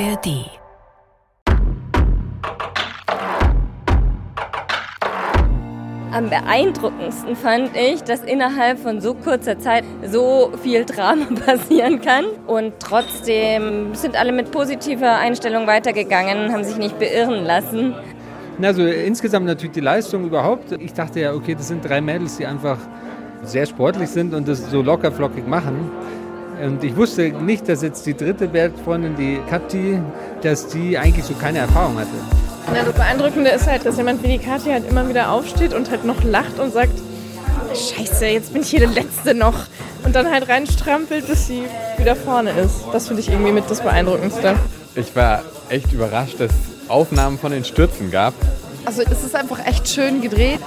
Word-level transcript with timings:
ARD. 0.00 0.50
Am 6.10 6.30
beeindruckendsten 6.30 7.36
fand 7.36 7.70
ich, 7.76 8.02
dass 8.02 8.22
innerhalb 8.24 8.80
von 8.80 9.00
so 9.00 9.14
kurzer 9.14 9.58
Zeit 9.58 9.84
so 10.04 10.50
viel 10.62 10.84
Drama 10.84 11.26
passieren 11.46 12.00
kann. 12.00 12.24
Und 12.46 12.72
trotzdem 12.80 13.94
sind 13.94 14.16
alle 14.16 14.32
mit 14.32 14.50
positiver 14.50 15.16
Einstellung 15.16 15.68
weitergegangen, 15.68 16.52
haben 16.52 16.64
sich 16.64 16.76
nicht 16.76 16.98
beirren 16.98 17.44
lassen. 17.44 17.94
Also 18.60 18.84
insgesamt 18.84 19.46
natürlich 19.46 19.74
die 19.74 19.80
Leistung 19.80 20.24
überhaupt. 20.24 20.72
Ich 20.72 20.92
dachte 20.92 21.20
ja, 21.20 21.34
okay, 21.34 21.54
das 21.54 21.68
sind 21.68 21.88
drei 21.88 22.00
Mädels, 22.00 22.36
die 22.36 22.46
einfach 22.46 22.78
sehr 23.44 23.66
sportlich 23.66 24.08
sind 24.08 24.34
und 24.34 24.48
das 24.48 24.70
so 24.70 24.82
locker 24.82 25.12
flockig 25.12 25.46
machen. 25.46 25.90
Und 26.62 26.82
ich 26.84 26.96
wusste 26.96 27.30
nicht, 27.30 27.68
dass 27.68 27.82
jetzt 27.82 28.06
die 28.06 28.14
dritte 28.14 28.48
Bergfreundin, 28.48 29.16
die 29.16 29.40
Kathi, 29.48 30.00
dass 30.42 30.68
die 30.68 30.96
eigentlich 30.96 31.24
so 31.24 31.34
keine 31.34 31.58
Erfahrung 31.58 31.98
hatte. 31.98 32.08
Na, 32.72 32.82
das 32.82 32.94
Beeindruckende 32.94 33.50
ist 33.50 33.66
halt, 33.66 33.84
dass 33.84 33.96
jemand 33.96 34.22
wie 34.22 34.28
die 34.28 34.38
Kathi 34.38 34.70
halt 34.70 34.88
immer 34.88 35.08
wieder 35.08 35.30
aufsteht 35.30 35.74
und 35.74 35.90
halt 35.90 36.04
noch 36.04 36.22
lacht 36.24 36.58
und 36.58 36.72
sagt, 36.72 36.98
Scheiße, 37.74 38.26
jetzt 38.26 38.52
bin 38.52 38.62
ich 38.62 38.70
hier 38.70 38.80
der 38.80 38.90
Letzte 38.90 39.34
noch. 39.34 39.66
Und 40.04 40.14
dann 40.14 40.30
halt 40.30 40.48
reinstrampelt, 40.48 41.26
bis 41.26 41.46
sie 41.46 41.64
wieder 41.96 42.14
vorne 42.14 42.50
ist. 42.50 42.84
Das 42.92 43.08
finde 43.08 43.22
ich 43.22 43.30
irgendwie 43.30 43.52
mit 43.52 43.68
das 43.68 43.80
Beeindruckendste. 43.80 44.54
Ich 44.94 45.16
war 45.16 45.42
echt 45.70 45.92
überrascht, 45.92 46.38
dass 46.38 46.50
es 46.50 46.90
Aufnahmen 46.90 47.38
von 47.38 47.52
den 47.52 47.64
Stürzen 47.64 48.10
gab. 48.10 48.34
Also 48.84 49.02
es 49.02 49.24
ist 49.24 49.34
einfach 49.34 49.66
echt 49.66 49.88
schön 49.88 50.20
gedreht. 50.20 50.60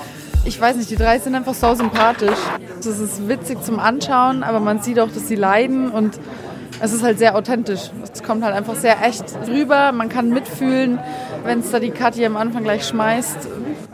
Ich 0.45 0.59
weiß 0.59 0.77
nicht, 0.77 0.89
die 0.89 0.95
drei 0.95 1.19
sind 1.19 1.35
einfach 1.35 1.53
so 1.53 1.73
sympathisch. 1.75 2.39
Es 2.79 2.85
ist 2.85 3.27
witzig 3.27 3.63
zum 3.63 3.79
Anschauen, 3.79 4.43
aber 4.43 4.59
man 4.59 4.81
sieht 4.81 4.99
auch, 4.99 5.09
dass 5.09 5.27
sie 5.27 5.35
leiden 5.35 5.91
und 5.91 6.19
es 6.79 6.93
ist 6.93 7.03
halt 7.03 7.17
sehr 7.17 7.35
authentisch. 7.35 7.89
Es 8.13 8.21
kommt 8.23 8.43
halt 8.43 8.53
einfach 8.55 8.75
sehr 8.75 8.97
echt 9.03 9.23
rüber. 9.47 9.91
Man 9.91 10.09
kann 10.09 10.29
mitfühlen, 10.29 10.99
wenn 11.43 11.59
es 11.59 11.71
da 11.71 11.79
die 11.79 11.89
Kathi 11.89 12.25
am 12.25 12.37
Anfang 12.37 12.63
gleich 12.63 12.85
schmeißt. 12.85 13.47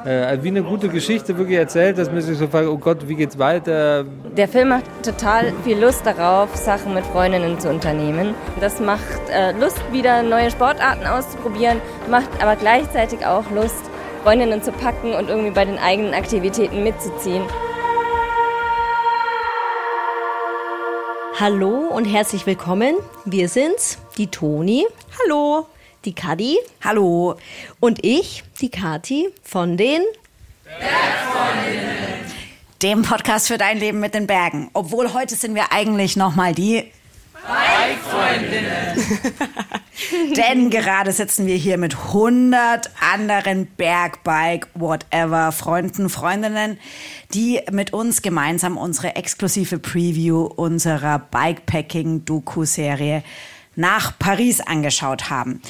Äh, 0.06 0.40
wie 0.42 0.50
eine 0.50 0.64
gute 0.64 0.90
Geschichte 0.90 1.38
wirklich 1.38 1.58
erzählt, 1.58 1.98
dass 1.98 2.12
man 2.12 2.22
sich 2.22 2.38
so 2.38 2.48
fragt, 2.48 2.68
oh 2.68 2.78
Gott, 2.78 3.08
wie 3.08 3.16
geht's 3.16 3.40
weiter? 3.40 4.04
Der 4.36 4.48
Film 4.50 4.70
macht 4.70 4.84
total 5.02 5.54
viel 5.64 5.80
Lust 5.80 6.06
darauf, 6.06 6.54
Sachen 6.56 6.94
mit 6.94 7.06
Freundinnen 7.06 7.58
zu 7.58 7.70
unternehmen. 7.70 8.34
Das 8.60 8.82
macht 8.82 9.30
äh, 9.32 9.54
Lust, 9.54 9.80
wieder 9.94 10.22
neue 10.22 10.52
Sportarten 10.52 11.08
auszuprobieren, 11.08 11.80
macht 12.10 12.30
aber 12.42 12.58
gleichzeitig 12.58 13.26
auch 13.26 13.50
Lust, 13.52 13.90
Freundinnen 14.24 14.64
zu 14.64 14.72
packen 14.72 15.14
und 15.14 15.28
irgendwie 15.28 15.52
bei 15.52 15.66
den 15.66 15.78
eigenen 15.78 16.14
Aktivitäten 16.14 16.82
mitzuziehen. 16.82 17.44
Hallo 21.38 21.90
und 21.90 22.06
herzlich 22.06 22.46
willkommen. 22.46 22.96
Wir 23.26 23.50
sind's, 23.50 23.98
die 24.18 24.28
Toni. 24.28 24.86
Hallo. 25.22 25.68
Die 26.06 26.16
Kadi. 26.16 26.58
Hallo. 26.82 27.36
Und 27.82 28.06
ich, 28.06 28.46
die 28.62 28.70
Kati 28.70 29.28
von 29.44 29.76
den 29.76 30.02
dem 32.82 33.02
Podcast 33.02 33.48
für 33.48 33.58
dein 33.58 33.78
Leben 33.78 34.00
mit 34.00 34.14
den 34.14 34.26
Bergen. 34.26 34.70
Obwohl 34.74 35.14
heute 35.14 35.36
sind 35.36 35.54
wir 35.54 35.74
eigentlich 35.74 36.16
nochmal 36.16 36.54
die 36.54 36.90
Denn 40.36 40.70
gerade 40.70 41.12
sitzen 41.12 41.46
wir 41.46 41.56
hier 41.56 41.78
mit 41.78 41.96
100 41.96 42.90
anderen 43.00 43.68
Bergbike, 43.68 44.68
whatever, 44.74 45.52
Freunden, 45.52 46.10
Freundinnen, 46.10 46.80
die 47.34 47.62
mit 47.72 47.94
uns 47.94 48.22
gemeinsam 48.22 48.78
unsere 48.78 49.16
exklusive 49.16 49.80
Preview 49.80 50.46
unserer 50.46 51.20
Bikepacking-Doku-Serie 51.20 53.24
nach 53.76 54.18
Paris 54.18 54.62
angeschaut 54.62 55.30
haben. 55.30 55.62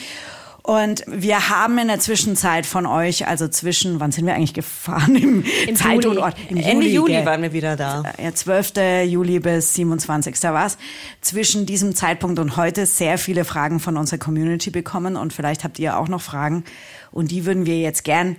Und 0.65 1.03
wir 1.07 1.49
haben 1.49 1.77
in 1.77 1.89
der 1.89 1.99
Zwischenzeit 1.99 2.65
von 2.65 2.85
euch, 2.85 3.27
also 3.27 3.49
zwischen, 3.49 3.99
wann 3.99 4.13
sind 4.13 4.25
wir 4.25 4.33
eigentlich 4.33 4.53
gefahren? 4.53 5.13
Im, 5.17 5.43
Im 5.67 5.75
Zeit 5.75 6.05
Juli. 6.05 6.07
und 6.07 6.17
Ort. 6.19 6.37
Im 6.49 6.55
Ende 6.55 6.87
Juli 6.87 7.11
gell? 7.11 7.25
waren 7.25 7.41
wir 7.41 7.51
wieder 7.51 7.75
da. 7.75 8.03
Ja, 8.17 8.33
12. 8.33 8.71
Juli 9.05 9.41
bis 9.41 9.73
27. 9.73 10.41
war's. 10.43 10.77
Zwischen 11.19 11.65
diesem 11.65 11.95
Zeitpunkt 11.95 12.39
und 12.39 12.55
heute 12.55 12.85
sehr 12.85 13.17
viele 13.17 13.43
Fragen 13.43 13.81
von 13.81 13.97
unserer 13.97 14.19
Community 14.19 14.69
bekommen 14.69 15.17
und 15.17 15.33
vielleicht 15.33 15.65
habt 15.65 15.79
ihr 15.79 15.99
auch 15.99 16.07
noch 16.07 16.21
Fragen 16.21 16.63
und 17.11 17.31
die 17.31 17.45
würden 17.45 17.65
wir 17.65 17.79
jetzt 17.79 18.05
gern 18.05 18.37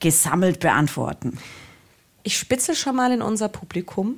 gesammelt 0.00 0.58
beantworten. 0.58 1.38
Ich 2.24 2.38
spitze 2.38 2.74
schon 2.74 2.96
mal 2.96 3.12
in 3.12 3.22
unser 3.22 3.48
Publikum. 3.48 4.16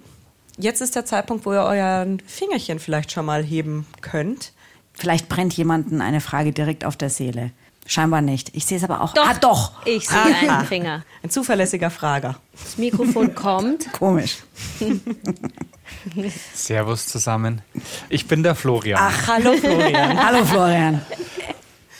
Jetzt 0.56 0.80
ist 0.80 0.96
der 0.96 1.04
Zeitpunkt, 1.04 1.44
wo 1.44 1.52
ihr 1.52 1.64
euer 1.64 2.06
Fingerchen 2.26 2.78
vielleicht 2.78 3.12
schon 3.12 3.26
mal 3.26 3.42
heben 3.42 3.86
könnt. 4.00 4.52
Vielleicht 4.94 5.28
brennt 5.28 5.54
jemanden 5.54 6.00
eine 6.00 6.20
Frage 6.20 6.52
direkt 6.52 6.84
auf 6.84 6.96
der 6.96 7.10
Seele. 7.10 7.50
Scheinbar 7.86 8.22
nicht. 8.22 8.54
Ich 8.54 8.64
sehe 8.64 8.78
es 8.78 8.84
aber 8.84 9.02
auch. 9.02 9.12
Doch. 9.12 9.28
Ah, 9.28 9.34
doch. 9.34 9.72
Ich 9.84 10.08
sehe 10.08 10.18
Aha. 10.18 10.56
einen 10.58 10.66
Finger. 10.66 11.04
Ein 11.22 11.28
zuverlässiger 11.28 11.90
Frager. 11.90 12.36
Das 12.52 12.78
Mikrofon 12.78 13.34
kommt. 13.34 13.92
Komisch. 13.92 14.38
Servus 16.54 17.06
zusammen. 17.06 17.60
Ich 18.08 18.26
bin 18.26 18.42
der 18.42 18.54
Florian. 18.54 18.98
Ach, 19.02 19.28
hallo 19.28 19.52
Florian. 19.56 20.24
hallo 20.24 20.44
Florian. 20.44 21.02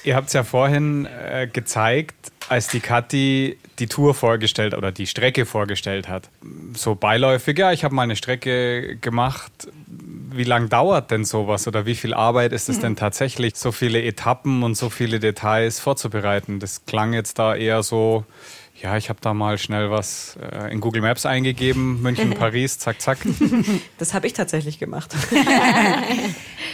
Ihr 0.05 0.17
habt 0.17 0.29
es 0.29 0.33
ja 0.35 0.45
vorhin 0.45 1.07
äh, 1.07 1.49
gezeigt, 1.53 2.33
als 2.49 2.69
die 2.69 2.81
Kathi 2.81 3.59
die 3.79 3.87
Tour 3.87 4.15
vorgestellt 4.15 4.75
oder 4.75 4.93
die 4.93 5.07
Strecke 5.07 5.47
vorgestellt 5.47 6.09
hat. 6.09 6.29
So 6.75 6.95
beiläufig, 6.95 7.59
ja, 7.59 7.73
ich 7.73 7.85
habe 7.85 7.95
mal 7.95 8.03
eine 8.03 8.17
Strecke 8.17 8.97
gemacht. 8.97 9.53
Wie 10.37 10.45
lang 10.45 10.69
dauert 10.69 11.11
denn 11.11 11.25
sowas 11.25 11.69
oder 11.69 11.87
wie 11.87 11.95
viel 11.95 12.13
Arbeit 12.13 12.53
ist 12.53 12.69
es 12.69 12.81
denn 12.81 12.97
tatsächlich, 12.97 13.57
so 13.57 13.73
viele 13.73 14.03
Etappen 14.03 14.63
und 14.63 14.77
so 14.77 14.91
viele 14.91 15.21
Details 15.21 15.81
vorzubereiten? 15.81 16.59
Das 16.59 16.85
klang 16.87 17.13
jetzt 17.13 17.39
da 17.39 17.55
eher 17.55 17.83
so, 17.83 18.25
ja, 18.83 18.97
ich 18.97 19.09
habe 19.09 19.21
da 19.23 19.33
mal 19.33 19.59
schnell 19.59 19.91
was 19.91 20.37
äh, 20.41 20.73
in 20.73 20.81
Google 20.81 21.03
Maps 21.03 21.25
eingegeben, 21.25 22.03
München, 22.03 22.31
Paris, 22.39 22.79
zack, 22.79 23.01
zack. 23.01 23.19
Das 23.99 24.13
habe 24.13 24.27
ich 24.27 24.33
tatsächlich 24.33 24.79
gemacht. 24.79 25.15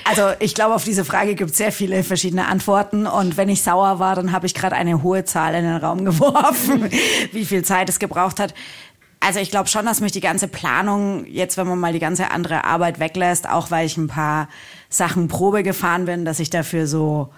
Also 0.03 0.31
ich 0.41 0.55
glaube, 0.55 0.75
auf 0.75 0.83
diese 0.83 1.05
Frage 1.05 1.37
gibt 1.37 1.53
es 1.53 1.59
sehr 1.59 1.71
viele 1.71 2.03
verschiedene 2.03 2.49
Antworten. 2.49 3.07
Und 3.07 3.37
wenn 3.37 3.49
ich 3.49 3.63
sauer 3.63 4.01
war, 4.01 4.17
dann 4.17 4.33
habe 4.33 4.47
ich 4.47 4.55
gerade 4.55 4.75
eine 4.75 5.03
hohe 5.03 5.25
Zahl 5.25 5.55
in 5.55 5.63
den 5.63 5.77
Raum 5.77 6.05
geworfen, 6.05 6.91
wie 7.33 7.45
viel 7.45 7.65
Zeit 7.65 7.89
es 7.89 8.01
gebraucht 8.01 8.41
hat. 8.41 8.55
Also 9.21 9.39
ich 9.39 9.51
glaube 9.51 9.69
schon, 9.69 9.85
dass 9.85 10.01
mich 10.01 10.13
die 10.13 10.21
ganze 10.21 10.49
Planung, 10.49 11.27
jetzt 11.27 11.59
wenn 11.59 11.69
man 11.69 11.79
mal 11.79 11.93
die 11.93 11.99
ganze 11.99 12.31
andere 12.31 12.65
Arbeit 12.65 12.99
weglässt, 12.99 13.49
auch 13.49 13.71
weil 13.71 13.87
ich 13.87 13.99
ein 13.99 14.09
paar 14.09 14.49
Sachen 14.89 15.29
Probe 15.29 15.63
gefahren 15.63 16.07
bin, 16.07 16.25
dass 16.25 16.41
ich 16.41 16.49
dafür 16.49 16.87
so 16.87 17.29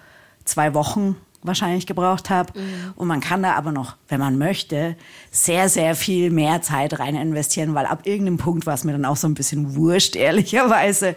zwei 0.45 0.75
Wochen 0.75 1.17
wahrscheinlich 1.43 1.87
gebraucht 1.87 2.31
habe. 2.31 2.53
Und 2.95 3.09
man 3.09 3.21
kann 3.21 3.43
da 3.43 3.55
aber 3.55 3.73
noch, 3.73 3.97
wenn 4.09 4.21
man 4.21 4.39
möchte, 4.39 4.97
sehr, 5.31 5.69
sehr 5.69 5.95
viel 5.97 6.31
mehr 6.31 6.63
Zeit 6.63 6.99
rein 6.99 7.17
investieren, 7.17 7.75
weil 7.75 7.87
ab 7.87 8.03
irgendeinem 8.05 8.39
Punkt 8.39 8.65
war 8.67 8.75
es 8.75 8.85
mir 8.85 8.93
dann 8.93 9.05
auch 9.05 9.17
so 9.17 9.27
ein 9.27 9.35
bisschen 9.35 9.75
wurscht, 9.75 10.15
ehrlicherweise. 10.15 11.17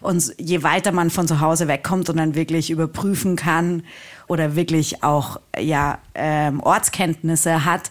Und 0.00 0.32
je 0.38 0.62
weiter 0.62 0.92
man 0.92 1.10
von 1.10 1.26
zu 1.26 1.40
Hause 1.40 1.68
wegkommt 1.68 2.08
und 2.08 2.18
dann 2.18 2.34
wirklich 2.34 2.70
überprüfen 2.70 3.36
kann 3.36 3.82
oder 4.28 4.54
wirklich 4.54 5.02
auch 5.02 5.40
ja, 5.58 5.98
ähm, 6.14 6.60
Ortskenntnisse 6.60 7.64
hat, 7.64 7.90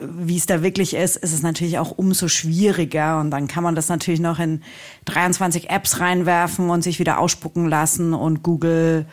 wie 0.00 0.36
es 0.36 0.46
da 0.46 0.62
wirklich 0.62 0.94
ist, 0.94 1.16
ist 1.16 1.32
es 1.32 1.42
natürlich 1.42 1.78
auch 1.78 1.90
umso 1.90 2.28
schwieriger. 2.28 3.20
Und 3.20 3.30
dann 3.30 3.48
kann 3.48 3.62
man 3.62 3.74
das 3.74 3.88
natürlich 3.88 4.20
noch 4.20 4.38
in 4.38 4.62
23 5.06 5.70
Apps 5.70 6.00
reinwerfen 6.00 6.70
und 6.70 6.82
sich 6.82 6.98
wieder 6.98 7.18
ausspucken 7.18 7.68
lassen 7.68 8.14
und 8.14 8.42
Google 8.42 9.06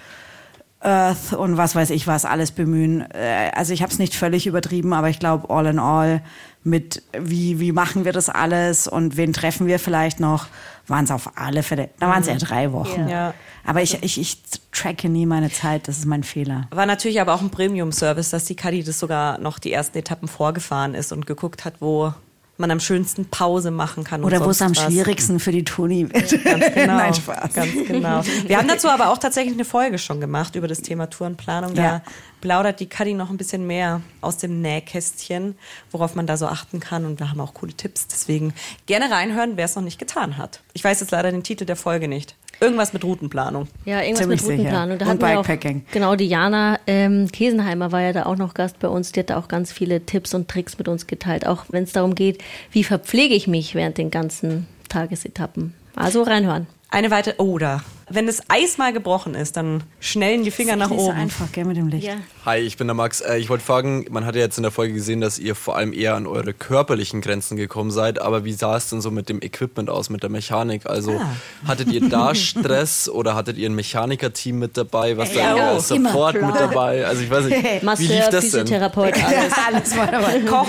Earth 0.85 1.33
und 1.33 1.57
was 1.57 1.75
weiß 1.75 1.89
ich 1.89 2.07
was 2.07 2.25
alles 2.25 2.51
bemühen. 2.51 3.01
Äh, 3.11 3.51
Also 3.55 3.73
ich 3.73 3.81
habe 3.81 3.91
es 3.91 3.99
nicht 3.99 4.15
völlig 4.15 4.47
übertrieben, 4.47 4.93
aber 4.93 5.09
ich 5.09 5.19
glaube 5.19 5.49
all 5.49 5.65
in 5.65 5.79
all 5.79 6.21
mit 6.63 7.03
wie 7.19 7.59
wie 7.59 7.71
machen 7.71 8.05
wir 8.05 8.13
das 8.13 8.29
alles 8.29 8.87
und 8.87 9.17
wen 9.17 9.33
treffen 9.33 9.67
wir 9.67 9.79
vielleicht 9.79 10.19
noch, 10.19 10.47
waren 10.87 11.05
es 11.05 11.11
auf 11.11 11.37
alle 11.37 11.63
Fälle. 11.63 11.89
Da 11.99 12.07
waren 12.07 12.21
es 12.21 12.27
ja 12.27 12.35
drei 12.35 12.71
Wochen. 12.71 13.07
Ja. 13.07 13.33
Aber 13.65 13.81
ich, 13.81 14.03
ich, 14.03 14.19
ich 14.19 14.41
tracke 14.71 15.09
nie 15.09 15.25
meine 15.25 15.49
Zeit, 15.51 15.87
das 15.87 15.97
ist 15.97 16.05
mein 16.05 16.23
Fehler. 16.23 16.67
War 16.71 16.85
natürlich 16.85 17.19
aber 17.19 17.33
auch 17.33 17.41
ein 17.41 17.49
Premium-Service, 17.49 18.29
dass 18.29 18.45
die 18.45 18.55
Kadi 18.55 18.83
das 18.83 18.99
sogar 18.99 19.39
noch 19.39 19.57
die 19.57 19.73
ersten 19.73 19.97
Etappen 19.97 20.27
vorgefahren 20.27 20.93
ist 20.93 21.11
und 21.11 21.25
geguckt 21.25 21.65
hat, 21.65 21.75
wo 21.79 22.13
man 22.57 22.71
am 22.71 22.79
schönsten 22.79 23.25
Pause 23.25 23.69
machen 23.71 24.03
kann. 24.03 24.23
Oder 24.23 24.43
wo 24.45 24.49
es 24.49 24.61
am 24.61 24.75
was. 24.75 24.83
schwierigsten 24.83 25.39
für 25.39 25.51
die 25.51 25.63
Toni 25.63 26.11
wird. 26.13 26.43
Ganz 26.43 26.65
genau. 26.73 26.93
Nein, 26.97 27.13
Spaß. 27.13 27.53
Ganz 27.53 27.71
genau. 27.87 28.21
Wir 28.47 28.57
haben 28.57 28.67
dazu 28.67 28.87
aber 28.87 29.09
auch 29.09 29.17
tatsächlich 29.17 29.53
eine 29.55 29.65
Folge 29.65 29.97
schon 29.97 30.21
gemacht 30.21 30.55
über 30.55 30.67
das 30.67 30.81
Thema 30.81 31.09
Tourenplanung. 31.09 31.73
Da 31.75 31.83
Ja. 31.83 32.01
plaudert 32.41 32.79
die 32.79 32.85
Kadi 32.87 33.13
noch 33.13 33.29
ein 33.29 33.37
bisschen 33.37 33.67
mehr 33.67 34.01
aus 34.21 34.37
dem 34.37 34.61
Nähkästchen, 34.61 35.57
worauf 35.91 36.15
man 36.15 36.27
da 36.27 36.37
so 36.37 36.47
achten 36.47 36.79
kann. 36.79 37.05
Und 37.05 37.19
wir 37.19 37.29
haben 37.29 37.41
auch 37.41 37.53
coole 37.53 37.73
Tipps. 37.73 38.07
Deswegen 38.07 38.53
gerne 38.85 39.11
reinhören, 39.11 39.57
wer 39.57 39.65
es 39.65 39.75
noch 39.75 39.83
nicht 39.83 39.99
getan 39.99 40.37
hat. 40.37 40.61
Ich 40.73 40.83
weiß 40.83 40.99
jetzt 41.01 41.11
leider 41.11 41.31
den 41.31 41.43
Titel 41.43 41.65
der 41.65 41.75
Folge 41.75 42.07
nicht. 42.07 42.35
Irgendwas 42.59 42.93
mit 42.93 43.03
Routenplanung. 43.03 43.67
Ja, 43.85 44.01
irgendwas 44.01 44.21
Ziemlich 44.21 44.41
mit 44.41 44.51
Routenplanung. 44.51 44.97
Da 44.97 45.11
Und 45.11 45.21
wir 45.21 45.39
auch, 45.39 45.45
Bikepacking. 45.45 45.85
genau, 45.91 46.15
die 46.15 46.27
Jana 46.27 46.79
ähm, 46.87 47.29
Kesenheimer 47.31 47.91
war 47.91 48.01
ja 48.01 48.13
da 48.13 48.25
auch 48.25 48.37
noch 48.37 48.53
Gast 48.53 48.79
bei 48.79 48.87
uns. 48.87 49.11
Die 49.11 49.19
hat 49.19 49.29
da 49.29 49.37
auch 49.37 49.47
ganz 49.47 49.71
viele 49.71 50.05
Tipps 50.05 50.33
und 50.33 50.47
Tricks 50.47 50.77
mit 50.77 50.87
uns 50.87 51.07
geteilt. 51.07 51.45
Auch 51.45 51.65
wenn 51.69 51.83
es 51.83 51.91
darum 51.91 52.15
geht, 52.15 52.43
wie 52.71 52.83
verpflege 52.83 53.35
ich 53.35 53.47
mich 53.47 53.75
während 53.75 53.97
den 53.97 54.11
ganzen 54.11 54.67
Tagesetappen. 54.89 55.73
Also 55.95 56.23
reinhören. 56.23 56.67
Eine 56.89 57.11
weitere, 57.11 57.35
oder 57.41 57.83
wenn 58.09 58.27
das 58.27 58.41
Eis 58.47 58.77
mal 58.77 58.93
gebrochen 58.93 59.33
ist, 59.33 59.57
dann 59.57 59.83
schnellen 59.99 60.43
die 60.43 60.51
Finger 60.51 60.75
nach 60.75 60.91
Nicht 60.91 60.99
so 60.99 61.07
oben. 61.07 61.17
einfach, 61.17 61.51
gell, 61.51 61.65
mit 61.65 61.75
dem 61.75 61.87
Licht. 61.87 62.05
Ja. 62.05 62.13
Hi, 62.45 62.59
ich 62.59 62.77
bin 62.77 62.87
der 62.87 62.93
Max. 62.93 63.19
Äh, 63.21 63.37
Ich 63.39 63.49
wollte 63.49 63.65
fragen, 63.65 64.05
man 64.11 64.25
hat 64.25 64.35
ja 64.35 64.41
jetzt 64.41 64.57
in 64.57 64.61
der 64.63 64.71
Folge 64.71 64.93
gesehen, 64.93 65.19
dass 65.19 65.39
ihr 65.39 65.55
vor 65.55 65.75
allem 65.75 65.91
eher 65.91 66.13
an 66.15 66.27
eure 66.27 66.53
körperlichen 66.53 67.19
Grenzen 67.21 67.57
gekommen 67.57 67.89
seid, 67.89 68.19
aber 68.21 68.45
wie 68.45 68.53
sah 68.53 68.77
es 68.77 68.89
denn 68.89 69.01
so 69.01 69.09
mit 69.09 69.27
dem 69.27 69.41
Equipment 69.41 69.89
aus, 69.89 70.09
mit 70.11 70.21
der 70.21 70.29
Mechanik? 70.29 70.85
Also 70.85 71.13
Ah. 71.19 71.35
hattet 71.67 71.91
ihr 71.91 72.07
da 72.07 72.35
Stress 72.35 73.09
oder 73.09 73.33
hattet 73.35 73.57
ihr 73.57 73.67
ein 73.69 73.75
Mechanikerteam 73.75 74.59
mit 74.59 74.77
dabei? 74.77 75.17
Was 75.17 75.33
Ja, 75.33 75.55
da 75.55 75.75
oh, 75.75 75.79
Support 75.79 76.35
mit 76.35 76.55
dabei? 76.55 77.05
Also 77.07 77.23
ich 77.23 77.29
weiß 77.31 77.45
nicht, 77.45 77.57
wie 77.63 77.67
lief 77.73 77.83
Masseur, 77.83 78.07
das 78.29 78.29
denn? 78.29 78.41
Physiotherapeut, 78.67 79.13
alles. 79.25 79.53
Alles 79.67 79.97
war 79.97 80.07
dabei. 80.11 80.39
Koch. 80.47 80.67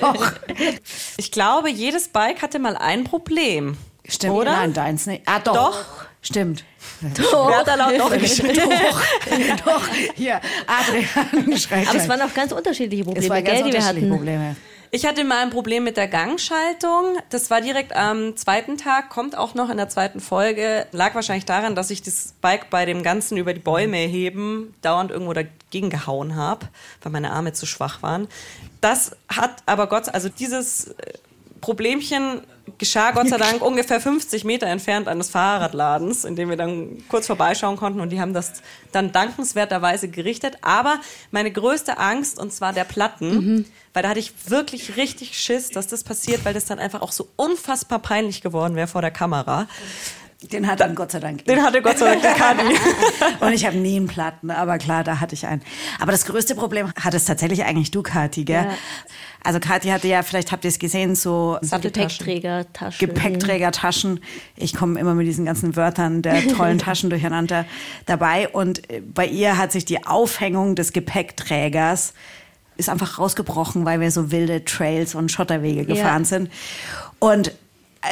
Koch. 0.00 0.32
Ich 1.16 1.30
glaube, 1.30 1.70
jedes 1.70 2.08
Bike 2.08 2.42
hatte 2.42 2.58
mal 2.58 2.76
ein 2.76 3.04
Problem. 3.04 3.76
Stimmt, 4.08 4.34
Oder? 4.34 4.52
nein, 4.52 4.72
deins 4.72 5.06
nicht. 5.06 5.22
Ah, 5.26 5.38
doch. 5.40 5.54
Doch. 5.54 5.84
Stimmt. 6.22 6.64
Wer 7.00 7.58
hat 7.58 7.68
da 7.68 7.74
laut 7.76 7.98
doch? 7.98 8.10
Doch, 8.10 8.16
doch. 9.64 9.82
Hier, 10.14 10.40
Adrian 10.66 11.58
schreit 11.58 11.88
Aber 11.88 11.98
es 11.98 12.08
waren 12.08 12.22
auch 12.22 12.34
ganz 12.34 12.52
unterschiedliche 12.52 13.02
es 13.02 13.06
Probleme, 13.06 13.28
war 13.28 13.42
ganz 13.42 13.58
gell, 13.58 13.64
die 13.64 13.72
wir 13.72 13.78
unterschiedliche 13.78 14.06
hatten. 14.06 14.16
Probleme. 14.16 14.56
Ich 14.92 15.04
hatte 15.04 15.24
mal 15.24 15.42
ein 15.42 15.50
Problem 15.50 15.84
mit 15.84 15.96
der 15.96 16.08
Gangschaltung. 16.08 17.16
Das 17.30 17.50
war 17.50 17.60
direkt 17.60 17.94
am 17.94 18.36
zweiten 18.36 18.78
Tag, 18.78 19.10
kommt 19.10 19.36
auch 19.36 19.54
noch 19.54 19.68
in 19.68 19.76
der 19.76 19.88
zweiten 19.88 20.20
Folge. 20.20 20.86
Lag 20.92 21.14
wahrscheinlich 21.14 21.44
daran, 21.44 21.74
dass 21.74 21.90
ich 21.90 22.02
das 22.02 22.34
Bike 22.40 22.70
bei 22.70 22.86
dem 22.86 23.02
Ganzen 23.02 23.36
über 23.36 23.52
die 23.52 23.60
Bäume 23.60 23.98
heben 23.98 24.74
dauernd 24.82 25.10
irgendwo 25.10 25.32
dagegen 25.32 25.90
gehauen 25.90 26.36
habe, 26.36 26.68
weil 27.02 27.12
meine 27.12 27.32
Arme 27.32 27.52
zu 27.52 27.66
schwach 27.66 28.02
waren. 28.02 28.28
Das 28.80 29.16
hat 29.28 29.62
aber 29.66 29.88
Gott, 29.88 30.08
also 30.08 30.28
dieses 30.28 30.88
äh, 30.88 31.12
Problemchen 31.60 32.42
geschah 32.78 33.12
Gott 33.12 33.28
sei 33.28 33.36
Dank 33.36 33.62
ungefähr 33.62 34.00
50 34.00 34.44
Meter 34.44 34.66
entfernt 34.66 35.08
eines 35.08 35.30
Fahrradladens, 35.30 36.24
in 36.24 36.36
dem 36.36 36.48
wir 36.50 36.56
dann 36.56 37.04
kurz 37.08 37.26
vorbeischauen 37.26 37.76
konnten 37.76 38.00
und 38.00 38.10
die 38.10 38.20
haben 38.20 38.34
das 38.34 38.62
dann 38.92 39.12
dankenswerterweise 39.12 40.08
gerichtet. 40.08 40.58
Aber 40.62 41.00
meine 41.30 41.50
größte 41.52 41.98
Angst, 41.98 42.38
und 42.38 42.52
zwar 42.52 42.72
der 42.72 42.84
Platten, 42.84 43.66
weil 43.92 44.02
da 44.02 44.10
hatte 44.10 44.20
ich 44.20 44.50
wirklich 44.50 44.96
richtig 44.96 45.38
Schiss, 45.38 45.70
dass 45.70 45.86
das 45.86 46.04
passiert, 46.04 46.44
weil 46.44 46.54
das 46.54 46.66
dann 46.66 46.78
einfach 46.78 47.02
auch 47.02 47.12
so 47.12 47.28
unfassbar 47.36 47.98
peinlich 47.98 48.42
geworden 48.42 48.76
wäre 48.76 48.88
vor 48.88 49.00
der 49.00 49.10
Kamera. 49.10 49.68
Den 50.52 50.66
hat 50.66 50.80
dann 50.80 50.94
Gott 50.94 51.12
sei 51.12 51.20
Dank. 51.20 51.44
Den 51.44 51.62
hatte 51.62 51.82
Gott 51.82 51.98
sei 51.98 52.10
Dank 52.10 52.22
der 52.22 52.34
Kadi. 52.34 52.62
Und 53.40 53.52
ich 53.52 53.66
habe 53.66 53.76
nie 53.76 53.96
einen 53.96 54.06
Platten, 54.06 54.50
aber 54.50 54.78
klar, 54.78 55.04
da 55.04 55.20
hatte 55.20 55.34
ich 55.34 55.46
einen. 55.46 55.62
Aber 56.00 56.12
das 56.12 56.24
größte 56.26 56.54
Problem 56.54 56.92
hattest 57.00 57.28
tatsächlich 57.28 57.64
eigentlich 57.64 57.90
du, 57.90 58.02
Kathi, 58.02 58.44
gell? 58.44 58.64
Ja. 58.64 58.70
Also 59.42 59.60
Kathi 59.60 59.88
hatte 59.88 60.08
ja, 60.08 60.22
vielleicht 60.22 60.50
habt 60.50 60.64
ihr 60.64 60.68
es 60.68 60.78
gesehen, 60.78 61.14
so 61.14 61.58
Gepäckträger, 61.62 62.72
Taschen. 62.72 63.06
Gepäckträgertaschen. 63.06 64.20
Ich 64.56 64.74
komme 64.74 64.98
immer 64.98 65.14
mit 65.14 65.26
diesen 65.26 65.44
ganzen 65.44 65.76
Wörtern 65.76 66.22
der 66.22 66.48
tollen 66.48 66.78
Taschen 66.80 67.10
durcheinander 67.10 67.64
dabei. 68.06 68.48
Und 68.48 68.90
äh, 68.90 69.00
bei 69.00 69.26
ihr 69.26 69.56
hat 69.56 69.72
sich 69.72 69.84
die 69.84 70.04
Aufhängung 70.04 70.74
des 70.74 70.92
Gepäckträgers 70.92 72.12
ist 72.76 72.90
einfach 72.90 73.18
rausgebrochen, 73.18 73.84
weil 73.84 74.00
wir 74.00 74.10
so 74.10 74.30
wilde 74.30 74.64
Trails 74.64 75.14
und 75.14 75.32
Schotterwege 75.32 75.86
gefahren 75.86 76.24
sind. 76.26 76.50
Und 77.18 77.52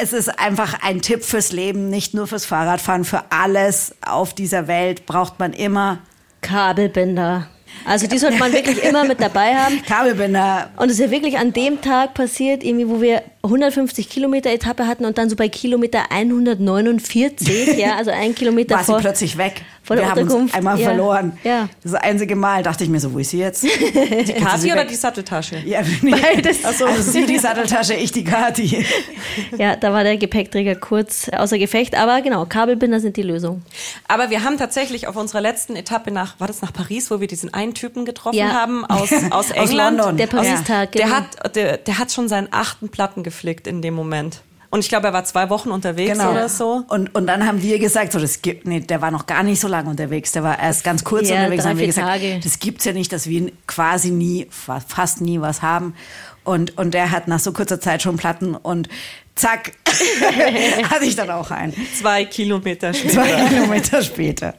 es 0.00 0.12
ist 0.12 0.38
einfach 0.38 0.82
ein 0.82 1.00
Tipp 1.00 1.25
fürs 1.25 1.52
Leben, 1.52 1.88
nicht 1.88 2.14
nur 2.14 2.26
fürs 2.26 2.46
Fahrradfahren, 2.46 3.05
für 3.05 3.25
alles 3.31 3.94
auf 4.05 4.35
dieser 4.35 4.67
Welt 4.69 5.06
braucht 5.06 5.38
man 5.38 5.52
immer 5.52 5.99
Kabelbinder. 6.41 7.49
Also 7.85 8.06
die 8.06 8.19
sollte 8.19 8.38
man 8.38 8.52
wirklich 8.52 8.82
immer 8.82 9.05
mit 9.05 9.20
dabei 9.20 9.55
haben. 9.55 9.82
Kabelbinder. 9.82 10.70
Und 10.76 10.87
es 10.87 10.94
ist 10.94 11.00
ja 11.00 11.11
wirklich 11.11 11.38
an 11.38 11.52
dem 11.52 11.81
Tag 11.81 12.14
passiert, 12.14 12.62
irgendwie, 12.62 12.88
wo 12.88 13.00
wir 13.00 13.23
150 13.43 14.08
Kilometer 14.08 14.50
Etappe 14.50 14.87
hatten 14.87 15.05
und 15.05 15.19
dann 15.19 15.29
so 15.29 15.37
bei 15.37 15.49
Kilometer 15.49 16.11
149, 16.11 17.76
ja, 17.76 17.96
also 17.96 18.11
ein 18.11 18.35
Kilometer 18.35 18.76
War 18.76 18.85
sie 18.85 18.94
plötzlich 19.00 19.37
weg. 19.37 19.62
Vor 19.84 19.96
der 19.96 20.06
wir 20.06 20.10
haben 20.10 20.22
uns 20.22 20.32
Unterkunft. 20.32 20.54
einmal 20.56 20.81
ja. 20.81 20.88
verloren. 20.88 21.38
Ja. 21.44 21.69
Das 21.82 21.94
einzige 21.94 22.34
Mal 22.34 22.62
dachte 22.62 22.82
ich 22.84 22.90
mir 22.90 22.98
so, 23.00 23.12
wo 23.12 23.19
ist 23.19 23.31
sie 23.31 23.38
jetzt? 23.38 23.62
Die 23.64 24.32
Kati 24.32 24.72
oder 24.72 24.84
die 24.84 24.94
Satteltasche? 24.94 25.58
Ja, 25.64 25.82
nee. 26.02 26.10
Beides. 26.10 26.64
Also 26.64 26.86
sie 27.00 27.26
die 27.26 27.38
Satteltasche, 27.38 27.94
ich 27.94 28.10
die 28.10 28.25
Kati. 28.25 28.84
ja, 29.58 29.76
da 29.76 29.92
war 29.92 30.02
der 30.02 30.16
Gepäckträger 30.16 30.75
kurz 30.75 31.28
außer 31.28 31.58
Gefecht. 31.58 31.94
Aber 31.96 32.20
genau, 32.22 32.46
Kabelbinder 32.46 32.98
sind 32.98 33.16
die 33.16 33.22
Lösung. 33.22 33.62
Aber 34.08 34.31
wir 34.31 34.42
haben 34.42 34.56
tatsächlich 34.58 35.06
auf 35.06 35.16
unserer 35.16 35.40
letzten 35.42 35.76
Etappe 35.76 36.10
nach, 36.10 36.40
war 36.40 36.48
das 36.48 36.62
nach 36.62 36.72
Paris, 36.72 37.10
wo 37.10 37.20
wir 37.20 37.26
diesen 37.28 37.52
einen 37.52 37.75
Typen 37.75 38.04
getroffen 38.04 38.38
Ja. 38.38 38.52
haben 38.54 38.84
aus, 38.86 39.12
aus 39.31 39.50
England? 39.50 39.98
London. 39.98 40.16
Der 40.16 40.26
Paris-Tag, 40.26 40.92
Der 40.92 41.04
genau. 41.04 41.16
hat, 41.16 41.56
der, 41.56 41.76
der 41.76 41.98
hat 41.98 42.10
schon 42.10 42.28
seinen 42.28 42.48
achten 42.50 42.88
Platten 42.88 43.22
geflickt 43.22 43.66
in 43.66 43.82
dem 43.82 43.94
Moment. 43.94 44.40
Und 44.75 44.81
ich 44.81 44.88
glaube, 44.88 45.06
er 45.06 45.12
war 45.12 45.25
zwei 45.25 45.50
Wochen 45.50 45.71
unterwegs 45.71 46.19
Genau. 46.19 46.32
oder 46.32 46.49
so. 46.49 46.82
Und, 46.88 47.15
und 47.15 47.29
dann 47.29 47.47
haben 47.47 47.62
wir 47.62 47.79
gesagt, 47.79 48.11
so, 48.11 48.19
das 48.19 48.43
gibt, 48.43 48.67
nee, 48.67 48.81
der 48.81 49.00
war 49.00 49.12
noch 49.12 49.26
gar 49.26 49.44
nicht 49.44 49.61
so 49.61 49.69
lange 49.69 49.88
unterwegs, 49.88 50.32
der 50.32 50.43
war 50.43 50.59
erst 50.59 50.82
ganz 50.82 51.05
kurz 51.05 51.29
Ja, 51.29 51.37
unterwegs. 51.37 51.62
drei, 51.62 51.71
haben 51.71 51.79
wir 51.79 51.87
gesagt, 51.87 52.09
Tage. 52.09 52.41
das 52.43 52.59
gibt's 52.59 52.85
ja 52.85 52.93
nicht, 52.93 53.12
dass 53.12 53.29
wir 53.29 53.53
quasi 53.69 54.11
nie, 54.11 54.49
fa- 54.50 54.81
fast 54.81 55.21
nie 55.21 55.41
was 55.41 55.62
haben. 55.62 55.94
Und, 56.43 56.76
und 56.76 56.93
der 56.93 57.12
hat 57.12 57.29
nach 57.29 57.38
so 57.38 57.53
kurzer 57.53 57.79
Zeit 57.81 58.03
schon 58.03 58.17
Platten 58.17 58.56
und 58.56 58.88
zack, 59.37 59.75
hatte 60.91 61.05
ich 61.05 61.15
dann 61.15 61.31
auch 61.31 61.53
einen. 61.53 61.73
Zwei 61.97 62.25
Kilometer 62.25 62.93
später. 62.94 63.15
Zwei 63.15 63.49
Kilometer 63.49 64.03
später. 64.03 64.55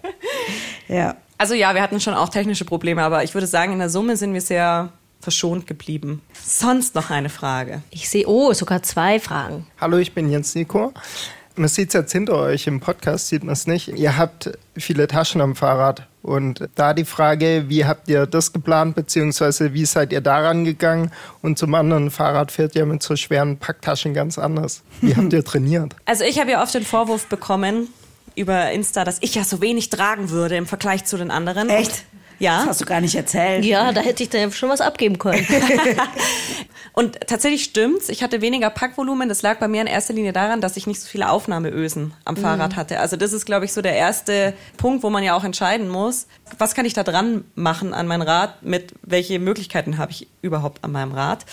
Ja. 0.87 1.17
Also 1.37 1.55
ja, 1.55 1.75
wir 1.75 1.81
hatten 1.81 1.99
schon 1.99 2.13
auch 2.13 2.29
technische 2.29 2.63
Probleme, 2.63 3.03
aber 3.03 3.25
ich 3.25 3.33
würde 3.33 3.47
sagen, 3.47 3.73
in 3.73 3.79
der 3.79 3.89
Summe 3.89 4.15
sind 4.15 4.33
wir 4.33 4.39
sehr 4.39 4.93
verschont 5.25 5.65
geblieben. 5.65 6.21
Sonst 6.45 6.93
noch 6.93 7.09
eine 7.09 7.29
Frage. 7.29 7.81
Ich 7.89 8.09
sehe, 8.09 8.27
oh, 8.27 8.53
sogar 8.53 8.83
zwei 8.83 9.19
Fragen. 9.19 9.65
Hallo, 9.81 9.97
ich 9.97 10.13
bin 10.13 10.29
Jens 10.29 10.53
Nico. 10.53 10.93
Man 11.55 11.67
sieht 11.67 11.87
es 11.87 11.93
jetzt 11.93 12.11
hinter 12.11 12.37
euch 12.37 12.67
im 12.67 12.79
Podcast, 12.79 13.29
sieht 13.29 13.43
man 13.43 13.53
es 13.53 13.65
nicht. 13.65 13.87
Ihr 13.87 14.17
habt 14.17 14.51
viele 14.77 15.07
Taschen 15.07 15.41
am 15.41 15.55
Fahrrad. 15.55 16.07
Und 16.21 16.69
da 16.75 16.93
die 16.93 17.05
Frage, 17.05 17.65
wie 17.69 17.85
habt 17.85 18.07
ihr 18.07 18.27
das 18.27 18.53
geplant, 18.53 18.95
beziehungsweise 18.95 19.73
wie 19.73 19.85
seid 19.85 20.11
ihr 20.11 20.21
daran 20.21 20.63
gegangen? 20.63 21.11
Und 21.41 21.57
zum 21.57 21.73
anderen, 21.73 22.11
Fahrrad 22.11 22.51
fährt 22.51 22.75
ja 22.75 22.85
mit 22.85 23.01
so 23.01 23.15
schweren 23.15 23.57
Packtaschen 23.57 24.13
ganz 24.13 24.37
anders. 24.37 24.83
Wie 25.01 25.15
habt 25.15 25.33
ihr 25.33 25.43
trainiert? 25.43 25.95
Also 26.05 26.23
ich 26.23 26.39
habe 26.39 26.51
ja 26.51 26.61
oft 26.61 26.73
den 26.75 26.85
Vorwurf 26.85 27.25
bekommen 27.27 27.87
über 28.35 28.71
Insta, 28.71 29.03
dass 29.03 29.17
ich 29.21 29.33
ja 29.33 29.43
so 29.43 29.59
wenig 29.59 29.89
tragen 29.89 30.29
würde 30.29 30.55
im 30.55 30.67
Vergleich 30.67 31.05
zu 31.05 31.17
den 31.17 31.31
anderen. 31.31 31.69
Echt? 31.69 32.05
Ja. 32.39 32.59
Das 32.59 32.67
hast 32.67 32.81
du 32.81 32.85
gar 32.85 33.01
nicht 33.01 33.15
erzählt. 33.15 33.65
Ja, 33.65 33.91
da 33.91 34.01
hätte 34.01 34.23
ich 34.23 34.29
da 34.29 34.49
schon 34.51 34.69
was 34.69 34.81
abgeben 34.81 35.17
können. 35.17 35.45
Und 36.93 37.19
tatsächlich 37.27 37.63
stimmt's. 37.65 38.07
Ich 38.07 38.23
hatte 38.23 38.39
weniger 38.39 38.69
Packvolumen. 38.69 39.27
Das 39.27 39.41
lag 39.41 39.59
bei 39.59 39.67
mir 39.67 39.81
in 39.81 39.87
erster 39.87 40.13
Linie 40.13 40.31
daran, 40.31 40.61
dass 40.61 40.77
ich 40.77 40.87
nicht 40.87 41.01
so 41.01 41.07
viele 41.07 41.29
Aufnahmeösen 41.29 42.13
am 42.23 42.37
Fahrrad 42.37 42.77
hatte. 42.77 42.99
Also 43.01 43.17
das 43.17 43.33
ist, 43.33 43.45
glaube 43.45 43.65
ich, 43.65 43.73
so 43.73 43.81
der 43.81 43.95
erste 43.95 44.53
Punkt, 44.77 45.03
wo 45.03 45.09
man 45.09 45.21
ja 45.21 45.35
auch 45.35 45.43
entscheiden 45.43 45.89
muss, 45.89 46.27
was 46.57 46.73
kann 46.73 46.85
ich 46.85 46.93
da 46.93 47.03
dran 47.03 47.43
machen 47.55 47.93
an 47.93 48.07
mein 48.07 48.21
Rad, 48.21 48.63
mit 48.63 48.93
welche 49.01 49.39
Möglichkeiten 49.39 49.97
habe 49.97 50.11
ich 50.11 50.29
überhaupt 50.41 50.85
an 50.85 50.93
meinem 50.93 51.11
Rad. 51.11 51.45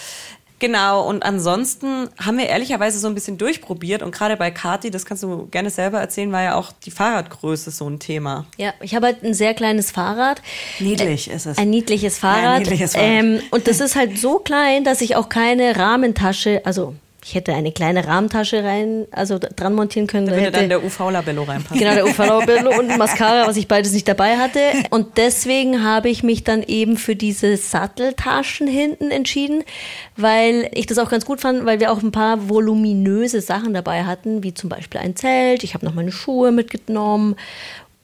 Genau, 0.63 1.09
und 1.09 1.25
ansonsten 1.25 2.09
haben 2.25 2.39
wir 2.39 2.47
ehrlicherweise 2.47 3.01
so 3.01 3.09
ein 3.09 3.17
bisschen 3.17 3.37
durchprobiert 3.37 4.01
und 4.01 4.15
gerade 4.15 4.37
bei 4.37 4.53
Kati, 4.53 4.93
das 4.93 5.05
kannst 5.05 5.25
du 5.25 5.49
gerne 5.49 5.71
selber 5.71 5.99
erzählen, 5.99 6.31
war 6.31 6.43
ja 6.45 6.55
auch 6.55 6.71
die 6.71 6.93
Fahrradgröße 6.93 7.73
so 7.73 7.91
ein 7.91 7.99
Thema. 7.99 8.47
Ja, 8.59 8.73
ich 8.81 8.95
habe 8.95 9.07
halt 9.07 9.25
ein 9.25 9.35
sehr 9.35 9.55
kleines 9.55 9.91
Fahrrad. 9.91 10.41
Niedlich 10.79 11.29
ist 11.29 11.47
es. 11.47 11.59
Ein 11.59 11.71
niedliches 11.71 12.21
Fahrrad. 12.21 12.43
Ja, 12.45 12.51
ein 12.53 12.63
niedliches 12.63 12.93
Fahrrad. 12.93 13.11
Ähm, 13.11 13.41
und 13.51 13.67
das 13.67 13.81
ist 13.81 13.97
halt 13.97 14.17
so 14.17 14.39
klein, 14.39 14.85
dass 14.85 15.01
ich 15.01 15.17
auch 15.17 15.29
keine 15.29 15.75
Rahmentasche, 15.75 16.63
also 16.65 16.95
ich 17.25 17.37
hätte 17.37 17.55
eine 17.55 17.71
kleine 17.71 18.07
Rahmentasche 18.07 18.65
rein, 18.65 19.07
also 19.13 19.39
dran 19.39 19.75
montieren 19.75 20.09
können. 20.09 20.27
Da 20.27 20.33
würde 20.33 20.47
hätte, 20.47 20.59
dann 20.59 20.69
der 20.69 20.85
UV-Labello 20.85 21.45
reinpassen. 21.45 21.79
Genau, 21.79 21.95
der 21.95 22.07
UV-Labello 22.07 22.77
und 22.79 22.99
Mascara, 22.99 23.47
was 23.47 23.57
ich 23.57 23.69
beides 23.69 23.93
nicht 23.93 24.09
dabei 24.09 24.39
hatte. 24.39 24.61
Und 24.91 25.19
deswegen 25.19 25.85
habe 25.85 26.09
ich 26.09 26.25
mich 26.25 26.43
dann 26.43 26.65
eben 26.65 26.97
für 26.97 27.15
diese 27.15 27.57
Satteltaschen 27.57 28.67
hinten 28.67 29.13
entschieden, 29.13 29.63
weil 30.17 30.69
ich 30.75 30.87
das 30.87 30.99
auch 30.99 31.11
ganz 31.11 31.25
gut 31.25 31.41
fand, 31.41 31.65
weil 31.65 31.79
wir 31.79 31.93
auch 31.93 32.03
ein 32.03 32.11
paar 32.11 32.49
voluminöse 32.49 33.41
Sachen 33.41 33.73
dabei 33.73 34.05
hatten, 34.05 34.43
wie 34.43 34.53
zum 34.53 34.69
Beispiel 34.69 35.01
ein 35.01 35.15
Zelt. 35.15 35.63
Ich 35.63 35.75
habe 35.75 35.87
noch 35.87 35.95
meine 35.95 36.11
Schuhe 36.11 36.51
mitgenommen. 36.51 37.37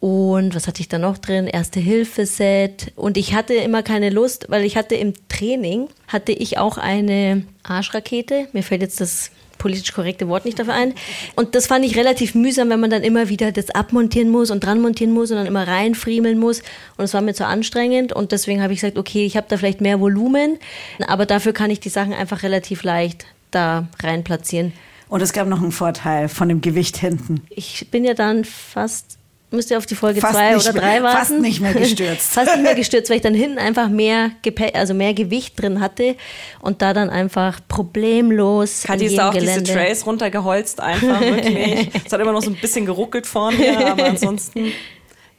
Und 0.00 0.55
was 0.55 0.69
hatte 0.69 0.81
ich 0.81 0.88
da 0.88 0.99
noch 0.99 1.19
drin? 1.19 1.47
Erste-Hilfe-Set. 1.47 2.93
Und 2.95 3.17
ich 3.17 3.35
hatte 3.35 3.55
immer 3.55 3.83
keine 3.83 4.11
Lust, 4.11 4.47
weil 4.49 4.64
ich 4.64 4.76
hatte 4.76 4.95
im 4.95 5.14
Training, 5.28 5.88
hatte 6.07 6.33
ich 6.33 6.59
auch 6.59 6.78
eine 6.78 7.43
Arschrakete. 7.64 8.47
Mir 8.52 8.62
fällt 8.62 8.83
jetzt 8.83 9.00
das 9.00 9.33
politisch 9.59 9.93
korrekte 9.93 10.28
Wort 10.28 10.45
nicht 10.45 10.59
dafür 10.59 10.75
ein. 10.75 10.95
Und 11.35 11.55
das 11.57 11.67
fand 11.67 11.85
ich 11.85 11.97
relativ 11.97 12.37
mühsam, 12.37 12.71
wenn 12.71 12.78
man 12.78 12.90
dann 12.90 13.02
immer 13.02 13.28
wieder 13.28 13.50
das 13.50 13.71
abmontieren 13.71 14.31
muss 14.31 14.50
und 14.52 14.64
dran 14.64 14.81
montieren 14.81 15.12
muss 15.12 15.33
und 15.33 15.37
dann 15.37 15.47
immer 15.47 15.67
reinfriemeln 15.67 16.38
muss. 16.38 16.62
Und 16.97 17.05
es 17.05 17.14
war 17.14 17.21
mir 17.21 17.35
zu 17.35 17.45
anstrengend. 17.45 18.12
Und 18.12 18.31
deswegen 18.31 18.62
habe 18.62 18.73
ich 18.73 18.81
gesagt, 18.81 18.99
okay, 18.99 19.26
ich 19.26 19.37
habe 19.37 19.47
da 19.49 19.57
vielleicht 19.57 19.81
mehr 19.81 20.00
Volumen, 20.00 20.59
aber 21.07 21.26
dafür 21.26 21.52
kann 21.52 21.71
ich 21.71 21.81
die 21.81 21.88
Sachen 21.88 22.12
einfach 22.14 22.45
relativ 22.45 22.85
leicht 22.85 23.26
da 23.50 23.88
rein 24.00 24.25
platzieren. 24.25 24.73
Und 25.09 25.23
es 25.23 25.33
gab 25.33 25.49
noch 25.49 25.61
einen 25.61 25.73
Vorteil 25.73 26.28
von 26.28 26.49
dem 26.49 26.61
Gewicht 26.61 26.99
hinten. 26.99 27.43
Ich 27.50 27.90
bin 27.90 28.05
ja 28.05 28.14
dann 28.14 28.45
fast 28.45 29.17
müsst 29.50 29.71
ihr 29.71 29.78
auf 29.78 29.87
die 29.87 29.95
Folge 29.95 30.21
Fast 30.21 30.35
2 30.35 30.55
nicht 30.55 30.64
oder 30.64 30.73
mehr- 30.75 30.83
3 30.83 31.02
warten. 31.02 31.19
fast 31.19 31.31
nicht 31.40 31.61
mehr 31.61 31.75
gestürzt. 31.75 32.33
fast 32.35 32.55
nicht 32.55 32.62
mehr 32.62 32.75
gestürzt, 32.75 33.09
weil 33.11 33.17
ich 33.17 33.23
dann 33.23 33.35
hinten 33.35 33.59
einfach 33.59 33.88
mehr 33.88 34.31
Gepäck, 34.43 34.75
also 34.75 34.95
mehr 34.95 35.14
Gewicht 35.14 35.61
drin 35.61 35.81
hatte 35.81 36.17
und 36.61 36.83
da 36.83 36.93
dann 36.93 37.11
einfach 37.11 37.61
problemlos 37.69 38.83
Kathi 38.85 39.07
ist 39.07 39.19
da 39.19 39.28
auch 39.28 39.33
diese 39.35 39.47
Gelände. 39.47 39.73
Trays 39.73 40.07
runtergeholzt, 40.07 40.81
einfach 40.81 41.21
wirklich. 41.21 41.88
es 42.07 42.12
hat 42.12 42.21
immer 42.21 42.33
noch 42.33 42.43
so 42.43 42.50
ein 42.50 42.57
bisschen 42.57 42.85
geruckelt 42.87 43.26
vor 43.26 43.50
mir, 43.52 43.87
aber 43.88 44.05
ansonsten, 44.05 44.73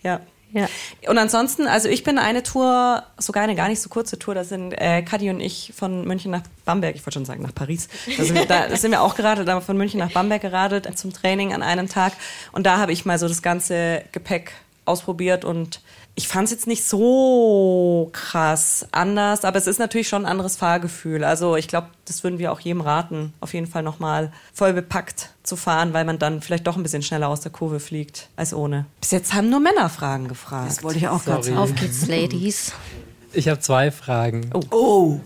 ja. 0.02 0.22
Ja. 0.52 0.68
Und 1.08 1.18
ansonsten, 1.18 1.68
also 1.68 1.90
ich 1.90 2.04
bin 2.04 2.18
eine 2.18 2.42
Tour, 2.44 3.04
sogar 3.18 3.44
eine 3.44 3.56
gar 3.56 3.68
nicht 3.68 3.82
so 3.82 3.90
kurze 3.90 4.18
Tour, 4.18 4.34
da 4.34 4.44
sind 4.44 4.72
äh, 4.74 5.04
Kathi 5.04 5.30
und 5.30 5.40
ich 5.42 5.74
von 5.76 6.06
München 6.06 6.32
nach 6.32 6.42
Bamberg, 6.66 6.96
ich 6.96 7.02
wollte 7.06 7.14
schon 7.20 7.26
sagen 7.26 7.44
nach 7.44 7.54
Paris, 7.54 7.88
da 8.18 8.24
sind, 8.24 8.36
wir- 8.36 8.46
da 8.46 8.76
sind 8.76 8.92
wir 8.92 9.02
auch 9.02 9.16
geradelt, 9.16 9.48
aber 9.48 9.62
von 9.62 9.78
München 9.78 10.00
nach 10.00 10.12
Bamberg 10.12 10.42
geradelt 10.42 10.98
zum 10.98 11.14
Training 11.14 11.54
an 11.54 11.62
einem 11.62 11.88
Tag 11.88 12.14
und 12.52 12.66
da 12.66 12.78
habe 12.80 12.92
ich 12.92 13.06
mal 13.06 13.20
so 13.20 13.28
das 13.28 13.42
ganze 13.44 14.04
Gepäck 14.12 14.54
ausprobiert 14.90 15.46
und 15.46 15.82
ich 16.16 16.28
fand 16.28 16.46
es 16.46 16.52
jetzt 16.52 16.68
nicht 16.68 16.84
so 16.84 18.10
krass 18.12 18.88
anders, 18.92 19.46
aber 19.46 19.58
es 19.58 19.68
ist 19.68 19.80
natürlich 19.80 20.10
schon 20.10 20.26
ein 20.26 20.32
anderes 20.32 20.58
Fahrgefühl. 20.58 21.24
Also 21.24 21.56
ich 21.56 21.70
glaube, 21.70 21.88
das 22.04 22.26
würden 22.26 22.40
wir 22.40 22.52
auch 22.52 22.60
jedem 22.60 22.82
raten, 22.82 23.34
auf 23.40 23.54
jeden 23.54 23.68
Fall 23.68 23.84
nochmal 23.84 24.34
voll 24.54 24.74
bepackt 24.74 25.30
zu 25.44 25.56
fahren, 25.56 25.94
weil 25.94 26.04
man 26.04 26.20
dann 26.20 26.42
vielleicht 26.42 26.68
doch 26.68 26.76
ein 26.76 26.84
bisschen 26.84 27.04
schneller 27.04 27.30
aus 27.30 27.40
der 27.40 27.54
Kurve 27.54 27.80
fliegt 27.80 28.28
als 28.36 28.54
ohne. 28.54 28.86
Bis 29.00 29.12
jetzt 29.12 29.34
haben 29.34 29.50
nur 29.50 29.62
Männer 29.62 29.88
Fragen 29.90 30.28
gefragt. 30.28 30.70
Das 30.70 30.84
wollte 30.84 31.00
ich 31.00 31.08
auch 31.08 31.24
gerade 31.24 31.44
Sorry. 31.44 31.58
Auf 31.58 31.74
geht's, 31.76 32.08
Ladies. 32.08 32.74
Ich 33.32 33.48
habe 33.48 33.60
zwei 33.62 33.92
Fragen. 33.92 34.50
Oh. 34.72 35.22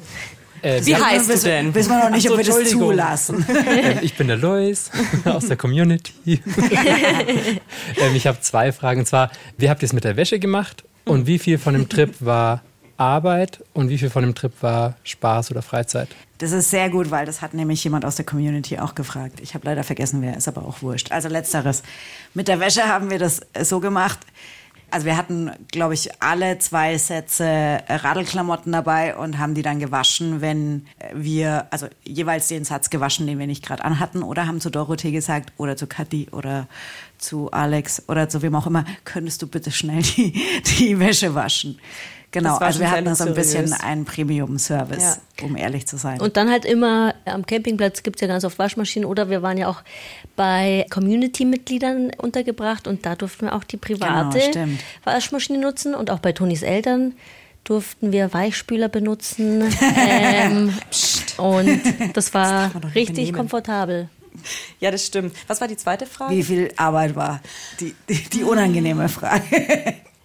Äh, 0.63 0.85
Wie 0.85 0.95
heißt 0.95 1.29
du 1.29 1.37
denn? 1.37 1.75
Wissen 1.75 1.89
wir 1.89 2.05
noch 2.05 2.09
nicht, 2.09 2.25
Ach 2.25 2.29
so, 2.29 2.33
ob 2.33 2.37
wir 2.37 2.45
das 2.45 2.69
zulassen. 2.69 3.45
Ähm, 3.73 3.99
ich 4.01 4.15
bin 4.15 4.27
der 4.27 4.37
Lois 4.37 4.91
aus 5.25 5.47
der 5.47 5.57
Community. 5.57 6.41
ähm, 7.97 8.15
ich 8.15 8.27
habe 8.27 8.39
zwei 8.41 8.71
Fragen. 8.71 9.01
Und 9.01 9.05
zwar, 9.05 9.31
wie 9.57 9.69
habt 9.69 9.81
ihr 9.81 9.87
es 9.87 9.93
mit 9.93 10.03
der 10.03 10.15
Wäsche 10.15 10.39
gemacht? 10.39 10.83
Und 11.05 11.27
wie 11.27 11.39
viel 11.39 11.57
von 11.57 11.73
dem 11.73 11.89
Trip 11.89 12.13
war 12.19 12.61
Arbeit 12.97 13.63
und 13.73 13.89
wie 13.89 13.97
viel 13.97 14.09
von 14.09 14.23
dem 14.23 14.35
Trip 14.35 14.53
war 14.61 14.95
Spaß 15.03 15.51
oder 15.51 15.61
Freizeit? 15.61 16.09
Das 16.37 16.51
ist 16.51 16.69
sehr 16.69 16.89
gut, 16.89 17.11
weil 17.11 17.25
das 17.25 17.41
hat 17.41 17.53
nämlich 17.53 17.83
jemand 17.83 18.05
aus 18.05 18.15
der 18.15 18.25
Community 18.25 18.77
auch 18.79 18.95
gefragt. 18.95 19.39
Ich 19.41 19.53
habe 19.53 19.65
leider 19.65 19.83
vergessen, 19.83 20.21
wer 20.21 20.37
ist 20.37 20.47
aber 20.47 20.65
auch 20.65 20.81
wurscht. 20.81 21.11
Also 21.11 21.29
letzteres. 21.29 21.83
Mit 22.33 22.47
der 22.47 22.59
Wäsche 22.59 22.83
haben 22.83 23.09
wir 23.09 23.19
das 23.19 23.41
so 23.61 23.79
gemacht. 23.79 24.19
Also 24.93 25.07
wir 25.07 25.17
hatten, 25.17 25.49
glaube 25.71 25.95
ich, 25.95 26.21
alle 26.21 26.59
zwei 26.59 26.99
Sätze 26.99 27.79
Radlklamotten 27.89 28.71
dabei 28.71 29.17
und 29.17 29.39
haben 29.39 29.55
die 29.55 29.63
dann 29.63 29.79
gewaschen, 29.79 30.39
wenn 30.39 30.85
wir, 31.11 31.65
also 31.71 31.87
jeweils 32.03 32.47
den 32.47 32.63
Satz 32.63 32.91
gewaschen, 32.91 33.25
den 33.25 33.39
wir 33.39 33.47
nicht 33.47 33.65
gerade 33.65 33.83
anhatten, 33.83 34.21
oder 34.21 34.45
haben 34.45 34.61
zu 34.61 34.69
Dorothee 34.69 35.09
gesagt 35.09 35.51
oder 35.57 35.75
zu 35.77 35.87
Kathi 35.87 36.27
oder 36.31 36.67
zu 37.17 37.49
Alex 37.49 38.07
oder 38.07 38.29
zu 38.29 38.43
wem 38.43 38.53
auch 38.53 38.67
immer, 38.67 38.85
könntest 39.03 39.41
du 39.41 39.47
bitte 39.47 39.71
schnell 39.71 40.03
die, 40.03 40.39
die 40.77 40.99
Wäsche 40.99 41.33
waschen. 41.33 41.79
Genau, 42.33 42.53
Das 42.57 42.61
also 42.61 42.79
wir 42.79 42.89
hatten 42.91 43.13
so 43.15 43.25
ein 43.25 43.33
bisschen 43.35 43.71
einen 43.73 44.05
Premium-Service, 44.05 45.19
um 45.43 45.55
ehrlich 45.55 45.85
zu 45.87 45.97
sein. 45.97 46.19
Und 46.19 46.35
dann 46.35 46.49
halt 46.49 46.65
immer 46.65 47.13
am 47.25 47.45
Campingplatz 47.45 48.01
gibt 48.01 48.17
es 48.17 48.21
ja 48.21 48.27
ganz 48.27 48.43
oft 48.43 48.57
Waschmaschinen 48.57 49.07
oder 49.07 49.29
wir 49.29 49.43
waren 49.43 49.57
ja 49.57 49.67
auch 49.69 49.83
bei 50.35 50.85
Community-Mitgliedern 50.89 52.11
untergebracht 52.17 52.87
und 52.87 53.05
da 53.05 53.15
durften 53.15 53.45
wir 53.45 53.53
auch 53.55 53.63
die 53.63 53.77
private 53.77 54.39
Genau. 54.51 54.77
Waschmaschine 55.03 55.59
nutzen 55.59 55.93
und 55.93 56.09
auch 56.09 56.19
bei 56.19 56.31
Tonis 56.31 56.63
Eltern 56.63 57.13
durften 57.65 58.11
wir 58.11 58.33
Weichspüler 58.33 58.89
benutzen. 58.89 59.63
ähm, 59.95 60.73
und 61.37 61.81
das 62.13 62.33
war 62.33 62.67
nicht 62.73 62.95
richtig 62.95 63.15
benehmen. 63.15 63.37
komfortabel. 63.37 64.09
Ja, 64.79 64.89
das 64.89 65.05
stimmt. 65.05 65.35
Was 65.47 65.61
war 65.61 65.67
die 65.67 65.77
zweite 65.77 66.07
Frage? 66.07 66.35
Wie 66.35 66.43
viel 66.43 66.71
Arbeit 66.77 67.15
war? 67.15 67.41
Die, 67.79 67.93
die, 68.09 68.23
die 68.29 68.43
unangenehme 68.43 69.07
Frage. 69.07 69.43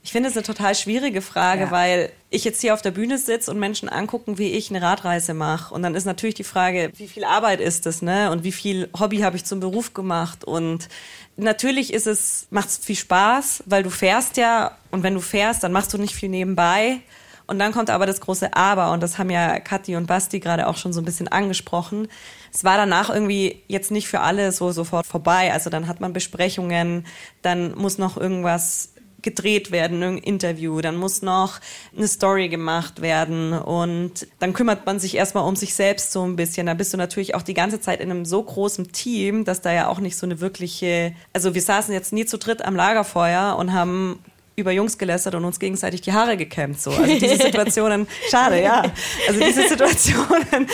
Ich 0.02 0.12
finde 0.12 0.28
es 0.30 0.36
eine 0.36 0.44
total 0.44 0.74
schwierige 0.74 1.20
Frage, 1.20 1.62
Ja. 1.62 1.70
weil 1.70 2.10
ich 2.30 2.44
jetzt 2.44 2.60
hier 2.60 2.72
auf 2.74 2.82
der 2.82 2.92
Bühne 2.92 3.18
sitze 3.18 3.50
und 3.50 3.58
Menschen 3.58 3.88
angucken, 3.88 4.38
wie 4.38 4.52
ich 4.52 4.70
eine 4.70 4.80
Radreise 4.80 5.34
mache. 5.34 5.74
Und 5.74 5.82
dann 5.82 5.94
ist 5.94 6.04
natürlich 6.04 6.34
die 6.34 6.44
Frage, 6.44 6.90
wie 6.96 7.08
viel 7.08 7.24
Arbeit 7.24 7.60
ist 7.60 7.84
das, 7.84 8.00
ne? 8.00 8.30
Und 8.30 8.44
wie 8.44 8.52
viel 8.52 8.88
Hobby 8.98 9.18
habe 9.18 9.36
ich 9.36 9.44
zum 9.44 9.60
Beruf 9.60 9.94
gemacht? 9.94 10.44
Und 10.44 10.88
natürlich 11.36 11.92
ist 11.92 12.06
es, 12.06 12.46
macht 12.50 12.68
es 12.68 12.78
viel 12.78 12.96
Spaß, 12.96 13.64
weil 13.66 13.82
du 13.82 13.90
fährst 13.90 14.36
ja 14.36 14.76
und 14.90 15.02
wenn 15.02 15.14
du 15.14 15.20
fährst, 15.20 15.62
dann 15.62 15.72
machst 15.72 15.92
du 15.92 15.98
nicht 15.98 16.14
viel 16.14 16.28
nebenbei. 16.28 17.00
Und 17.46 17.58
dann 17.58 17.72
kommt 17.72 17.88
aber 17.88 18.04
das 18.04 18.20
große 18.20 18.52
Aber 18.54 18.92
und 18.92 19.02
das 19.02 19.16
haben 19.16 19.30
ja 19.30 19.58
Kathi 19.58 19.96
und 19.96 20.06
Basti 20.06 20.38
gerade 20.38 20.66
auch 20.66 20.76
schon 20.76 20.92
so 20.92 21.00
ein 21.00 21.06
bisschen 21.06 21.28
angesprochen. 21.28 22.08
Es 22.52 22.62
war 22.62 22.76
danach 22.76 23.08
irgendwie 23.08 23.62
jetzt 23.68 23.90
nicht 23.90 24.06
für 24.06 24.20
alle 24.20 24.52
so 24.52 24.70
sofort 24.70 25.06
vorbei. 25.06 25.50
Also 25.50 25.70
dann 25.70 25.86
hat 25.88 25.98
man 26.00 26.12
Besprechungen, 26.12 27.06
dann 27.40 27.74
muss 27.74 27.96
noch 27.96 28.18
irgendwas 28.18 28.90
gedreht 29.22 29.72
werden, 29.72 30.02
ein 30.02 30.18
Interview, 30.18 30.80
dann 30.80 30.96
muss 30.96 31.22
noch 31.22 31.60
eine 31.96 32.06
Story 32.06 32.48
gemacht 32.48 33.02
werden 33.02 33.52
und 33.52 34.26
dann 34.38 34.52
kümmert 34.52 34.86
man 34.86 35.00
sich 35.00 35.16
erstmal 35.16 35.44
um 35.44 35.56
sich 35.56 35.74
selbst 35.74 36.12
so 36.12 36.24
ein 36.24 36.36
bisschen. 36.36 36.66
Da 36.66 36.74
bist 36.74 36.92
du 36.92 36.96
natürlich 36.96 37.34
auch 37.34 37.42
die 37.42 37.54
ganze 37.54 37.80
Zeit 37.80 38.00
in 38.00 38.10
einem 38.10 38.24
so 38.24 38.42
großen 38.42 38.92
Team, 38.92 39.44
dass 39.44 39.60
da 39.60 39.72
ja 39.72 39.88
auch 39.88 39.98
nicht 39.98 40.16
so 40.16 40.26
eine 40.26 40.40
wirkliche, 40.40 41.14
also 41.32 41.54
wir 41.54 41.62
saßen 41.62 41.92
jetzt 41.92 42.12
nie 42.12 42.26
zu 42.26 42.38
dritt 42.38 42.64
am 42.64 42.76
Lagerfeuer 42.76 43.56
und 43.58 43.72
haben 43.72 44.20
über 44.58 44.72
Jungs 44.72 44.98
gelästert 44.98 45.34
und 45.34 45.44
uns 45.44 45.58
gegenseitig 45.58 46.00
die 46.00 46.12
Haare 46.12 46.36
gekämmt. 46.36 46.80
So. 46.80 46.90
Also 46.90 47.18
diese 47.18 47.36
Situationen, 47.36 48.06
schade, 48.30 48.62
ja. 48.62 48.82
Also 49.28 49.40
diese 49.40 49.68
Situationen 49.68 50.68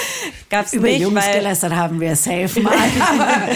gab 0.50 0.67
es 0.67 0.73
Über 0.73 0.88
nicht. 0.88 1.00
Jungs 1.00 1.25
weil, 1.25 1.38
gelästert 1.38 1.75
haben 1.75 2.00
wir 2.00 2.17
safe 2.17 2.61
mal. 2.61 2.73
Aber 3.09 3.47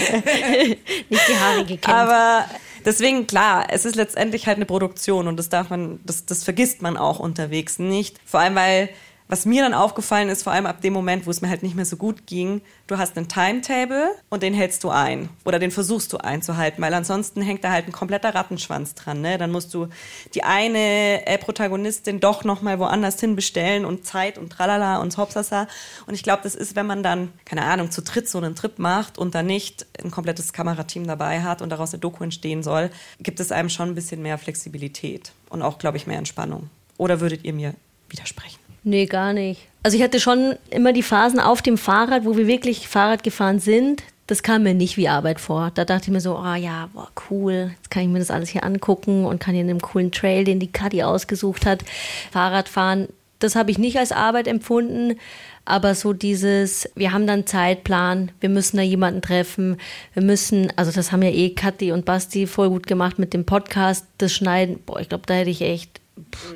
Nicht 1.08 1.28
die 1.28 1.36
Haare 1.36 1.64
gekämmt. 1.64 1.88
Aber 1.88 2.44
deswegen, 2.84 3.26
klar, 3.26 3.66
es 3.70 3.84
ist 3.84 3.96
letztendlich 3.96 4.46
halt 4.46 4.56
eine 4.56 4.66
Produktion 4.66 5.28
und 5.28 5.36
das 5.36 5.48
darf 5.48 5.70
man, 5.70 6.00
das, 6.04 6.26
das 6.26 6.44
vergisst 6.44 6.82
man 6.82 6.96
auch 6.96 7.18
unterwegs 7.18 7.78
nicht. 7.78 8.18
Vor 8.24 8.40
allem, 8.40 8.54
weil, 8.54 8.90
was 9.28 9.44
mir 9.44 9.62
dann 9.62 9.74
aufgefallen 9.74 10.30
ist, 10.30 10.42
vor 10.42 10.52
allem 10.52 10.66
ab 10.66 10.80
dem 10.80 10.94
Moment, 10.94 11.26
wo 11.26 11.30
es 11.30 11.42
mir 11.42 11.50
halt 11.50 11.62
nicht 11.62 11.76
mehr 11.76 11.84
so 11.84 11.96
gut 11.96 12.26
ging, 12.26 12.62
du 12.86 12.96
hast 12.96 13.16
einen 13.16 13.28
Timetable 13.28 14.10
und 14.30 14.42
den 14.42 14.54
hältst 14.54 14.82
du 14.82 14.88
ein. 14.88 15.28
Oder 15.44 15.58
den 15.58 15.70
versuchst 15.70 16.12
du 16.12 16.16
einzuhalten, 16.16 16.82
weil 16.82 16.94
ansonsten 16.94 17.42
hängt 17.42 17.62
da 17.62 17.70
halt 17.70 17.86
ein 17.86 17.92
kompletter 17.92 18.34
Rattenschwanz 18.34 18.94
dran. 18.94 19.20
Ne? 19.20 19.36
Dann 19.36 19.50
musst 19.50 19.74
du 19.74 19.88
die 20.34 20.44
eine 20.44 21.26
äh, 21.26 21.36
Protagonistin 21.36 22.20
doch 22.20 22.42
nochmal 22.42 22.78
woanders 22.78 23.20
hin 23.20 23.36
bestellen 23.36 23.84
und 23.84 24.06
Zeit 24.06 24.38
und 24.38 24.50
tralala 24.50 24.96
und 24.98 25.16
hopsasa. 25.18 25.68
Und 26.06 26.14
ich 26.14 26.22
glaube, 26.22 26.42
das 26.42 26.54
ist, 26.54 26.74
wenn 26.74 26.86
man 26.86 27.02
dann, 27.02 27.30
keine 27.44 27.64
Ahnung, 27.64 27.90
zu 27.90 28.00
dritt 28.00 28.28
so 28.28 28.38
einen 28.38 28.54
Trip 28.54 28.78
macht 28.78 29.18
und 29.18 29.34
dann 29.34 29.46
nicht 29.46 29.86
ein 30.02 30.10
komplettes 30.10 30.54
Kamerateam 30.54 31.06
dabei 31.06 31.42
hat 31.42 31.60
und 31.60 31.68
daraus 31.68 31.92
eine 31.92 32.00
Doku 32.00 32.24
entstehen 32.24 32.62
soll, 32.62 32.90
gibt 33.20 33.40
es 33.40 33.52
einem 33.52 33.68
schon 33.68 33.90
ein 33.90 33.94
bisschen 33.94 34.22
mehr 34.22 34.38
Flexibilität 34.38 35.32
und 35.50 35.60
auch, 35.60 35.78
glaube 35.78 35.98
ich, 35.98 36.06
mehr 36.06 36.18
Entspannung. 36.18 36.70
Oder 36.96 37.20
würdet 37.20 37.44
ihr 37.44 37.52
mir 37.52 37.74
widersprechen? 38.08 38.67
Nee, 38.84 39.06
gar 39.06 39.32
nicht. 39.32 39.68
Also 39.82 39.96
ich 39.96 40.02
hatte 40.02 40.20
schon 40.20 40.56
immer 40.70 40.92
die 40.92 41.02
Phasen 41.02 41.40
auf 41.40 41.62
dem 41.62 41.78
Fahrrad, 41.78 42.24
wo 42.24 42.36
wir 42.36 42.46
wirklich 42.46 42.88
Fahrrad 42.88 43.22
gefahren 43.22 43.60
sind. 43.60 44.02
Das 44.26 44.42
kam 44.42 44.64
mir 44.64 44.74
nicht 44.74 44.98
wie 44.98 45.08
Arbeit 45.08 45.40
vor. 45.40 45.70
Da 45.74 45.84
dachte 45.86 46.04
ich 46.04 46.12
mir 46.12 46.20
so, 46.20 46.36
ah 46.36 46.56
ja, 46.56 46.90
boah, 46.92 47.08
cool, 47.30 47.70
jetzt 47.76 47.90
kann 47.90 48.02
ich 48.02 48.08
mir 48.08 48.18
das 48.18 48.30
alles 48.30 48.50
hier 48.50 48.64
angucken 48.64 49.24
und 49.24 49.40
kann 49.40 49.54
hier 49.54 49.64
in 49.64 49.70
einem 49.70 49.80
coolen 49.80 50.12
Trail, 50.12 50.44
den 50.44 50.60
die 50.60 50.70
Kadi 50.70 51.02
ausgesucht 51.02 51.64
hat, 51.64 51.82
Fahrrad 52.30 52.68
fahren. 52.68 53.08
Das 53.38 53.56
habe 53.56 53.70
ich 53.70 53.78
nicht 53.78 53.98
als 53.98 54.12
Arbeit 54.12 54.48
empfunden, 54.48 55.18
aber 55.64 55.94
so 55.94 56.12
dieses, 56.12 56.90
wir 56.94 57.12
haben 57.12 57.26
dann 57.26 57.46
Zeitplan, 57.46 58.32
wir 58.40 58.48
müssen 58.48 58.76
da 58.76 58.82
jemanden 58.82 59.22
treffen, 59.22 59.78
wir 60.12 60.22
müssen, 60.22 60.72
also 60.76 60.90
das 60.90 61.12
haben 61.12 61.22
ja 61.22 61.30
eh 61.30 61.50
Kathi 61.50 61.92
und 61.92 62.04
Basti 62.04 62.46
voll 62.46 62.68
gut 62.68 62.86
gemacht 62.86 63.18
mit 63.18 63.32
dem 63.32 63.46
Podcast, 63.46 64.06
das 64.18 64.32
Schneiden, 64.32 64.80
boah, 64.84 65.00
ich 65.00 65.08
glaube, 65.08 65.24
da 65.26 65.34
hätte 65.34 65.50
ich 65.50 65.62
echt, 65.62 66.00
pff, 66.34 66.54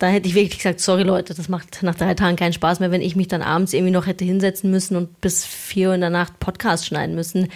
da 0.00 0.06
hätte 0.08 0.28
ich 0.28 0.34
wirklich 0.34 0.58
gesagt, 0.58 0.80
sorry 0.80 1.02
Leute, 1.02 1.34
das 1.34 1.50
macht 1.50 1.82
nach 1.82 1.94
drei 1.94 2.14
Tagen 2.14 2.34
keinen 2.34 2.54
Spaß 2.54 2.80
mehr, 2.80 2.90
wenn 2.90 3.02
ich 3.02 3.16
mich 3.16 3.28
dann 3.28 3.42
abends 3.42 3.74
irgendwie 3.74 3.92
noch 3.92 4.06
hätte 4.06 4.24
hinsetzen 4.24 4.70
müssen 4.70 4.96
und 4.96 5.20
bis 5.20 5.44
vier 5.44 5.88
Uhr 5.90 5.94
in 5.94 6.00
der 6.00 6.08
Nacht 6.08 6.40
Podcast 6.40 6.86
schneiden 6.86 7.14
müssen. 7.14 7.48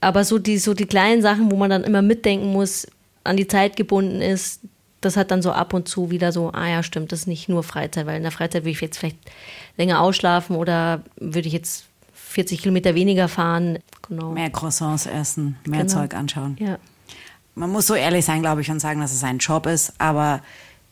Aber 0.00 0.24
so 0.24 0.38
die, 0.38 0.58
so 0.58 0.74
die 0.74 0.86
kleinen 0.86 1.22
Sachen, 1.22 1.50
wo 1.50 1.56
man 1.56 1.70
dann 1.70 1.82
immer 1.82 2.00
mitdenken 2.00 2.52
muss, 2.52 2.86
an 3.24 3.36
die 3.36 3.48
Zeit 3.48 3.74
gebunden 3.74 4.22
ist, 4.22 4.60
das 5.00 5.16
hat 5.16 5.32
dann 5.32 5.42
so 5.42 5.50
ab 5.50 5.74
und 5.74 5.88
zu 5.88 6.12
wieder 6.12 6.30
so, 6.30 6.52
ah 6.52 6.68
ja, 6.68 6.84
stimmt, 6.84 7.10
das 7.10 7.20
ist 7.20 7.26
nicht 7.26 7.48
nur 7.48 7.64
Freizeit, 7.64 8.06
weil 8.06 8.16
in 8.16 8.22
der 8.22 8.30
Freizeit 8.30 8.62
würde 8.62 8.70
ich 8.70 8.80
jetzt 8.80 8.98
vielleicht 8.98 9.18
länger 9.76 10.00
ausschlafen 10.00 10.54
oder 10.54 11.02
würde 11.18 11.48
ich 11.48 11.52
jetzt 11.52 11.86
40 12.14 12.62
Kilometer 12.62 12.94
weniger 12.94 13.26
fahren. 13.26 13.80
Genau. 14.08 14.30
mehr 14.30 14.50
Croissants 14.50 15.06
essen, 15.06 15.56
mehr 15.66 15.80
Genau. 15.80 15.92
Zeug 15.92 16.14
anschauen. 16.14 16.56
Ja. 16.60 16.78
Man 17.56 17.70
muss 17.70 17.88
so 17.88 17.94
ehrlich 17.94 18.24
sein, 18.24 18.40
glaube 18.40 18.60
ich, 18.60 18.70
und 18.70 18.78
sagen, 18.78 19.00
dass 19.00 19.12
es 19.12 19.24
ein 19.24 19.38
Job 19.38 19.66
ist, 19.66 19.94
aber 19.98 20.42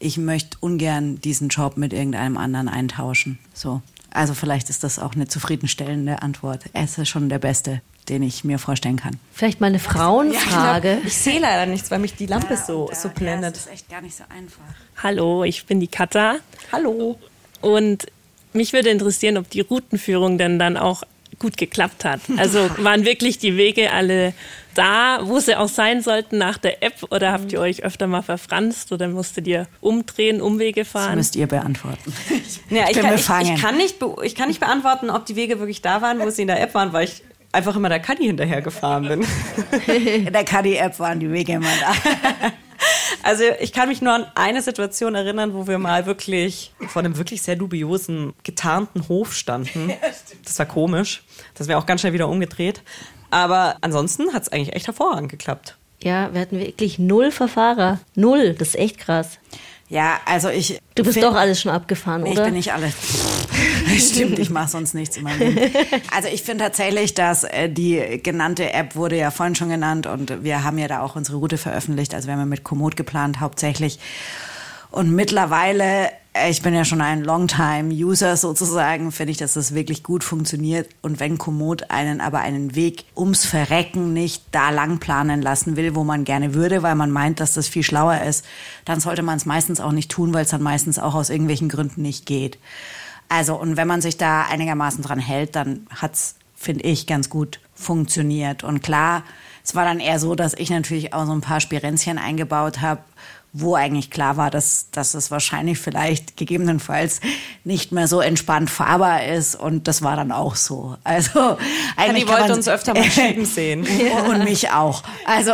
ich 0.01 0.17
möchte 0.17 0.57
ungern 0.61 1.21
diesen 1.21 1.49
Job 1.49 1.77
mit 1.77 1.93
irgendeinem 1.93 2.37
anderen 2.37 2.69
eintauschen. 2.69 3.39
So. 3.55 3.83
Also 4.11 4.35
vielleicht 4.35 4.71
ist 4.71 4.83
das 4.83 4.99
auch 4.99 5.15
eine 5.15 5.29
zufriedenstellende 5.29 6.23
Antwort. 6.23 6.65
Es 6.73 6.99
ist 6.99 7.09
schon 7.09 7.29
der 7.29 7.39
beste, 7.39 7.81
den 8.09 8.25
ich 8.25 8.43
mir 8.43 8.59
vorstellen 8.59 8.97
kann. 8.97 9.21
Vielleicht 9.33 9.61
mal 9.61 9.69
eine 9.69 9.79
Frauenfrage. 9.79 10.99
Ich 11.05 11.15
sehe 11.15 11.39
leider 11.39 11.67
nichts, 11.67 11.93
weil 11.93 12.01
mich 12.01 12.15
die 12.17 12.27
Lampe 12.27 12.57
so, 12.57 12.91
so 12.93 13.09
blendet. 13.11 13.55
Das 13.55 13.67
ist 13.67 13.73
echt 13.73 13.89
gar 13.89 14.01
nicht 14.01 14.17
so 14.17 14.25
einfach. 14.29 14.65
Hallo, 15.01 15.45
ich 15.45 15.67
bin 15.67 15.79
die 15.79 15.87
Katha. 15.87 16.37
Hallo. 16.73 17.21
Und 17.61 18.07
mich 18.53 18.73
würde 18.73 18.89
interessieren, 18.89 19.37
ob 19.37 19.49
die 19.51 19.61
Routenführung 19.61 20.39
denn 20.39 20.59
dann 20.59 20.77
auch 20.77 21.05
gut 21.41 21.57
geklappt 21.57 22.05
hat. 22.05 22.21
Also 22.37 22.71
waren 22.79 23.05
wirklich 23.05 23.39
die 23.39 23.57
Wege 23.57 23.93
alle 23.93 24.33
da, 24.75 25.21
wo 25.25 25.41
sie 25.41 25.57
auch 25.57 25.69
sein 25.69 26.01
sollten 26.01 26.39
nach 26.39 26.57
der 26.57 26.85
App 26.85 26.95
oder 27.11 27.33
habt 27.33 27.53
ihr 27.53 27.61
euch 27.61 27.83
öfter 27.83 28.07
mal 28.07 28.23
verfranst 28.23 28.93
oder 28.93 29.09
musstet 29.09 29.49
ihr 29.49 29.67
umdrehen, 29.81 30.41
Umwege 30.41 30.85
fahren? 30.85 31.09
Das 31.09 31.17
müsst 31.17 31.37
ihr 31.37 31.49
beantworten. 31.49 32.15
Ja, 32.69 32.85
ich, 32.89 32.97
kann, 32.97 33.13
ich, 33.13 33.51
ich, 33.51 33.61
kann 33.61 33.77
nicht, 33.77 33.97
ich 34.23 34.35
kann 34.37 34.47
nicht 34.47 34.61
beantworten, 34.61 35.11
ob 35.11 35.27
die 35.27 35.35
Wege 35.35 35.59
wirklich 35.59 35.83
da 35.83 36.03
waren, 36.03 36.21
wo 36.21 36.31
sie 36.31 36.43
in 36.43 36.49
der 36.49 36.61
App 36.61 36.75
waren, 36.75 36.93
weil 36.93 37.07
ich 37.07 37.23
einfach 37.53 37.77
immer 37.77 37.89
der 37.89 38.01
Kadi 38.01 38.27
hinterher 38.27 38.63
gefahren 38.63 39.09
bin. 39.09 39.27
In 39.87 40.33
der 40.33 40.45
Kadi-App 40.45 40.99
waren 40.99 41.21
die 41.21 41.31
Wege 41.31 41.53
immer 41.55 41.73
da. 41.81 41.95
Also 43.23 43.45
ich 43.61 43.73
kann 43.75 43.91
mich 43.91 44.01
nur 44.01 44.15
an 44.15 44.27
eine 44.35 44.63
Situation 44.63 45.15
erinnern, 45.15 45.53
wo 45.53 45.67
wir 45.67 45.79
mal 45.79 46.07
wirklich 46.07 46.73
vor 46.89 47.01
einem 47.01 47.19
wirklich 47.19 47.43
sehr 47.43 47.55
dubiosen, 47.55 48.33
getarnten 48.43 49.09
Hof 49.09 49.35
standen. 49.35 49.93
Das 50.45 50.59
war 50.59 50.67
komisch. 50.67 51.23
Das 51.55 51.69
wäre 51.69 51.79
auch 51.79 51.85
ganz 51.85 52.01
schnell 52.01 52.15
wieder 52.15 52.29
umgedreht. 52.29 52.81
Aber 53.31 53.77
ansonsten 53.83 54.33
hat 54.33 54.43
es 54.45 54.49
eigentlich 54.49 54.75
echt 54.75 54.87
hervorragend 54.87 55.31
geklappt. 55.31 55.77
Ja, 56.03 56.33
wir 56.33 56.41
hatten 56.41 56.59
wirklich 56.59 56.99
null 56.99 57.31
Verfahrer. 57.31 58.01
Null. 58.15 58.55
Das 58.55 58.69
ist 58.69 58.77
echt 58.77 58.99
krass. 58.99 59.39
Ja, 59.91 60.19
also 60.25 60.49
ich. 60.49 60.81
Du 60.95 61.05
bist 61.05 61.23
doch 61.23 61.35
alles 61.35 61.61
schon 61.61 61.71
abgefahren, 61.73 62.23
Nee, 62.23 62.31
oder? 62.33 62.41
Ich 62.41 62.47
bin 62.47 62.55
nicht 62.55 62.73
alles. 62.73 62.95
Stimmt, 63.99 64.39
ich 64.39 64.51
mache 64.51 64.69
sonst 64.69 64.95
nichts 64.95 65.17
in 65.17 65.25
meinem 65.25 65.55
Leben. 65.55 65.75
Also 66.15 66.29
ich 66.29 66.43
finde 66.43 66.65
tatsächlich, 66.65 67.15
dass 67.15 67.45
äh, 67.45 67.69
die 67.69 68.21
genannte 68.23 68.73
App 68.73 68.97
wurde 68.97 69.17
ja 69.17 69.31
vorhin 69.31 69.55
schon 69.55 69.69
genannt 69.69 70.07
und 70.07 70.43
wir 70.43 70.65
haben 70.65 70.79
ja 70.79 70.89
da 70.89 71.01
auch 71.01 71.17
unsere 71.17 71.39
Route 71.39 71.59
veröffentlicht. 71.59 72.15
Also 72.15 72.27
wir 72.27 72.33
haben 72.35 72.41
ja 72.41 72.47
mit 72.47 72.65
Komoot 72.65 72.97
geplant 72.97 73.41
hauptsächlich. 73.41 73.99
Und 74.91 75.15
mittlerweile, 75.15 76.11
äh, 76.33 76.51
ich 76.51 76.63
bin 76.63 76.75
ja 76.75 76.85
schon 76.85 77.01
ein 77.01 77.23
Longtime-User 77.23 78.37
sozusagen, 78.37 79.13
finde 79.13 79.33
ich, 79.33 79.39
dass 79.39 79.55
das 79.55 79.75
wirklich 79.75 80.03
gut 80.03 80.25
funktioniert. 80.25 80.89
Und 81.01 81.21
wenn 81.21 81.39
Komoot 81.39 81.91
einen 81.91 82.21
aber 82.21 82.41
einen 82.41 82.75
Weg 82.75 83.05
ums 83.17 83.45
Verrecken 83.45 84.13
nicht 84.13 84.43
da 84.51 84.71
lang 84.71 84.99
planen 84.99 85.43
lassen 85.43 85.77
will, 85.77 85.95
wo 85.95 86.03
man 86.03 86.25
gerne 86.25 86.55
würde, 86.55 86.83
weil 86.83 86.97
man 86.97 87.11
meint, 87.11 87.41
dass 87.41 87.55
das 87.55 87.69
viel 87.69 87.85
schlauer 87.85 88.21
ist, 88.23 88.45
dann 88.85 89.01
sollte 89.01 89.23
man 89.23 89.37
es 89.37 89.47
meistens 89.47 89.81
auch 89.81 89.93
nicht 89.93 90.11
tun, 90.11 90.35
weil 90.35 90.45
es 90.45 90.51
dann 90.51 90.63
meistens 90.63 90.99
auch 90.99 91.15
aus 91.15 91.31
irgendwelchen 91.31 91.69
Gründen 91.69 92.03
nicht 92.03 92.27
geht. 92.27 92.59
Also, 93.31 93.55
und 93.55 93.77
wenn 93.79 93.89
man 93.89 94.03
sich 94.03 94.17
da 94.19 94.43
einigermaßen 94.43 95.03
dran 95.03 95.19
hält, 95.21 95.57
dann 95.57 95.87
hat's, 95.95 96.35
finde 96.57 96.85
ich, 96.85 97.07
ganz 97.07 97.31
gut 97.31 97.61
funktioniert. 97.75 98.65
Und 98.65 98.83
klar, 98.83 99.23
es 99.65 99.75
war 99.75 99.85
dann 99.85 100.01
eher 100.01 100.19
so, 100.19 100.35
dass 100.35 100.53
ich 100.55 100.69
natürlich 100.71 101.15
auch 101.15 101.25
so 101.27 101.33
ein 101.33 101.41
paar 101.41 101.61
Spirenzchen 101.61 102.19
eingebaut 102.19 102.81
habe, 102.81 103.01
wo 103.53 103.75
eigentlich 103.75 104.11
klar 104.13 104.37
war, 104.37 104.49
dass, 104.51 104.91
dass 104.93 105.15
es 105.15 105.31
wahrscheinlich 105.33 105.79
vielleicht 105.79 106.37
gegebenenfalls 106.37 107.21
nicht 107.65 107.91
mehr 107.91 108.07
so 108.07 108.21
entspannt 108.21 108.71
fahrbar 108.71 109.25
ist. 109.25 109.55
Und 109.57 109.89
das 109.89 110.03
war 110.03 110.15
dann 110.17 110.31
auch 110.33 110.55
so. 110.57 110.97
Also 111.03 111.57
eigentlich 111.97 112.27
kann 112.27 112.35
wollte 112.35 112.49
man- 112.51 112.59
uns 112.59 112.69
öfter 112.69 112.95
mal 112.95 113.05
schieben 113.11 113.45
sehen. 113.45 113.87
Und 114.29 114.45
mich 114.45 114.71
auch. 114.71 115.03
Also 115.27 115.53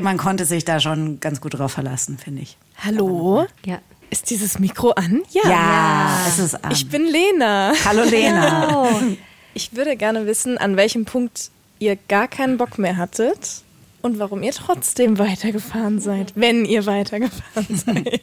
man 0.00 0.16
konnte 0.16 0.44
sich 0.44 0.64
da 0.64 0.80
schon 0.80 1.20
ganz 1.20 1.40
gut 1.40 1.58
drauf 1.58 1.72
verlassen, 1.72 2.18
finde 2.18 2.42
ich. 2.42 2.56
Hallo? 2.84 3.46
Ja. 3.64 3.78
Ist 4.10 4.30
dieses 4.30 4.58
Mikro 4.58 4.90
an? 4.90 5.22
Ja. 5.30 5.50
Ja, 5.50 6.24
es 6.28 6.38
ist 6.38 6.64
an. 6.64 6.70
Ich 6.72 6.88
bin 6.88 7.06
Lena. 7.06 7.72
Hallo 7.84 8.04
Lena. 8.04 8.68
Hallo. 8.70 9.16
Ich 9.54 9.74
würde 9.74 9.96
gerne 9.96 10.26
wissen, 10.26 10.58
an 10.58 10.76
welchem 10.76 11.06
Punkt 11.06 11.50
ihr 11.78 11.96
gar 12.08 12.28
keinen 12.28 12.58
Bock 12.58 12.78
mehr 12.78 12.98
hattet 12.98 13.62
und 14.02 14.18
warum 14.18 14.42
ihr 14.42 14.52
trotzdem 14.52 15.18
weitergefahren 15.18 15.98
seid, 15.98 16.34
wenn 16.34 16.66
ihr 16.66 16.84
weitergefahren 16.84 17.66
seid. 17.74 18.20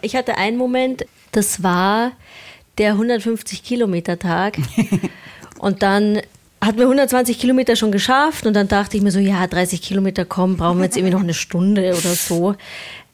Ich 0.00 0.14
hatte 0.14 0.36
einen 0.36 0.56
Moment, 0.56 1.06
das 1.32 1.64
war 1.64 2.12
der 2.78 2.92
150 2.92 3.64
Kilometer 3.64 4.16
Tag. 4.16 4.58
und 5.58 5.82
dann 5.82 6.20
hatten 6.60 6.78
wir 6.78 6.84
120 6.84 7.36
Kilometer 7.40 7.74
schon 7.74 7.90
geschafft 7.90 8.46
und 8.46 8.54
dann 8.54 8.68
dachte 8.68 8.96
ich 8.96 9.02
mir 9.02 9.10
so, 9.10 9.18
ja, 9.18 9.44
30 9.44 9.82
Kilometer 9.82 10.24
kommen, 10.24 10.56
brauchen 10.56 10.78
wir 10.78 10.84
jetzt 10.84 10.96
irgendwie 10.96 11.14
noch 11.14 11.22
eine 11.22 11.34
Stunde 11.34 11.96
oder 11.98 12.14
so. 12.14 12.54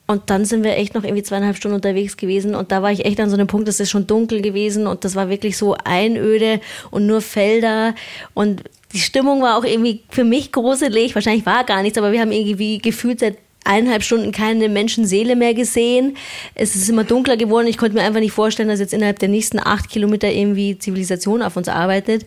Und 0.07 0.29
dann 0.29 0.45
sind 0.45 0.65
wir 0.65 0.77
echt 0.77 0.95
noch 0.95 1.03
irgendwie 1.03 1.23
zweieinhalb 1.23 1.57
Stunden 1.57 1.77
unterwegs 1.77 2.19
gewesen 2.19 2.55
und 2.55 2.71
da 2.71 2.83
war 2.83 2.93
ich 2.93 3.07
echt 3.07 3.19
an 3.21 3.31
so 3.31 3.37
einem 3.37 3.47
Punkt, 3.47 3.69
es 3.69 3.81
ist 3.81 3.91
schon 3.91 4.07
dunkel 4.07 4.43
gewesen 4.43 4.87
und 4.87 5.03
das 5.03 5.15
war 5.15 5.31
wirklich 5.31 5.57
so 5.57 5.77
einöde 5.83 6.61
und 6.91 7.07
nur 7.07 7.23
Felder 7.23 7.95
und 8.35 8.63
die 8.93 8.99
Stimmung 9.01 9.41
war 9.41 9.57
auch 9.57 9.65
irgendwie 9.65 10.03
für 10.11 10.25
mich 10.25 10.53
gruselig. 10.53 11.15
Wahrscheinlich 11.15 11.47
war 11.47 11.65
gar 11.65 11.83
nichts, 11.83 11.99
aber 11.99 12.13
wir 12.13 12.21
haben 12.21 12.33
irgendwie 12.33 12.79
gefühlt 12.79 13.21
seit 13.21 13.39
eineinhalb 13.65 14.03
Stunden 14.03 14.31
keine 14.31 14.69
Menschenseele 14.69 15.37
mehr 15.37 15.55
gesehen. 15.55 16.17
Es 16.55 16.77
ist 16.77 16.89
immer 16.89 17.05
dunkler 17.05 17.37
geworden. 17.37 17.67
Ich 17.67 17.79
konnte 17.79 17.97
mir 17.97 18.03
einfach 18.03 18.21
nicht 18.21 18.33
vorstellen, 18.33 18.69
dass 18.69 18.81
jetzt 18.81 18.93
innerhalb 18.93 19.19
der 19.19 19.31
nächsten 19.31 19.59
acht 19.59 19.89
Kilometer 19.89 20.31
irgendwie 20.31 20.79
Zivilisation 20.79 21.43
auf 21.43 21.57
uns 21.57 21.69
arbeitet. 21.69 22.27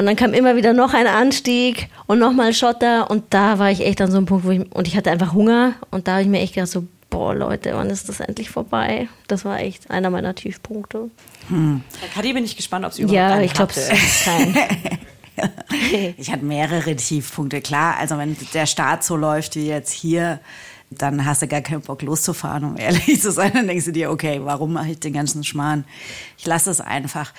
Und 0.00 0.06
dann 0.06 0.16
kam 0.16 0.32
immer 0.32 0.56
wieder 0.56 0.72
noch 0.72 0.94
ein 0.94 1.06
Anstieg 1.06 1.90
und 2.06 2.18
nochmal 2.18 2.54
Schotter. 2.54 3.10
Und 3.10 3.34
da 3.34 3.58
war 3.58 3.70
ich 3.70 3.84
echt 3.84 4.00
an 4.00 4.10
so 4.10 4.16
einem 4.16 4.24
Punkt, 4.24 4.46
wo 4.46 4.50
ich, 4.50 4.74
und 4.74 4.88
ich 4.88 4.96
hatte 4.96 5.10
einfach 5.10 5.34
Hunger. 5.34 5.74
Und 5.90 6.08
da 6.08 6.12
habe 6.12 6.22
ich 6.22 6.28
mir 6.28 6.40
echt 6.40 6.54
gedacht, 6.54 6.70
so, 6.70 6.86
boah, 7.10 7.34
Leute, 7.34 7.74
wann 7.74 7.90
ist 7.90 8.08
das 8.08 8.20
endlich 8.20 8.48
vorbei? 8.48 9.08
Das 9.28 9.44
war 9.44 9.60
echt 9.60 9.90
einer 9.90 10.08
meiner 10.08 10.34
Tiefpunkte. 10.34 11.10
Bei 11.50 12.06
Kadi 12.14 12.32
bin 12.32 12.44
ich 12.44 12.56
gespannt, 12.56 12.86
ob 12.86 12.94
sie 12.94 13.02
überhaupt 13.02 13.14
Ja, 13.14 13.34
einen 13.34 13.44
ich 13.44 13.52
glaube, 13.52 13.72
es 13.76 13.90
ist 13.90 14.24
kein. 14.24 14.56
Ich 16.16 16.32
hatte 16.32 16.46
mehrere 16.46 16.96
Tiefpunkte. 16.96 17.60
Klar, 17.60 17.98
also 17.98 18.16
wenn 18.16 18.34
der 18.54 18.64
Start 18.64 19.04
so 19.04 19.16
läuft 19.16 19.56
wie 19.56 19.66
jetzt 19.66 19.92
hier, 19.92 20.40
dann 20.88 21.26
hast 21.26 21.42
du 21.42 21.46
gar 21.46 21.60
keinen 21.60 21.82
Bock 21.82 22.00
loszufahren, 22.00 22.64
um 22.64 22.76
ehrlich 22.78 23.20
zu 23.20 23.32
sein. 23.32 23.52
Dann 23.52 23.66
denkst 23.66 23.84
du 23.84 23.92
dir, 23.92 24.10
okay, 24.10 24.40
warum 24.44 24.72
mache 24.72 24.92
ich 24.92 25.00
den 25.00 25.12
ganzen 25.12 25.44
Schmarrn? 25.44 25.84
Ich 26.38 26.46
lasse 26.46 26.70
es 26.70 26.80
einfach. 26.80 27.34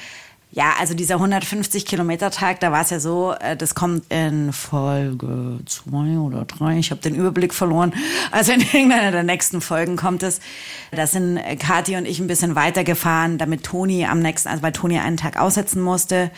Ja, 0.54 0.74
also 0.78 0.94
dieser 0.94 1.16
150 1.16 1.86
Kilometer 1.86 2.30
Tag, 2.30 2.60
da 2.60 2.74
war 2.74 2.82
es 2.82 2.90
ja 2.90 3.00
so, 3.00 3.34
äh, 3.40 3.56
das 3.56 3.74
kommt 3.74 4.12
in 4.12 4.52
Folge 4.52 5.60
zwei 5.66 6.18
oder 6.18 6.44
drei, 6.44 6.78
ich 6.78 6.92
habe 6.92 7.00
den 7.00 7.16
Überblick 7.16 7.54
verloren. 7.54 7.94
Also 8.32 8.52
in 8.52 8.60
irgendeiner 8.74 9.12
der 9.12 9.24
nächsten 9.24 9.62
Folgen 9.62 9.96
kommt 9.96 10.24
es. 10.24 10.42
Da 10.92 11.08
sind 11.08 11.40
Kathi 11.60 11.96
und 11.96 12.06
ich 12.06 12.20
ein 12.20 12.28
bisschen 12.28 12.56
weitergefahren, 12.56 13.38
damit 13.38 13.64
Toni 13.64 14.06
am 14.06 14.20
nächsten, 14.20 14.50
also 14.50 14.62
weil 14.62 14.74
Toni 14.74 15.00
einen 15.00 15.16
Tag 15.16 15.40
aussetzen 15.40 15.82
musste 15.82 16.32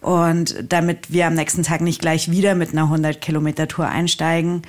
und 0.00 0.54
damit 0.68 1.12
wir 1.12 1.26
am 1.26 1.34
nächsten 1.34 1.64
Tag 1.64 1.80
nicht 1.80 2.00
gleich 2.00 2.30
wieder 2.30 2.54
mit 2.54 2.70
einer 2.70 2.84
100 2.84 3.20
Kilometer 3.20 3.66
Tour 3.66 3.88
einsteigen. 3.88 4.62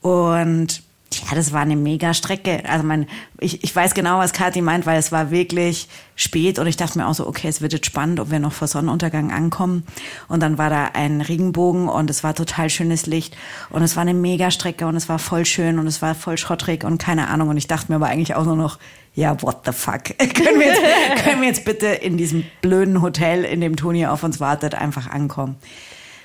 Und 0.00 0.84
ja, 1.14 1.34
das 1.34 1.52
war 1.52 1.60
eine 1.60 1.76
mega 1.76 2.14
Strecke. 2.14 2.62
Also 2.68 2.84
mein, 2.84 3.06
ich, 3.38 3.62
ich 3.64 3.74
weiß 3.74 3.94
genau, 3.94 4.18
was 4.18 4.32
Kathi 4.32 4.62
meint, 4.62 4.86
weil 4.86 4.98
es 4.98 5.12
war 5.12 5.30
wirklich 5.30 5.88
spät 6.16 6.58
und 6.58 6.66
ich 6.66 6.76
dachte 6.76 6.98
mir 6.98 7.06
auch 7.06 7.14
so, 7.14 7.26
okay, 7.26 7.48
es 7.48 7.60
wird 7.60 7.72
jetzt 7.72 7.86
spannend, 7.86 8.20
ob 8.20 8.30
wir 8.30 8.38
noch 8.38 8.52
vor 8.52 8.68
Sonnenuntergang 8.68 9.32
ankommen. 9.32 9.84
Und 10.28 10.42
dann 10.42 10.58
war 10.58 10.70
da 10.70 10.90
ein 10.94 11.20
Regenbogen 11.20 11.88
und 11.88 12.10
es 12.10 12.24
war 12.24 12.34
total 12.34 12.70
schönes 12.70 13.06
Licht 13.06 13.36
und 13.70 13.82
es 13.82 13.96
war 13.96 14.02
eine 14.02 14.14
mega 14.14 14.50
Strecke 14.50 14.86
und 14.86 14.96
es 14.96 15.08
war 15.08 15.18
voll 15.18 15.44
schön 15.44 15.78
und 15.78 15.86
es 15.86 16.02
war 16.02 16.14
voll 16.14 16.38
schrottrig 16.38 16.84
und 16.84 16.98
keine 16.98 17.28
Ahnung. 17.28 17.48
Und 17.48 17.56
ich 17.56 17.66
dachte 17.66 17.90
mir 17.90 17.96
aber 17.96 18.06
eigentlich 18.06 18.34
auch 18.34 18.44
nur 18.44 18.56
noch, 18.56 18.78
ja, 19.14 19.40
what 19.42 19.62
the 19.64 19.72
fuck? 19.72 20.04
können, 20.18 20.58
wir 20.58 20.66
jetzt, 20.66 20.82
können 21.24 21.40
wir 21.40 21.48
jetzt 21.48 21.64
bitte 21.64 21.86
in 21.86 22.16
diesem 22.16 22.44
blöden 22.60 23.02
Hotel, 23.02 23.44
in 23.44 23.60
dem 23.60 23.76
Toni 23.76 24.06
auf 24.06 24.22
uns 24.22 24.40
wartet, 24.40 24.74
einfach 24.74 25.10
ankommen? 25.10 25.56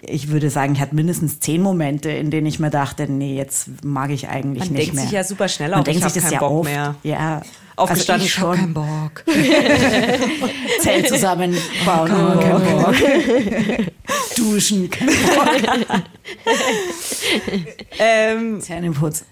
Ich 0.01 0.29
würde 0.29 0.49
sagen, 0.49 0.73
ich 0.73 0.81
hatte 0.81 0.95
mindestens 0.95 1.39
zehn 1.39 1.62
Momente, 1.62 2.10
in 2.10 2.29
denen 2.31 2.45
ich 2.47 2.60
mir 2.60 2.69
dachte, 2.69 3.12
nee, 3.12 3.36
jetzt 3.36 3.83
mag 3.83 4.12
ich 4.12 4.27
eigentlich 4.29 4.65
Man 4.65 4.73
nicht 4.73 4.79
denkt 4.88 4.93
mehr. 4.95 5.03
sich 5.03 5.12
ja 5.13 5.23
super 5.23 5.47
schnell 5.47 5.71
Man 5.71 5.79
auch, 5.79 5.83
denkt 5.83 6.05
ich 6.05 6.12
sich 6.13 6.21
das 6.23 6.31
ja 6.31 6.39
Bock 6.39 6.51
oft. 6.51 6.69
mehr. 6.69 6.95
Ja. 7.03 7.41
Aufgestanden, 7.75 8.25
ich 8.25 8.33
ich 8.33 8.39
schon. 8.39 8.55
keinen 8.57 8.73
Bock. 8.73 9.23
Zelt 10.81 11.07
zusammenbauen, 11.07 12.07
Kein 12.07 12.39
kein 12.39 12.62
Bock. 12.62 12.86
Bock. 12.86 12.95
Duschen, 14.36 14.89
kein 14.89 15.07
Bock. 15.07 16.01
ähm, 17.99 18.62
Zähneputz. 18.62 19.25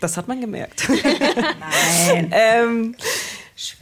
Das 0.00 0.16
hat 0.16 0.26
man 0.28 0.40
gemerkt. 0.40 0.88
Nein. 0.88 2.32
ähm, 2.32 2.94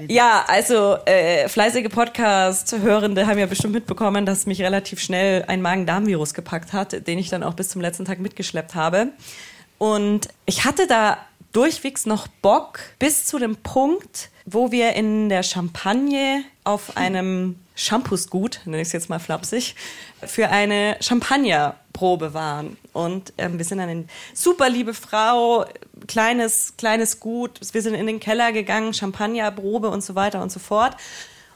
ja, 0.08 0.44
also 0.48 0.96
äh, 1.04 1.48
fleißige 1.48 1.88
Podcast-Hörende 1.88 3.26
haben 3.26 3.38
ja 3.38 3.46
bestimmt 3.46 3.74
mitbekommen, 3.74 4.24
dass 4.24 4.46
mich 4.46 4.62
relativ 4.62 5.00
schnell 5.00 5.44
ein 5.48 5.60
Magen-Darm-Virus 5.60 6.34
gepackt 6.34 6.72
hat, 6.72 7.06
den 7.06 7.18
ich 7.18 7.28
dann 7.28 7.42
auch 7.42 7.54
bis 7.54 7.68
zum 7.68 7.80
letzten 7.80 8.04
Tag 8.04 8.18
mitgeschleppt 8.20 8.74
habe. 8.74 9.08
Und 9.78 10.28
ich 10.46 10.64
hatte 10.64 10.86
da 10.86 11.18
durchwegs 11.52 12.06
noch 12.06 12.26
Bock 12.26 12.80
bis 12.98 13.26
zu 13.26 13.38
dem 13.38 13.56
Punkt, 13.56 14.30
wo 14.44 14.72
wir 14.72 14.92
in 14.94 15.28
der 15.28 15.42
Champagne 15.42 16.44
auf 16.64 16.96
einem 16.96 17.56
Shampoosgut, 17.74 18.60
nenne 18.64 18.82
ich 18.82 18.88
es 18.88 18.92
jetzt 18.92 19.10
mal 19.10 19.18
flapsig, 19.18 19.74
für 20.22 20.48
eine 20.48 20.96
Champagnerprobe 21.96 22.34
waren. 22.34 22.76
Und 22.92 23.32
ähm, 23.38 23.58
wir 23.58 23.64
sind 23.64 23.80
eine 23.80 24.04
super 24.34 24.68
liebe 24.68 24.94
Frau, 24.94 25.64
kleines, 26.06 26.74
kleines 26.76 27.20
Gut. 27.20 27.60
Wir 27.72 27.82
sind 27.82 27.94
in 27.94 28.06
den 28.06 28.20
Keller 28.20 28.52
gegangen, 28.52 28.94
Champagnerprobe 28.94 29.88
und 29.88 30.02
so 30.02 30.14
weiter 30.14 30.42
und 30.42 30.52
so 30.52 30.60
fort. 30.60 30.96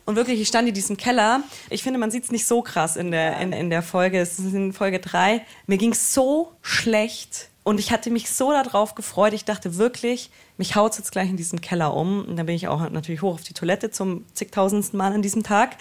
Und 0.07 0.17
wirklich, 0.17 0.41
ich 0.41 0.49
stand 0.49 0.67
in 0.67 0.75
diesem 0.75 0.97
Keller. 0.97 1.43
Ich 1.69 1.83
finde, 1.83 1.99
man 1.99 2.11
sieht 2.11 2.25
es 2.25 2.33
nicht 2.33 2.47
so 2.47 2.63
krass 2.63 2.97
in 2.97 3.11
der, 3.11 3.39
in, 3.39 3.53
in 3.53 3.71
der 3.71 3.83
Folge. 3.83 4.19
Es 4.19 4.39
ist 4.39 4.55
in 4.55 4.73
Folge 4.73 4.99
drei. 4.99 5.43
Mir 5.67 5.79
ging 5.79 5.95
so 5.95 6.53
schlecht. 6.63 7.49
Und 7.63 7.79
ich 7.79 7.93
hatte 7.93 8.11
mich 8.11 8.31
so 8.31 8.51
darauf 8.51 8.95
gefreut. 8.95 9.35
Ich 9.35 9.45
dachte 9.45 9.77
wirklich, 9.77 10.31
mich 10.57 10.75
haut's 10.75 10.97
jetzt 10.99 11.13
gleich 11.13 11.29
in 11.29 11.37
diesem 11.37 11.61
Keller 11.61 11.95
um. 11.95 12.25
Und 12.25 12.37
dann 12.37 12.47
bin 12.47 12.57
ich 12.57 12.67
auch 12.67 12.89
natürlich 12.91 13.23
hoch 13.23 13.35
auf 13.35 13.43
die 13.43 13.53
Toilette 13.53 13.91
zum 13.91 14.25
zigtausendsten 14.33 14.97
Mal 14.97 15.13
an 15.13 15.23
diesem 15.23 15.43
Tag. 15.43 15.77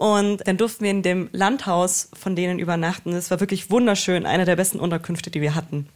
Und 0.00 0.38
dann 0.46 0.56
durften 0.56 0.84
wir 0.84 0.90
in 0.90 1.02
dem 1.02 1.28
Landhaus 1.32 2.08
von 2.18 2.34
denen 2.34 2.58
übernachten. 2.58 3.12
Es 3.12 3.30
war 3.30 3.38
wirklich 3.38 3.70
wunderschön, 3.70 4.24
eine 4.24 4.46
der 4.46 4.56
besten 4.56 4.80
Unterkünfte, 4.80 5.30
die 5.30 5.42
wir 5.42 5.54
hatten. 5.54 5.90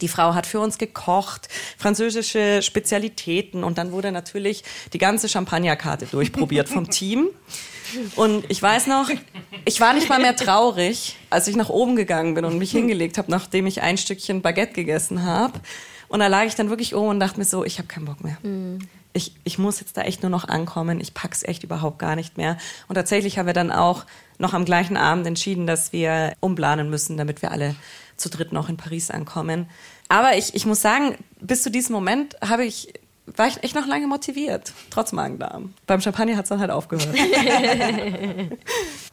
Die 0.00 0.06
Frau 0.06 0.34
hat 0.34 0.46
für 0.46 0.60
uns 0.60 0.78
gekocht, 0.78 1.48
französische 1.76 2.62
Spezialitäten 2.62 3.64
und 3.64 3.76
dann 3.76 3.90
wurde 3.90 4.12
natürlich 4.12 4.62
die 4.92 4.98
ganze 4.98 5.28
Champagnerkarte 5.28 6.06
durchprobiert 6.06 6.68
vom 6.68 6.90
Team. 6.92 7.26
Und 8.14 8.44
ich 8.48 8.62
weiß 8.62 8.86
noch, 8.86 9.10
ich 9.64 9.80
war 9.80 9.94
nicht 9.94 10.08
mal 10.08 10.20
mehr 10.20 10.36
traurig, 10.36 11.16
als 11.28 11.48
ich 11.48 11.56
nach 11.56 11.70
oben 11.70 11.96
gegangen 11.96 12.34
bin 12.34 12.44
und 12.44 12.56
mich 12.56 12.70
hingelegt 12.70 13.18
habe, 13.18 13.32
nachdem 13.32 13.66
ich 13.66 13.82
ein 13.82 13.98
Stückchen 13.98 14.42
Baguette 14.42 14.74
gegessen 14.74 15.24
habe. 15.24 15.58
Und 16.06 16.20
da 16.20 16.28
lag 16.28 16.44
ich 16.44 16.54
dann 16.54 16.70
wirklich 16.70 16.94
oben 16.94 17.08
und 17.08 17.20
dachte 17.20 17.40
mir 17.40 17.44
so, 17.44 17.64
ich 17.64 17.78
habe 17.78 17.88
keinen 17.88 18.04
Bock 18.04 18.22
mehr. 18.22 18.38
Ich, 19.12 19.34
ich 19.44 19.58
muss 19.58 19.80
jetzt 19.80 19.96
da 19.96 20.02
echt 20.02 20.22
nur 20.22 20.30
noch 20.30 20.48
ankommen. 20.48 21.00
Ich 21.00 21.14
pack's 21.14 21.42
echt 21.42 21.64
überhaupt 21.64 21.98
gar 21.98 22.16
nicht 22.16 22.36
mehr. 22.36 22.56
Und 22.88 22.94
tatsächlich 22.94 23.38
haben 23.38 23.46
wir 23.46 23.54
dann 23.54 23.72
auch 23.72 24.04
noch 24.38 24.54
am 24.54 24.64
gleichen 24.64 24.96
Abend 24.96 25.26
entschieden, 25.26 25.66
dass 25.66 25.92
wir 25.92 26.34
umplanen 26.40 26.90
müssen, 26.90 27.16
damit 27.16 27.42
wir 27.42 27.50
alle 27.50 27.74
zu 28.16 28.30
dritt 28.30 28.52
noch 28.52 28.68
in 28.68 28.76
Paris 28.76 29.10
ankommen. 29.10 29.68
Aber 30.08 30.36
ich, 30.36 30.54
ich 30.54 30.66
muss 30.66 30.80
sagen, 30.80 31.16
bis 31.40 31.62
zu 31.62 31.70
diesem 31.70 31.94
Moment 31.94 32.36
habe 32.40 32.64
ich 32.64 32.92
war 33.36 33.48
ich 33.48 33.62
echt 33.62 33.74
noch 33.74 33.86
lange 33.86 34.06
motiviert, 34.06 34.72
trotz 34.90 35.12
Magen-Darm. 35.12 35.74
Beim 35.86 36.00
Champagner 36.00 36.36
hat 36.36 36.44
es 36.44 36.48
dann 36.48 36.60
halt 36.60 36.70
aufgehört. 36.70 37.08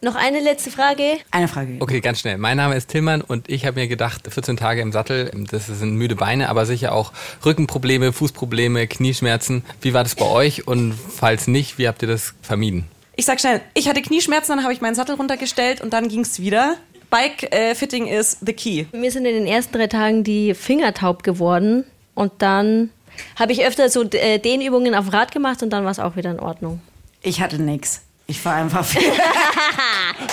Noch 0.02 0.16
eine 0.16 0.40
letzte 0.40 0.72
Frage. 0.72 1.18
Eine 1.32 1.48
Frage. 1.48 1.78
Okay, 1.80 2.02
ganz 2.02 2.20
schnell. 2.20 2.38
Mein 2.38 2.58
Name 2.58 2.76
ist 2.76 2.90
Tillmann 2.90 3.22
und 3.22 3.50
ich 3.50 3.66
habe 3.66 3.80
mir 3.80 3.88
gedacht, 3.88 4.32
14 4.32 4.58
Tage 4.58 4.82
im 4.82 4.92
Sattel, 4.92 5.32
das 5.50 5.68
sind 5.68 5.96
müde 5.96 6.16
Beine, 6.16 6.50
aber 6.50 6.66
sicher 6.66 6.94
auch 6.94 7.14
Rückenprobleme, 7.46 8.14
Fußprobleme, 8.14 8.88
Knieschmerzen. 8.88 9.64
Wie 9.82 9.94
war 9.94 10.04
das 10.04 10.16
bei 10.16 10.26
euch 10.26 10.68
und 10.68 10.94
falls 10.94 11.48
nicht, 11.48 11.78
wie 11.78 11.88
habt 11.88 12.02
ihr 12.02 12.08
das 12.08 12.34
vermieden? 12.42 12.86
Ich 13.16 13.26
sag 13.26 13.40
schnell, 13.40 13.62
ich 13.74 13.90
hatte 13.90 14.02
Knieschmerzen, 14.02 14.56
dann 14.56 14.64
habe 14.64 14.74
ich 14.74 14.82
meinen 14.82 14.96
Sattel 14.96 15.16
runtergestellt 15.16 15.82
und 15.82 15.94
dann 15.94 16.08
ging 16.08 16.22
es 16.22 16.40
wieder. 16.40 16.76
Bike-Fitting 17.10 18.08
äh, 18.08 18.20
is 18.20 18.38
the 18.42 18.54
key. 18.54 18.86
Mir 18.92 19.12
sind 19.12 19.26
in 19.26 19.34
den 19.34 19.48
ersten 19.48 19.74
drei 19.74 19.88
Tagen 19.88 20.24
die 20.24 20.54
Finger 20.54 20.94
taub 20.94 21.24
geworden 21.24 21.86
und 22.14 22.34
dann 22.40 22.90
habe 23.38 23.52
ich 23.52 23.66
öfter 23.66 23.90
so 23.90 24.04
äh, 24.04 24.40
Dehnübungen 24.40 24.96
auf 24.96 25.06
dem 25.06 25.14
Rad 25.14 25.32
gemacht 25.32 25.64
und 25.64 25.72
dann 25.72 25.84
war 25.84 25.92
es 25.92 26.00
auch 26.00 26.16
wieder 26.16 26.32
in 26.32 26.40
Ordnung. 26.40 26.82
Ich 27.22 27.42
hatte 27.42 27.62
nix. 27.62 28.02
Ich 28.28 28.40
fahre 28.42 28.58
einfach 28.58 28.86
viel. 28.86 29.02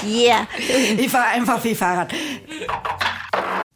yeah. 0.07 0.47
Ich 0.99 1.09
fahre 1.09 1.29
einfach 1.29 1.61
viel 1.61 1.77
Fahrrad. 1.77 2.13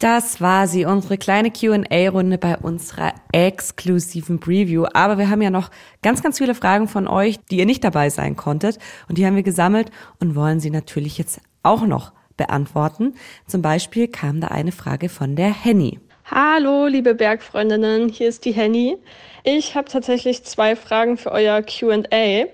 Das 0.01 0.41
war 0.41 0.69
sie, 0.69 0.85
unsere 0.85 1.19
kleine 1.19 1.51
QA-Runde 1.51 2.39
bei 2.39 2.57
unserer 2.57 3.15
exklusiven 3.33 4.39
Preview. 4.39 4.87
Aber 4.93 5.19
wir 5.19 5.29
haben 5.29 5.43
ja 5.43 5.51
noch 5.51 5.71
ganz, 6.03 6.23
ganz 6.23 6.39
viele 6.39 6.55
Fragen 6.55 6.87
von 6.87 7.09
euch, 7.09 7.41
die 7.51 7.59
ihr 7.59 7.67
nicht 7.67 7.83
dabei 7.83 8.09
sein 8.09 8.37
konntet. 8.37 8.79
Und 9.09 9.19
die 9.19 9.27
haben 9.27 9.35
wir 9.35 9.43
gesammelt 9.43 9.91
und 10.21 10.37
wollen 10.37 10.61
sie 10.61 10.71
natürlich 10.71 11.19
jetzt 11.19 11.41
auch 11.65 11.83
noch 11.83 12.13
beantworten. 12.37 13.15
Zum 13.49 13.61
Beispiel 13.63 14.07
kam 14.07 14.41
da 14.41 14.49
eine 14.49 14.71
Frage 14.71 15.09
von 15.09 15.35
der 15.35 15.53
Henny. 15.53 15.99
Hallo, 16.31 16.87
liebe 16.89 17.15
Bergfreundinnen, 17.15 18.11
hier 18.11 18.29
ist 18.29 18.45
die 18.45 18.53
Henny. 18.53 18.99
Ich 19.45 19.75
habe 19.75 19.89
tatsächlich 19.89 20.45
zwei 20.45 20.77
Fragen 20.77 21.17
für 21.17 21.33
euer 21.33 21.63
QA. 21.63 22.45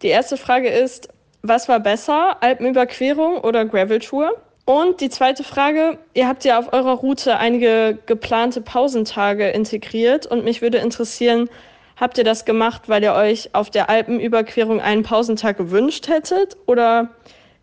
Die 0.00 0.08
erste 0.08 0.38
Frage 0.38 0.70
ist, 0.70 1.10
was 1.42 1.68
war 1.68 1.78
besser, 1.78 2.42
Alpenüberquerung 2.42 3.36
oder 3.36 3.66
Graveltour? 3.66 4.32
Und 4.64 5.02
die 5.02 5.10
zweite 5.10 5.44
Frage, 5.44 5.98
ihr 6.14 6.26
habt 6.26 6.46
ja 6.46 6.58
auf 6.58 6.72
eurer 6.72 6.94
Route 6.94 7.36
einige 7.36 7.98
geplante 8.06 8.62
Pausentage 8.62 9.50
integriert 9.50 10.24
und 10.24 10.42
mich 10.42 10.62
würde 10.62 10.78
interessieren, 10.78 11.50
habt 11.96 12.16
ihr 12.16 12.24
das 12.24 12.46
gemacht, 12.46 12.88
weil 12.88 13.02
ihr 13.02 13.12
euch 13.12 13.54
auf 13.54 13.68
der 13.68 13.90
Alpenüberquerung 13.90 14.80
einen 14.80 15.02
Pausentag 15.02 15.58
gewünscht 15.58 16.08
hättet 16.08 16.56
oder 16.64 17.10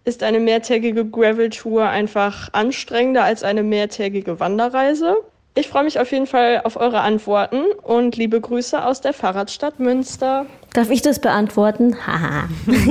ist 0.04 0.22
eine 0.22 0.40
mehrtägige 0.40 1.10
Graveltour 1.10 1.90
einfach 1.90 2.50
anstrengender 2.52 3.24
als 3.24 3.42
eine 3.42 3.64
mehrtägige 3.64 4.40
Wanderreise? 4.40 5.16
Ich 5.58 5.70
freue 5.70 5.86
mich 5.86 6.02
auf 6.02 6.12
jeden 6.12 6.28
Fall 6.28 6.60
auf 6.66 6.76
eure 6.76 7.00
Antworten 7.00 7.62
und 7.82 8.18
liebe 8.18 8.42
Grüße 8.42 8.84
aus 8.84 9.00
der 9.00 9.14
Fahrradstadt 9.14 9.80
Münster. 9.80 10.46
Darf 10.74 10.90
ich 10.90 11.02
das 11.02 11.20
beantworten? 11.20 11.96
Haha. 12.06 12.50
ich 12.68 12.84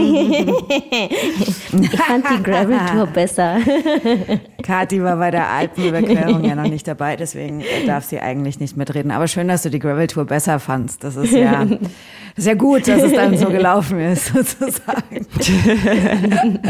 fand 2.01 2.25
die 2.31 2.43
Gravel-Tour 2.43 3.07
besser. 3.09 3.59
Kathi 4.63 5.03
war 5.03 5.19
bei 5.19 5.31
der 5.31 5.51
Alpenüberquerung 5.51 6.43
ja 6.43 6.55
noch 6.55 6.63
nicht 6.63 6.89
dabei, 6.89 7.17
deswegen 7.17 7.63
darf 7.87 8.05
sie 8.05 8.19
eigentlich 8.19 8.59
nicht 8.59 8.79
mitreden. 8.79 9.11
Aber 9.11 9.29
schön, 9.29 9.49
dass 9.49 9.63
du 9.63 9.69
die 9.69 9.79
Gravel-Tour 9.79 10.25
besser 10.25 10.59
fandst. 10.59 11.05
Das 11.05 11.17
ist 11.17 11.33
ja, 11.33 11.67
ja 12.37 12.55
gut, 12.55 12.89
dass 12.89 13.03
es 13.03 13.13
dann 13.13 13.37
so 13.37 13.47
gelaufen 13.47 14.01
ist, 14.01 14.27
sozusagen. 14.35 15.27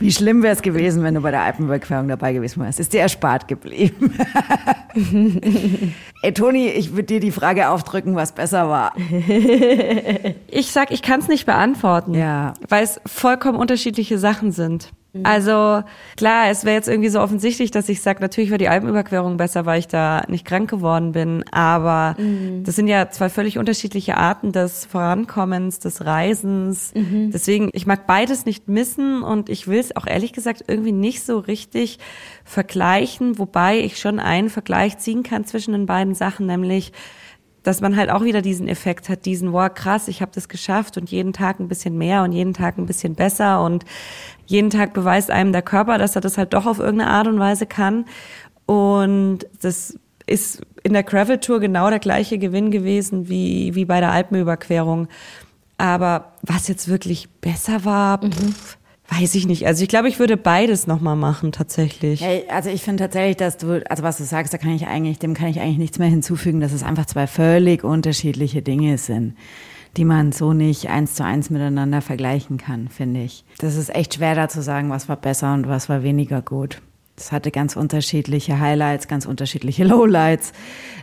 Wie 0.00 0.12
schlimm 0.12 0.42
wäre 0.42 0.54
es 0.54 0.62
gewesen, 0.62 1.02
wenn 1.02 1.14
du 1.14 1.20
bei 1.20 1.30
der 1.30 1.42
Alpenüberquerung 1.42 2.08
dabei 2.08 2.32
gewesen 2.32 2.62
wärst. 2.62 2.80
Ist 2.80 2.92
dir 2.92 3.00
erspart 3.00 3.48
geblieben. 3.48 4.12
Ey, 6.22 6.32
Toni, 6.32 6.68
ich 6.68 6.90
würde 6.92 7.04
dir 7.04 7.20
die 7.20 7.30
Frage 7.30 7.68
aufdrücken, 7.70 8.14
was 8.16 8.32
besser 8.32 8.68
war. 8.68 8.92
Ich 10.48 10.70
sag, 10.72 10.90
ich 10.90 11.02
kann 11.02 11.20
es 11.20 11.28
nicht 11.28 11.46
beantworten, 11.46 12.14
Ja. 12.14 12.54
weil 12.68 12.84
es 12.84 13.00
vollkommen 13.06 13.58
unterschiedliche 13.58 14.18
Sachen 14.18 14.52
sind. 14.52 14.90
Also 15.24 15.82
klar, 16.16 16.50
es 16.50 16.64
wäre 16.64 16.76
jetzt 16.76 16.88
irgendwie 16.88 17.08
so 17.08 17.20
offensichtlich, 17.20 17.70
dass 17.70 17.88
ich 17.88 18.02
sage, 18.02 18.20
natürlich 18.20 18.50
war 18.50 18.58
die 18.58 18.68
Alpenüberquerung 18.68 19.36
besser, 19.36 19.66
weil 19.66 19.78
ich 19.78 19.88
da 19.88 20.24
nicht 20.28 20.44
krank 20.44 20.70
geworden 20.70 21.12
bin. 21.12 21.44
Aber 21.50 22.16
das 22.62 22.76
sind 22.76 22.88
ja 22.88 23.10
zwei 23.10 23.28
völlig 23.28 23.58
unterschiedliche 23.58 24.16
Arten 24.16 24.52
des 24.52 24.84
Vorankommens, 24.84 25.78
des 25.78 26.04
Reisens. 26.04 26.92
Deswegen, 26.94 27.70
ich 27.72 27.86
mag 27.86 28.06
beides 28.06 28.46
nicht 28.46 28.68
missen 28.68 29.22
und 29.22 29.48
ich 29.48 29.68
will 29.68 29.80
es 29.80 29.96
auch 29.96 30.06
ehrlich 30.06 30.32
gesagt 30.32 30.64
irgendwie 30.66 30.92
nicht 30.92 31.24
so 31.24 31.38
richtig 31.38 31.98
vergleichen, 32.44 33.38
wobei 33.38 33.78
ich 33.80 33.98
schon 33.98 34.20
einen 34.20 34.50
Vergleich 34.50 34.98
ziehen 34.98 35.22
kann 35.22 35.44
zwischen 35.44 35.72
den 35.72 35.86
beiden 35.86 36.14
Sachen, 36.14 36.46
nämlich 36.46 36.92
dass 37.66 37.80
man 37.80 37.96
halt 37.96 38.10
auch 38.10 38.22
wieder 38.22 38.42
diesen 38.42 38.68
Effekt 38.68 39.08
hat, 39.08 39.26
diesen, 39.26 39.52
wow, 39.52 39.68
krass, 39.72 40.06
ich 40.06 40.22
habe 40.22 40.30
das 40.32 40.48
geschafft 40.48 40.96
und 40.98 41.10
jeden 41.10 41.32
Tag 41.32 41.58
ein 41.58 41.66
bisschen 41.66 41.98
mehr 41.98 42.22
und 42.22 42.30
jeden 42.30 42.54
Tag 42.54 42.78
ein 42.78 42.86
bisschen 42.86 43.16
besser 43.16 43.60
und 43.60 43.84
jeden 44.46 44.70
Tag 44.70 44.94
beweist 44.94 45.30
einem 45.30 45.52
der 45.52 45.62
Körper, 45.62 45.98
dass 45.98 46.16
er 46.16 46.20
das 46.20 46.38
halt 46.38 46.54
doch 46.54 46.66
auf 46.66 46.78
irgendeine 46.78 47.10
Art 47.10 47.26
und 47.26 47.38
Weise 47.38 47.66
kann. 47.66 48.06
Und 48.64 49.40
das 49.60 49.98
ist 50.26 50.62
in 50.82 50.92
der 50.92 51.02
Gravel 51.02 51.38
Tour 51.38 51.60
genau 51.60 51.90
der 51.90 51.98
gleiche 51.98 52.38
Gewinn 52.38 52.70
gewesen 52.70 53.28
wie, 53.28 53.74
wie 53.74 53.84
bei 53.84 54.00
der 54.00 54.12
Alpenüberquerung. 54.12 55.08
Aber 55.78 56.32
was 56.42 56.68
jetzt 56.68 56.88
wirklich 56.88 57.28
besser 57.40 57.84
war, 57.84 58.20
pff, 58.20 58.78
weiß 59.08 59.34
ich 59.34 59.46
nicht. 59.46 59.66
Also 59.66 59.82
ich 59.82 59.88
glaube, 59.88 60.08
ich 60.08 60.18
würde 60.18 60.36
beides 60.36 60.86
nochmal 60.86 61.16
machen, 61.16 61.52
tatsächlich. 61.52 62.20
Hey, 62.22 62.44
also 62.48 62.70
ich 62.70 62.82
finde 62.82 63.04
tatsächlich, 63.04 63.36
dass 63.36 63.56
du, 63.56 63.82
also 63.88 64.02
was 64.02 64.18
du 64.18 64.24
sagst, 64.24 64.52
da 64.52 64.58
kann 64.58 64.74
ich 64.74 64.86
eigentlich, 64.86 65.18
dem 65.18 65.34
kann 65.34 65.48
ich 65.48 65.60
eigentlich 65.60 65.78
nichts 65.78 65.98
mehr 65.98 66.08
hinzufügen, 66.08 66.60
dass 66.60 66.72
es 66.72 66.82
einfach 66.82 67.06
zwei 67.06 67.26
völlig 67.26 67.84
unterschiedliche 67.84 68.62
Dinge 68.62 68.98
sind, 68.98 69.36
die 69.96 70.04
man 70.04 70.32
so 70.32 70.52
nicht 70.52 70.88
eins 70.90 71.14
zu 71.14 71.24
eins 71.24 71.50
miteinander 71.50 72.02
vergleichen 72.02 72.58
kann, 72.58 72.88
finde 72.88 73.22
ich. 73.22 73.44
Das 73.58 73.76
ist 73.76 73.94
echt 73.94 74.14
schwer 74.14 74.34
da 74.34 74.48
zu 74.48 74.62
sagen, 74.62 74.90
was 74.90 75.08
war 75.08 75.16
besser 75.16 75.54
und 75.54 75.68
was 75.68 75.88
war 75.88 76.02
weniger 76.02 76.42
gut. 76.42 76.80
Es 77.18 77.32
hatte 77.32 77.50
ganz 77.50 77.76
unterschiedliche 77.76 78.60
Highlights, 78.60 79.08
ganz 79.08 79.24
unterschiedliche 79.24 79.84
Lowlights. 79.88 80.52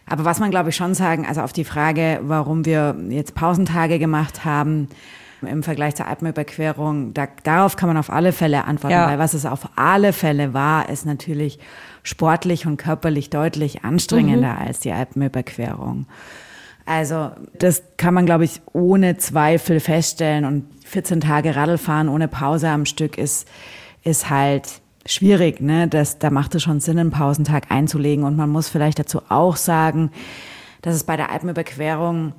Aber 0.06 0.26
was 0.26 0.40
man, 0.40 0.52
glaube 0.52 0.70
ich, 0.70 0.76
schon 0.76 0.94
sagen, 0.94 1.26
also 1.26 1.42
auf 1.42 1.54
die 1.54 1.64
Frage, 1.64 2.20
warum 2.24 2.66
wir 2.66 2.96
jetzt 3.10 3.34
Pausentage 3.34 3.98
gemacht 3.98 4.46
haben, 4.46 4.90
im 5.42 5.64
Vergleich 5.64 5.96
zur 5.96 6.08
Alpenüberquerung, 6.08 7.14
da, 7.14 7.28
darauf 7.44 7.76
kann 7.76 7.88
man 7.90 7.98
auf 7.98 8.10
alle 8.10 8.32
Fälle 8.32 8.64
antworten, 8.66 8.94
Ja. 8.94 9.08
weil 9.10 9.20
was 9.20 9.34
es 9.34 9.46
auf 9.46 9.68
alle 9.76 10.14
Fälle 10.14 10.54
war, 10.54 10.88
ist 10.88 11.06
natürlich 11.06 11.60
sportlich 12.04 12.66
und 12.66 12.78
körperlich 12.78 13.30
deutlich 13.30 13.84
anstrengender 13.84 14.58
als 14.58 14.80
die 14.80 14.92
Alpenüberquerung. 14.92 16.06
Also 16.86 17.32
das 17.58 17.84
kann 17.98 18.14
man, 18.14 18.26
glaube 18.26 18.44
ich, 18.44 18.62
ohne 18.74 19.18
Zweifel 19.18 19.80
feststellen. 19.80 20.46
Und 20.46 20.66
14 20.86 21.22
Tage 21.22 21.56
Radlfahren 21.56 22.10
ohne 22.10 22.28
Pause 22.28 22.70
am 22.70 22.86
Stück 22.86 23.18
ist, 23.18 23.48
ist 24.04 24.30
halt 24.30 24.82
schwierig. 25.06 25.62
Ne? 25.62 25.88
Das, 25.88 26.20
da 26.20 26.30
macht 26.30 26.56
es 26.56 26.64
schon 26.64 26.80
Sinn, 26.80 27.00
einen 27.00 27.12
Pausentag 27.12 27.72
einzulegen. 27.72 28.24
Und 28.24 28.36
man 28.36 28.50
muss 28.50 28.70
vielleicht 28.70 29.00
dazu 29.00 29.22
auch 29.30 29.56
sagen, 29.56 30.12
dass 30.82 30.96
es 30.96 31.04
bei 31.04 31.16
der 31.16 31.32
Alpenüberquerung 31.32 32.34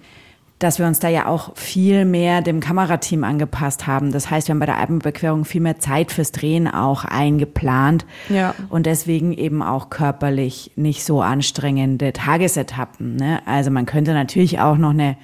dass 0.64 0.78
wir 0.80 0.86
uns 0.86 0.98
da 0.98 1.08
ja 1.08 1.26
auch 1.26 1.56
viel 1.56 2.04
mehr 2.04 2.40
dem 2.40 2.58
Kamerateam 2.60 3.22
angepasst 3.22 3.86
haben. 3.86 4.10
Das 4.10 4.30
heißt, 4.30 4.48
wir 4.48 4.54
haben 4.54 4.60
bei 4.60 4.66
der 4.66 4.78
Alpenüberquerung 4.78 5.44
viel 5.44 5.60
mehr 5.60 5.78
Zeit 5.78 6.10
fürs 6.10 6.32
Drehen 6.32 6.66
auch 6.66 7.04
eingeplant 7.04 8.06
Ja. 8.28 8.54
und 8.70 8.86
deswegen 8.86 9.32
eben 9.32 9.62
auch 9.62 9.90
körperlich 9.90 10.72
nicht 10.76 11.04
so 11.04 11.20
anstrengende 11.22 12.12
Tagesetappen. 12.12 13.16
Ne? 13.16 13.40
Also 13.46 13.70
man 13.70 13.86
könnte 13.86 14.14
natürlich 14.14 14.58
auch 14.58 14.76
noch 14.76 14.90
eine 14.90 15.16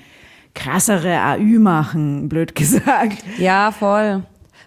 krassere 0.55 1.21
AÜ 1.23 1.59
machen, 1.59 2.29
blöd 2.29 2.55
gesagt. 2.55 3.19
Ja, 3.39 3.71
voll. 3.73 4.23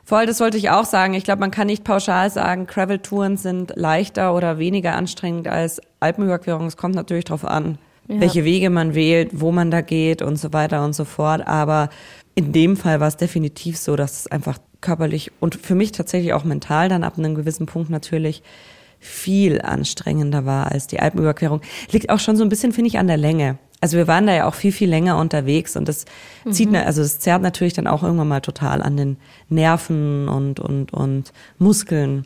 Voll, 0.05 0.25
das 0.25 0.39
wollte 0.41 0.57
ich 0.57 0.69
auch 0.69 0.83
sagen. 0.85 1.13
Ich 1.13 1.23
glaube, 1.23 1.39
man 1.39 1.51
kann 1.51 1.67
nicht 1.67 1.83
pauschal 1.85 2.29
sagen, 2.29 2.67
Gravel-Touren 2.67 3.37
sind 3.37 3.71
leichter 3.75 4.35
oder 4.35 4.57
weniger 4.57 4.95
anstrengend 4.95 5.47
als 5.47 5.81
Alpenüberquerung. 6.01 6.65
Es 6.67 6.75
kommt 6.75 6.95
natürlich 6.95 7.23
drauf 7.25 7.45
an, 7.45 7.77
Ja. 8.07 8.19
welche 8.19 8.43
Wege 8.43 8.69
man 8.69 8.95
wählt, 8.95 9.29
wo 9.33 9.51
man 9.51 9.71
da 9.71 9.81
geht 9.81 10.21
und 10.21 10.35
so 10.37 10.51
weiter 10.51 10.83
und 10.83 10.93
so 10.93 11.05
fort. 11.05 11.47
Aber 11.47 11.89
in 12.35 12.51
dem 12.51 12.75
Fall 12.75 12.99
war 12.99 13.07
es 13.07 13.15
definitiv 13.17 13.77
so, 13.77 13.95
dass 13.95 14.19
es 14.21 14.27
einfach 14.27 14.57
körperlich 14.81 15.31
und 15.39 15.55
für 15.55 15.75
mich 15.75 15.93
tatsächlich 15.93 16.33
auch 16.33 16.43
mental 16.43 16.89
dann 16.89 17.03
ab 17.05 17.17
einem 17.17 17.35
gewissen 17.35 17.65
Punkt 17.65 17.89
natürlich 17.89 18.43
viel 18.99 19.61
anstrengender 19.61 20.45
war 20.45 20.71
als 20.71 20.87
die 20.87 20.99
Alpenüberquerung. 20.99 21.61
Liegt 21.91 22.09
auch 22.09 22.19
schon 22.19 22.35
so 22.37 22.43
ein 22.43 22.49
bisschen, 22.49 22.71
finde 22.73 22.87
ich, 22.89 22.97
an 22.97 23.07
der 23.07 23.17
Länge. 23.17 23.57
Also 23.81 23.97
wir 23.97 24.07
waren 24.07 24.27
da 24.27 24.33
ja 24.33 24.47
auch 24.47 24.53
viel, 24.53 24.71
viel 24.71 24.89
länger 24.89 25.17
unterwegs 25.17 25.75
und 25.75 25.87
das 25.89 26.05
zieht, 26.49 26.69
Mhm. 26.69 26.75
also 26.75 27.01
das 27.01 27.19
zerrt 27.19 27.41
natürlich 27.41 27.73
dann 27.73 27.87
auch 27.87 28.01
irgendwann 28.03 28.29
mal 28.29 28.39
total 28.39 28.81
an 28.81 28.95
den 28.95 29.17
Nerven 29.49 30.29
und, 30.29 30.59
und, 30.61 30.93
und 30.93 31.33
Muskeln. 31.57 32.25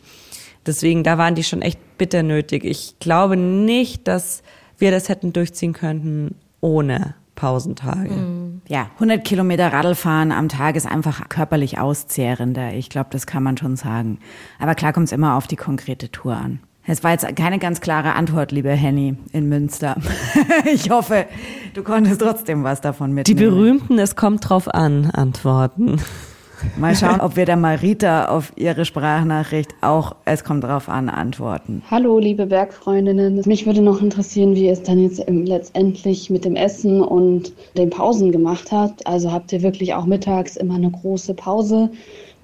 Deswegen, 0.67 1.03
da 1.03 1.17
waren 1.17 1.33
die 1.35 1.43
schon 1.43 1.61
echt 1.63 1.79
bitter 1.97 2.21
nötig. 2.23 2.63
Ich 2.63 2.95
glaube 2.99 3.37
nicht, 3.37 4.07
dass 4.07 4.43
wir 4.77 4.91
das 4.91 5.09
hätten 5.09 5.33
durchziehen 5.33 5.73
können 5.73 6.35
ohne 6.61 7.15
Pausentage. 7.35 8.09
Ja, 8.67 8.89
100 8.95 9.23
Kilometer 9.23 9.71
Radlfahren 9.71 10.31
am 10.31 10.49
Tag 10.49 10.75
ist 10.75 10.87
einfach 10.87 11.29
körperlich 11.29 11.79
auszehrender. 11.79 12.73
Ich 12.73 12.89
glaube, 12.89 13.09
das 13.11 13.27
kann 13.27 13.43
man 13.43 13.57
schon 13.57 13.75
sagen. 13.75 14.19
Aber 14.59 14.75
klar 14.75 14.91
kommt 14.91 15.05
es 15.05 15.11
immer 15.11 15.35
auf 15.35 15.47
die 15.47 15.55
konkrete 15.55 16.11
Tour 16.11 16.35
an. 16.35 16.59
Es 16.89 17.03
war 17.03 17.11
jetzt 17.11 17.35
keine 17.35 17.59
ganz 17.59 17.81
klare 17.81 18.13
Antwort, 18.13 18.51
liebe 18.53 18.71
Henny 18.71 19.17
in 19.33 19.49
Münster. 19.49 19.97
ich 20.73 20.89
hoffe, 20.89 21.25
du 21.73 21.83
konntest 21.83 22.21
trotzdem 22.21 22.63
was 22.63 22.79
davon 22.81 23.09
Die 23.09 23.15
mitnehmen. 23.15 23.39
berühmten 23.39 23.99
Es 23.99 24.15
kommt 24.15 24.49
drauf 24.49 24.73
an 24.73 25.11
Antworten. 25.11 26.01
Mal 26.77 26.95
schauen, 26.97 27.21
ob 27.21 27.35
wir 27.35 27.45
der 27.45 27.57
Marita 27.57 28.25
auf 28.29 28.51
ihre 28.55 28.85
Sprachnachricht 28.85 29.73
auch 29.81 30.15
Es 30.25 30.43
kommt 30.43 30.63
drauf 30.63 30.89
an 30.89 31.09
antworten. 31.09 31.81
Hallo, 31.89 32.19
liebe 32.19 32.45
Bergfreundinnen. 32.45 33.41
Mich 33.45 33.65
würde 33.65 33.81
noch 33.81 34.01
interessieren, 34.01 34.55
wie 34.55 34.65
ihr 34.65 34.73
es 34.73 34.83
dann 34.83 34.99
jetzt 35.01 35.19
im- 35.19 35.45
letztendlich 35.45 36.29
mit 36.29 36.45
dem 36.45 36.55
Essen 36.55 37.01
und 37.01 37.53
den 37.77 37.89
Pausen 37.89 38.31
gemacht 38.31 38.71
habt. 38.71 39.05
Also 39.07 39.31
habt 39.31 39.51
ihr 39.53 39.61
wirklich 39.61 39.93
auch 39.93 40.05
mittags 40.05 40.55
immer 40.57 40.75
eine 40.75 40.91
große 40.91 41.33
Pause 41.33 41.89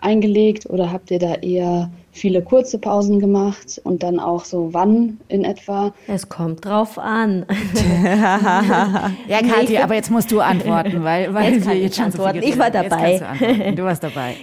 eingelegt 0.04 0.70
oder 0.70 0.92
habt 0.92 1.12
ihr 1.12 1.20
da 1.20 1.36
eher 1.36 1.90
viele 2.12 2.42
kurze 2.42 2.78
Pausen 2.78 3.20
gemacht 3.20 3.82
und 3.84 4.04
dann 4.04 4.20
auch 4.20 4.46
so 4.46 4.70
wann 4.74 5.20
in 5.30 5.44
etwa? 5.44 5.94
Es 6.08 6.30
kommt 6.30 6.66
drauf 6.66 6.98
an. 7.00 7.46
Ja, 9.28 9.42
Kathi, 9.42 9.78
aber 9.78 9.96
jetzt 9.96 10.12
musst 10.12 10.32
du 10.32 10.40
antworten, 10.42 11.04
weil, 11.04 11.34
weil 11.34 11.54
Jetzt 11.54 11.64
kann 11.64 11.72
wir 11.74 11.78
ich 11.78 11.84
jetzt 11.86 11.98
schon 11.98 12.12
so 12.12 12.24
antworten. 12.24 12.48
Ich 12.48 12.58
war 12.58 12.70
du 12.70 12.84
dabei. 12.84 13.22
antworten. 13.22 13.76
Du 13.76 13.84
warst 13.84 14.04
dabei. 14.04 14.36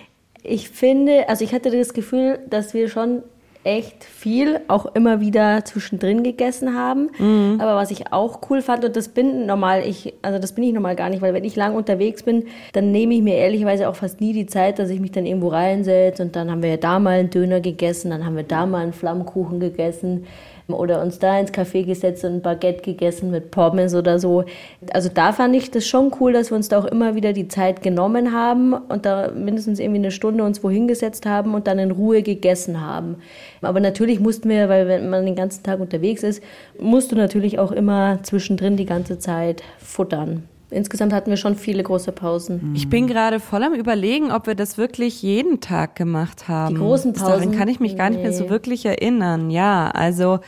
Ich 0.43 0.71
finde, 0.71 1.29
also 1.29 1.45
ich 1.45 1.53
hatte 1.53 1.71
das 1.71 1.93
Gefühl, 1.93 2.39
dass 2.49 2.73
wir 2.75 2.89
schon 2.89 3.23
echt 3.63 4.05
viel 4.05 4.61
auch 4.69 4.87
immer 4.95 5.21
wieder 5.21 5.65
zwischendrin 5.65 6.23
gegessen 6.23 6.75
haben. 6.75 7.11
Mhm. 7.19 7.61
Aber 7.61 7.77
was 7.77 7.91
ich 7.91 8.13
auch 8.13 8.41
cool 8.49 8.63
fand, 8.63 8.85
und 8.85 8.97
das 8.97 9.09
bin 9.09 9.47
normal, 9.47 9.83
ich, 9.87 10.15
also 10.23 10.39
das 10.39 10.55
bin 10.55 10.65
ich 10.65 10.73
normal 10.73 10.97
gar 10.97 11.11
nicht, 11.11 11.21
weil 11.21 11.35
wenn 11.35 11.45
ich 11.45 11.57
lang 11.57 11.75
unterwegs 11.75 12.23
bin, 12.23 12.47
dann 12.73 12.91
nehme 12.91 13.15
ich 13.15 13.23
mir 13.23 13.35
ehrlicherweise 13.35 13.89
auch 13.89 13.97
fast 13.97 14.21
nie 14.21 14.33
die 14.33 14.47
Zeit, 14.47 14.79
dass 14.79 14.89
ich 14.89 15.01
mich 15.01 15.13
dann 15.13 15.27
irgendwo 15.27 15.49
reinsetze 15.49 16.23
und 16.23 16.37
dann 16.37 16.51
haben 16.51 16.63
wir 16.63 16.71
ja 16.71 16.77
da 16.79 16.99
mal 16.99 17.19
einen 17.19 17.31
Döner 17.31 17.61
gegessen, 17.61 18.11
dann 18.11 18.25
haben 18.25 18.37
wir 18.37 18.45
da 18.45 18.65
mal 18.65 18.83
einen 18.83 18.93
Flammkuchen 18.93 19.61
gegessen 19.61 20.27
oder 20.73 21.03
uns 21.03 21.19
da 21.19 21.39
ins 21.39 21.53
Café 21.53 21.85
gesetzt 21.85 22.25
und 22.25 22.35
ein 22.35 22.43
Baguette 22.43 22.83
gegessen 22.83 23.31
mit 23.31 23.51
Pommes 23.51 23.95
oder 23.95 24.19
so. 24.19 24.45
Also 24.93 25.09
da 25.13 25.33
fand 25.33 25.57
ich 25.57 25.71
das 25.71 25.87
schon 25.87 26.13
cool, 26.21 26.33
dass 26.33 26.51
wir 26.51 26.57
uns 26.57 26.69
da 26.69 26.79
auch 26.79 26.85
immer 26.85 27.15
wieder 27.15 27.33
die 27.33 27.49
Zeit 27.49 27.83
genommen 27.83 28.33
haben 28.33 28.75
und 28.75 29.07
da 29.07 29.31
mindestens 29.31 29.79
irgendwie 29.79 30.01
eine 30.01 30.11
Stunde 30.11 30.45
uns 30.45 30.63
wohin 30.63 30.89
gesetzt 30.89 31.27
haben 31.27 31.55
und 31.55 31.67
dann 31.67 31.79
in 31.79 31.91
Ruhe 31.91 32.23
gegessen 32.23 32.81
haben. 32.81 33.17
Aber 33.63 33.81
natürlich 33.81 34.21
mussten 34.21 34.49
wir, 34.49 34.69
weil 34.69 34.89
wenn 34.89 35.09
man 35.09 35.25
den 35.25 35.37
ganzen 35.37 35.63
Tag 35.63 35.81
unterwegs 35.81 36.23
ist, 36.23 36.43
musst 36.79 37.13
du 37.13 37.17
natürlich 37.17 37.59
auch 37.59 37.73
immer 37.73 38.19
zwischendrin 38.23 38.77
die 38.77 38.87
ganze 38.87 39.19
Zeit 39.19 39.63
futtern. 39.79 40.50
Insgesamt 40.71 41.13
hatten 41.13 41.31
wir 41.31 41.37
schon 41.37 41.57
viele 41.57 41.83
große 41.83 42.13
Pausen. 42.13 42.73
Ich 42.75 42.89
bin 42.89 43.07
gerade 43.07 43.41
voll 43.41 43.63
am 43.65 43.75
überlegen, 43.75 44.31
ob 44.31 44.47
wir 44.47 44.55
das 44.55 44.79
wirklich 44.79 45.23
jeden 45.23 45.61
Tag 45.61 45.97
gemacht 45.97 46.49
haben. 46.49 46.75
Die 46.75 46.81
großen 46.81 47.13
Daran 47.13 47.33
Pausen? 47.41 47.53
kann 47.53 47.69
ich 47.69 47.81
mich 47.81 47.97
gar 47.97 48.11
nicht 48.11 48.23
mehr 48.23 48.33
so 48.33 48.45
Nee. 48.45 48.51
wirklich 48.51 48.87
erinnern. 48.87 49.51
Ja, 49.51 49.91
also 49.91 50.39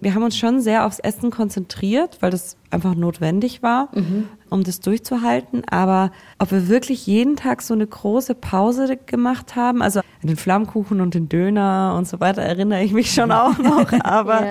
wir 0.00 0.14
haben 0.14 0.24
uns 0.24 0.36
schon 0.36 0.60
sehr 0.60 0.84
aufs 0.84 0.98
Essen 0.98 1.30
konzentriert, 1.30 2.18
weil 2.20 2.30
das 2.32 2.56
einfach 2.70 2.94
notwendig 2.96 3.62
war, 3.62 3.88
Mhm. 3.94 4.26
um 4.50 4.64
das 4.64 4.80
durchzuhalten. 4.80 5.62
Aber 5.70 6.10
ob 6.40 6.50
wir 6.50 6.68
wirklich 6.68 7.06
jeden 7.06 7.36
Tag 7.36 7.62
so 7.62 7.72
eine 7.72 7.86
große 7.86 8.34
Pause 8.34 8.96
gemacht 9.06 9.54
haben, 9.54 9.80
also 9.80 10.00
an 10.00 10.26
den 10.26 10.36
Flammkuchen 10.36 11.00
und 11.00 11.14
den 11.14 11.28
Döner 11.28 11.94
und 11.96 12.08
so 12.08 12.18
weiter 12.20 12.42
erinnere 12.42 12.82
ich 12.82 12.92
mich 12.92 13.12
schon 13.12 13.30
auch 13.30 13.56
noch. 13.58 13.92
Aber 14.02 14.46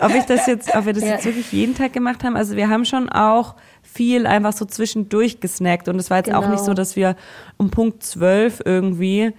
ob 0.00 0.14
ich 0.14 0.24
das 0.24 0.46
jetzt, 0.46 0.74
ob 0.74 0.86
wir 0.86 0.94
das 0.94 1.04
Ja. 1.04 1.10
jetzt 1.10 1.26
wirklich 1.26 1.52
jeden 1.52 1.74
Tag 1.74 1.92
gemacht 1.92 2.24
haben, 2.24 2.36
also 2.36 2.56
wir 2.56 2.70
haben 2.70 2.86
schon 2.86 3.10
auch 3.10 3.56
viel 3.92 4.26
einfach 4.26 4.52
so 4.52 4.64
zwischendurch 4.64 5.40
gesnackt 5.40 5.88
und 5.88 5.98
es 5.98 6.10
war 6.10 6.18
jetzt 6.18 6.32
auch 6.32 6.40
Genau. 6.42 6.52
nicht 6.52 6.64
so, 6.64 6.74
dass 6.74 6.96
wir 6.96 7.16
um 7.56 7.70
Punkt 7.70 8.02
12 8.02 8.62
irgendwie 8.64 9.32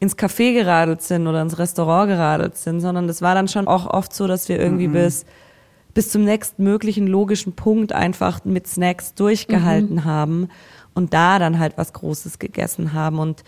ins 0.00 0.16
Café 0.18 0.52
geradelt 0.54 1.02
sind 1.02 1.26
oder 1.28 1.40
ins 1.42 1.58
Restaurant 1.58 2.08
geradelt 2.08 2.56
sind, 2.56 2.80
sondern 2.80 3.08
es 3.08 3.22
war 3.22 3.34
dann 3.34 3.46
schon 3.48 3.68
auch 3.68 3.86
oft 3.86 4.12
so, 4.12 4.26
dass 4.26 4.48
wir 4.48 4.58
irgendwie 4.58 4.88
Mhm. 4.88 4.92
bis 4.94 5.24
bis 5.94 6.08
zum 6.10 6.24
nächstmöglichen 6.24 7.06
logischen 7.06 7.52
Punkt 7.52 7.92
einfach 7.92 8.46
mit 8.46 8.66
Snacks 8.66 9.12
durchgehalten 9.14 9.96
Mhm. 9.96 10.04
haben 10.06 10.48
und 10.94 11.12
da 11.12 11.38
dann 11.38 11.58
halt 11.58 11.76
was 11.76 11.92
Großes 11.92 12.38
gegessen 12.38 12.94
haben 12.94 13.18
und 13.18 13.44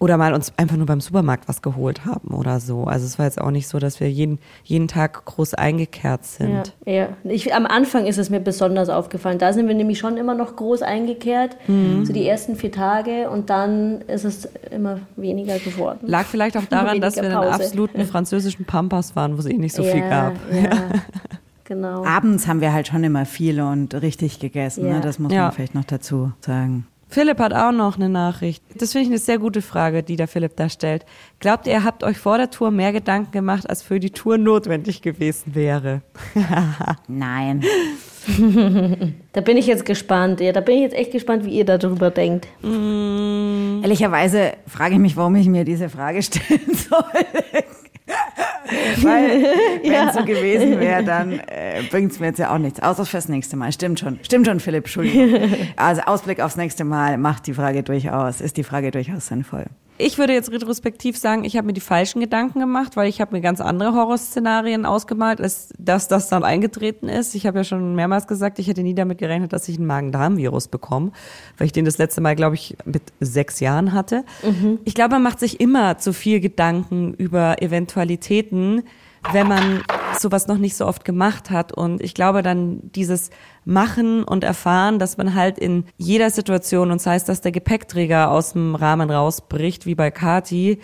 oder 0.00 0.16
mal 0.16 0.34
uns 0.34 0.52
einfach 0.58 0.76
nur 0.76 0.86
beim 0.86 1.00
Supermarkt 1.00 1.48
was 1.48 1.62
geholt 1.62 2.04
haben 2.04 2.34
oder 2.34 2.60
so. 2.60 2.84
Also 2.84 3.06
es 3.06 3.18
war 3.18 3.26
jetzt 3.26 3.40
auch 3.40 3.50
nicht 3.50 3.68
so, 3.68 3.78
dass 3.78 4.00
wir 4.00 4.10
jeden, 4.10 4.38
jeden 4.64 4.88
Tag 4.88 5.24
groß 5.24 5.54
eingekehrt 5.54 6.24
sind. 6.24 6.74
Ja, 6.84 6.92
ja. 6.92 7.08
Ich, 7.24 7.54
am 7.54 7.64
Anfang 7.64 8.04
ist 8.06 8.18
es 8.18 8.28
mir 8.28 8.40
besonders 8.40 8.88
aufgefallen. 8.88 9.38
Da 9.38 9.52
sind 9.52 9.66
wir 9.68 9.74
nämlich 9.74 9.98
schon 9.98 10.16
immer 10.16 10.34
noch 10.34 10.56
groß 10.56 10.82
eingekehrt, 10.82 11.56
Mhm. 11.68 12.04
so 12.04 12.12
die 12.12 12.26
ersten 12.26 12.56
vier 12.56 12.72
Tage 12.72 13.30
und 13.30 13.48
dann 13.50 14.02
ist 14.02 14.24
es 14.24 14.48
immer 14.70 14.98
weniger 15.16 15.58
geworden. 15.58 16.00
Lag 16.06 16.26
vielleicht 16.26 16.56
auch 16.56 16.64
daran, 16.66 17.00
dass 17.00 17.16
wir 17.16 17.22
in 17.24 17.32
einem 17.32 17.50
absoluten 17.52 18.04
französischen 18.06 18.64
Pampas 18.66 19.14
waren, 19.16 19.36
wo 19.36 19.40
es 19.40 19.46
eh 19.46 19.56
nicht 19.56 19.74
so 19.74 19.82
ja, 19.82 19.92
viel 19.92 20.00
gab. 20.08 20.34
Ja, 20.52 20.70
genau. 21.64 22.04
Abends 22.04 22.46
haben 22.46 22.60
wir 22.60 22.72
halt 22.72 22.88
schon 22.88 23.04
immer 23.04 23.24
viel 23.26 23.60
und 23.60 23.94
richtig 23.94 24.38
gegessen. 24.40 24.86
Ja. 24.86 24.94
Ne? 24.94 25.00
Das 25.00 25.18
muss 25.18 25.32
Ja. 25.32 25.44
man 25.44 25.52
vielleicht 25.52 25.74
noch 25.74 25.84
dazu 25.84 26.32
sagen. 26.40 26.86
Philipp 27.08 27.38
hat 27.38 27.52
auch 27.52 27.72
noch 27.72 27.96
eine 27.96 28.08
Nachricht. 28.08 28.62
Das 28.76 28.92
finde 28.92 29.04
ich 29.04 29.10
eine 29.10 29.18
sehr 29.18 29.38
gute 29.38 29.62
Frage, 29.62 30.02
die 30.02 30.16
der 30.16 30.28
Philipp 30.28 30.56
da 30.56 30.68
stellt. 30.68 31.04
Glaubt 31.38 31.66
ihr, 31.66 31.74
ihr 31.74 31.84
habt 31.84 32.02
euch 32.04 32.18
vor 32.18 32.38
der 32.38 32.50
Tour 32.50 32.70
mehr 32.70 32.92
Gedanken 32.92 33.30
gemacht, 33.32 33.68
als 33.68 33.82
für 33.82 34.00
die 34.00 34.10
Tour 34.10 34.38
notwendig 34.38 35.02
gewesen 35.02 35.54
wäre? 35.54 36.02
Nein. 37.08 37.62
da 39.32 39.40
bin 39.40 39.56
ich 39.56 39.66
jetzt 39.66 39.84
gespannt. 39.84 40.40
Ja, 40.40 40.52
da 40.52 40.60
bin 40.60 40.76
ich 40.76 40.82
jetzt 40.82 40.94
echt 40.94 41.12
gespannt, 41.12 41.44
wie 41.44 41.50
ihr 41.58 41.64
darüber 41.64 42.10
denkt. 42.10 42.48
Ehrlicherweise 42.62 44.54
frage 44.66 44.94
ich 44.94 45.00
mich, 45.00 45.16
warum 45.16 45.36
ich 45.36 45.46
mir 45.48 45.64
diese 45.64 45.88
Frage 45.88 46.22
stellen 46.22 46.74
soll. 46.88 47.04
Weil, 49.02 49.42
wenn 49.82 49.92
Ja. 49.92 50.08
es 50.08 50.14
so 50.14 50.24
gewesen 50.24 50.80
wäre, 50.80 51.04
dann 51.04 51.38
äh, 51.38 51.82
bringt 51.90 52.12
es 52.12 52.20
mir 52.20 52.26
jetzt 52.26 52.38
ja 52.38 52.52
auch 52.54 52.58
nichts. 52.58 52.82
Außer 52.82 53.04
fürs 53.04 53.28
nächste 53.28 53.56
Mal. 53.56 53.72
Stimmt 53.72 54.00
schon. 54.00 54.18
Stimmt 54.22 54.46
schon, 54.46 54.60
Philipp. 54.60 54.84
Entschuldigung. 54.84 55.50
Also 55.76 56.02
Ausblick 56.02 56.40
aufs 56.40 56.56
nächste 56.56 56.84
Mal 56.84 57.18
macht 57.18 57.46
die 57.46 57.54
Frage 57.54 57.82
durchaus, 57.82 58.40
ist 58.40 58.56
die 58.56 58.64
Frage 58.64 58.90
durchaus 58.90 59.26
sinnvoll. 59.26 59.64
Ich 59.96 60.18
würde 60.18 60.32
jetzt 60.32 60.50
retrospektiv 60.50 61.16
sagen, 61.16 61.44
ich 61.44 61.56
habe 61.56 61.68
mir 61.68 61.72
die 61.72 61.80
falschen 61.80 62.18
Gedanken 62.20 62.58
gemacht, 62.58 62.96
weil 62.96 63.08
ich 63.08 63.20
habe 63.20 63.32
mir 63.36 63.40
ganz 63.40 63.60
andere 63.60 63.92
Horrorszenarien 63.94 64.86
ausgemalt, 64.86 65.40
als 65.40 65.68
dass 65.78 66.08
das 66.08 66.28
dann 66.28 66.42
eingetreten 66.42 67.08
ist. 67.08 67.36
Ich 67.36 67.46
habe 67.46 67.58
ja 67.58 67.64
schon 67.64 67.94
mehrmals 67.94 68.26
gesagt, 68.26 68.58
ich 68.58 68.66
hätte 68.66 68.82
nie 68.82 68.94
damit 68.96 69.18
gerechnet, 69.18 69.52
dass 69.52 69.68
ich 69.68 69.78
ein 69.78 69.86
Magen-Darm-Virus 69.86 70.66
bekomme, 70.66 71.12
weil 71.58 71.66
ich 71.66 71.72
den 71.72 71.84
das 71.84 71.98
letzte 71.98 72.20
Mal, 72.22 72.34
glaube 72.34 72.56
ich, 72.56 72.76
mit 72.84 73.02
sechs 73.20 73.60
Jahren 73.60 73.92
hatte. 73.92 74.24
Ich 74.84 74.94
glaube, 74.94 75.10
man 75.10 75.22
macht 75.22 75.38
sich 75.38 75.60
immer 75.60 75.96
zu 75.98 76.12
viel 76.12 76.40
Gedanken 76.40 77.14
über 77.14 77.62
Eventualitäten, 77.62 78.23
wenn 79.32 79.48
man 79.48 79.82
sowas 80.18 80.46
noch 80.46 80.58
nicht 80.58 80.76
so 80.76 80.86
oft 80.86 81.04
gemacht 81.04 81.50
hat. 81.50 81.72
Und 81.72 82.02
ich 82.02 82.14
glaube 82.14 82.42
dann 82.42 82.80
dieses 82.94 83.30
Machen 83.64 84.22
und 84.22 84.44
Erfahren, 84.44 84.98
dass 84.98 85.16
man 85.16 85.34
halt 85.34 85.58
in 85.58 85.84
jeder 85.96 86.30
Situation, 86.30 86.90
und 86.90 87.00
sei 87.00 87.16
es, 87.16 87.24
dass 87.24 87.40
der 87.40 87.52
Gepäckträger 87.52 88.30
aus 88.30 88.52
dem 88.52 88.74
Rahmen 88.74 89.10
rausbricht, 89.10 89.86
wie 89.86 89.94
bei 89.94 90.10
Kati, 90.10 90.78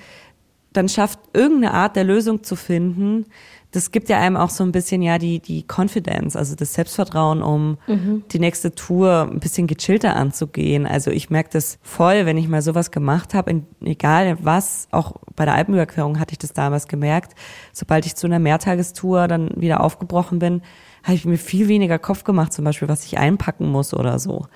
dann 0.73 0.89
schafft, 0.89 1.19
irgendeine 1.33 1.75
Art 1.75 1.97
der 1.97 2.05
Lösung 2.05 2.43
zu 2.45 2.55
finden. 2.57 3.27
Das 3.73 3.93
gibt 3.93 4.09
ja 4.09 4.19
einem 4.19 4.37
auch 4.37 4.51
so 4.51 4.65
ein 4.65 4.73
bisschen 4.73 5.01
ja 5.01 5.19
die, 5.19 5.39
die 5.39 5.65
Confidence, 5.65 6.35
also 6.37 6.57
das 6.57 6.75
Selbstvertrauen, 6.75 7.41
um 7.43 7.79
Mhm. 7.87 8.25
die 8.33 8.41
nächste 8.41 8.75
Tour 8.75 9.29
ein 9.31 9.39
bisschen 9.39 9.69
gechillter 9.69 10.17
anzugehen. 10.17 10.87
Also 10.87 11.11
ich 11.13 11.31
merke 11.31 11.51
das 11.53 11.79
voll, 11.83 12.27
wenn 12.27 12.37
ich 12.37 12.49
mal 12.49 12.63
sowas 12.63 12.91
gemacht 12.91 13.33
habe, 13.35 13.63
egal 13.85 14.39
was, 14.43 14.89
auch 14.91 15.15
bei 15.37 15.45
der 15.45 15.55
Alpenüberquerung 15.55 16.19
hatte 16.19 16.33
ich 16.33 16.39
das 16.39 16.53
damals 16.53 16.89
gemerkt. 16.89 17.35
Sobald 17.73 18.07
ich 18.07 18.17
zu 18.17 18.27
einer 18.27 18.41
Mehrtagestour 18.41 19.29
dann 19.29 19.51
wieder 19.57 19.81
aufgebrochen 19.83 20.41
bin, 20.41 20.63
habe 21.05 21.15
ich 21.15 21.25
mir 21.25 21.39
viel 21.39 21.69
weniger 21.69 21.99
Kopf 21.99 22.25
gemacht, 22.25 22.53
zum 22.53 22.65
Beispiel, 22.65 22.89
was 22.89 23.05
ich 23.05 23.19
einpacken 23.19 23.69
muss 23.69 23.95
oder 23.95 24.19
so. 24.19 24.47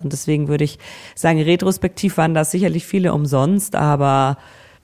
Und 0.00 0.12
deswegen 0.12 0.48
würde 0.48 0.64
ich 0.64 0.78
sagen, 1.14 1.40
retrospektiv 1.40 2.18
waren 2.18 2.34
das 2.34 2.50
sicherlich 2.50 2.84
viele 2.84 3.14
umsonst, 3.14 3.76
aber 3.76 4.36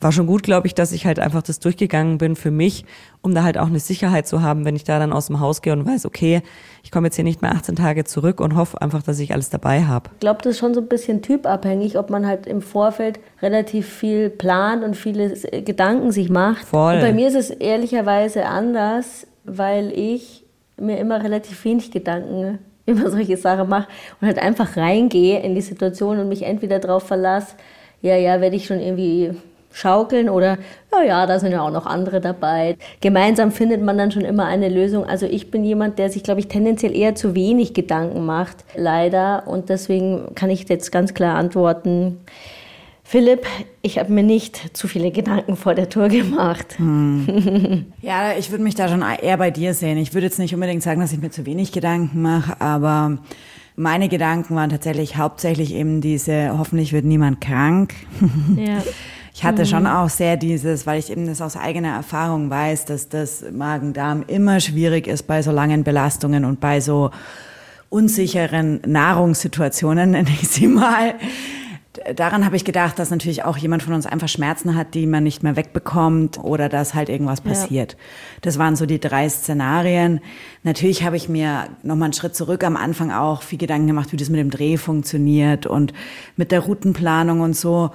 war 0.02 0.12
schon 0.12 0.26
gut, 0.26 0.42
glaube 0.42 0.66
ich, 0.66 0.74
dass 0.74 0.92
ich 0.92 1.06
halt 1.06 1.18
einfach 1.18 1.42
das 1.42 1.60
durchgegangen 1.60 2.18
bin 2.18 2.36
für 2.36 2.50
mich, 2.50 2.84
um 3.22 3.34
da 3.34 3.42
halt 3.42 3.58
auch 3.58 3.66
eine 3.66 3.78
Sicherheit 3.78 4.26
zu 4.26 4.42
haben, 4.42 4.64
wenn 4.64 4.76
ich 4.76 4.84
da 4.84 4.98
dann 4.98 5.12
aus 5.12 5.26
dem 5.26 5.40
Haus 5.40 5.62
gehe 5.62 5.72
und 5.72 5.86
weiß, 5.86 6.06
okay, 6.06 6.42
ich 6.82 6.90
komme 6.90 7.06
jetzt 7.06 7.16
hier 7.16 7.24
nicht 7.24 7.42
mehr 7.42 7.52
18 7.52 7.76
Tage 7.76 8.04
zurück 8.04 8.40
und 8.40 8.56
hoffe 8.56 8.80
einfach, 8.80 9.02
dass 9.02 9.18
ich 9.18 9.32
alles 9.32 9.50
dabei 9.50 9.84
habe. 9.84 10.10
Ich 10.14 10.20
glaube, 10.20 10.40
das 10.42 10.54
ist 10.54 10.58
schon 10.58 10.74
so 10.74 10.80
ein 10.80 10.88
bisschen 10.88 11.22
typabhängig, 11.22 11.98
ob 11.98 12.10
man 12.10 12.26
halt 12.26 12.46
im 12.46 12.62
Vorfeld 12.62 13.20
relativ 13.40 13.88
viel 13.88 14.30
plant 14.30 14.84
und 14.84 14.96
viele 14.96 15.34
Gedanken 15.62 16.10
sich 16.12 16.30
macht. 16.30 16.64
Voll. 16.64 16.94
Und 16.94 17.00
bei 17.00 17.12
mir 17.12 17.28
ist 17.28 17.36
es 17.36 17.50
ehrlicherweise 17.50 18.46
anders, 18.46 19.26
weil 19.44 19.92
ich 19.92 20.44
mir 20.78 20.98
immer 20.98 21.22
relativ 21.22 21.64
wenig 21.64 21.90
Gedanken 21.90 22.58
über 22.86 23.10
solche 23.10 23.36
Sachen 23.36 23.68
mache 23.68 23.88
und 24.20 24.26
halt 24.26 24.38
einfach 24.38 24.76
reingehe 24.76 25.40
in 25.40 25.54
die 25.54 25.60
Situation 25.60 26.18
und 26.18 26.28
mich 26.28 26.42
entweder 26.42 26.80
darauf 26.80 27.04
verlasse, 27.04 27.54
ja, 28.00 28.16
ja, 28.16 28.40
werde 28.40 28.56
ich 28.56 28.66
schon 28.66 28.80
irgendwie 28.80 29.30
schaukeln 29.72 30.28
oder 30.28 30.58
ja, 30.92 31.02
ja, 31.02 31.26
da 31.26 31.38
sind 31.38 31.52
ja 31.52 31.62
auch 31.62 31.70
noch 31.70 31.86
andere 31.86 32.20
dabei. 32.20 32.76
Gemeinsam 33.00 33.50
findet 33.50 33.82
man 33.82 33.96
dann 33.96 34.12
schon 34.12 34.24
immer 34.24 34.46
eine 34.46 34.68
Lösung. 34.68 35.04
Also 35.04 35.26
ich 35.26 35.50
bin 35.50 35.64
jemand, 35.64 35.98
der 35.98 36.10
sich, 36.10 36.22
glaube 36.22 36.40
ich, 36.40 36.48
tendenziell 36.48 36.94
eher 36.94 37.14
zu 37.14 37.34
wenig 37.34 37.74
Gedanken 37.74 38.26
macht, 38.26 38.64
leider. 38.74 39.44
Und 39.46 39.68
deswegen 39.68 40.34
kann 40.34 40.50
ich 40.50 40.68
jetzt 40.68 40.92
ganz 40.92 41.14
klar 41.14 41.36
antworten, 41.36 42.18
Philipp, 43.04 43.46
ich 43.82 43.98
habe 43.98 44.10
mir 44.10 44.22
nicht 44.22 44.76
zu 44.76 44.88
viele 44.88 45.10
Gedanken 45.10 45.56
vor 45.56 45.74
der 45.74 45.88
Tour 45.88 46.08
gemacht. 46.08 46.78
Hm. 46.78 47.86
Ja, 48.00 48.32
ich 48.38 48.50
würde 48.50 48.64
mich 48.64 48.74
da 48.74 48.88
schon 48.88 49.02
eher 49.02 49.36
bei 49.36 49.50
dir 49.50 49.74
sehen. 49.74 49.98
Ich 49.98 50.14
würde 50.14 50.26
jetzt 50.26 50.38
nicht 50.38 50.54
unbedingt 50.54 50.82
sagen, 50.82 51.00
dass 51.00 51.12
ich 51.12 51.20
mir 51.20 51.30
zu 51.30 51.46
wenig 51.46 51.72
Gedanken 51.72 52.22
mache, 52.22 52.60
aber 52.60 53.18
meine 53.76 54.08
Gedanken 54.08 54.54
waren 54.56 54.70
tatsächlich 54.70 55.16
hauptsächlich 55.16 55.74
eben 55.74 56.00
diese, 56.00 56.56
hoffentlich 56.58 56.92
wird 56.92 57.04
niemand 57.04 57.40
krank. 57.40 57.94
Ja. 58.56 58.82
Ich 59.34 59.44
hatte 59.44 59.62
Mhm. 59.62 59.66
schon 59.66 59.86
auch 59.86 60.10
sehr 60.10 60.36
dieses, 60.36 60.86
weil 60.86 60.98
ich 60.98 61.10
eben 61.10 61.26
das 61.26 61.40
aus 61.40 61.56
eigener 61.56 61.94
Erfahrung 61.94 62.50
weiß, 62.50 62.84
dass 62.84 63.08
das 63.08 63.44
Magen-Darm 63.50 64.24
immer 64.26 64.60
schwierig 64.60 65.06
ist 65.06 65.22
bei 65.26 65.42
so 65.42 65.50
langen 65.50 65.84
Belastungen 65.84 66.44
und 66.44 66.60
bei 66.60 66.80
so 66.80 67.10
unsicheren 67.88 68.80
Nahrungssituationen, 68.86 70.10
nenne 70.12 70.28
ich 70.30 70.48
sie 70.48 70.66
mal. 70.66 71.14
Daran 72.16 72.46
habe 72.46 72.56
ich 72.56 72.64
gedacht, 72.64 72.98
dass 72.98 73.10
natürlich 73.10 73.44
auch 73.44 73.58
jemand 73.58 73.82
von 73.82 73.92
uns 73.92 74.06
einfach 74.06 74.28
Schmerzen 74.28 74.76
hat, 74.76 74.94
die 74.94 75.06
man 75.06 75.24
nicht 75.24 75.42
mehr 75.42 75.56
wegbekommt 75.56 76.38
oder 76.38 76.70
dass 76.70 76.94
halt 76.94 77.10
irgendwas 77.10 77.40
Ja. 77.44 77.50
passiert. 77.50 77.98
Das 78.40 78.58
waren 78.58 78.76
so 78.76 78.86
die 78.86 78.98
drei 78.98 79.28
Szenarien. 79.28 80.20
Natürlich 80.62 81.04
habe 81.04 81.16
ich 81.18 81.28
mir 81.28 81.68
nochmal 81.82 82.06
einen 82.06 82.12
Schritt 82.14 82.34
zurück 82.34 82.64
am 82.64 82.76
Anfang 82.78 83.10
auch 83.12 83.42
viel 83.42 83.58
Gedanken 83.58 83.86
gemacht, 83.88 84.10
wie 84.12 84.16
das 84.16 84.30
mit 84.30 84.40
dem 84.40 84.50
Dreh 84.50 84.78
funktioniert 84.78 85.66
und 85.66 85.92
mit 86.36 86.50
der 86.50 86.60
Routenplanung 86.60 87.40
und 87.40 87.54
so. 87.56 87.90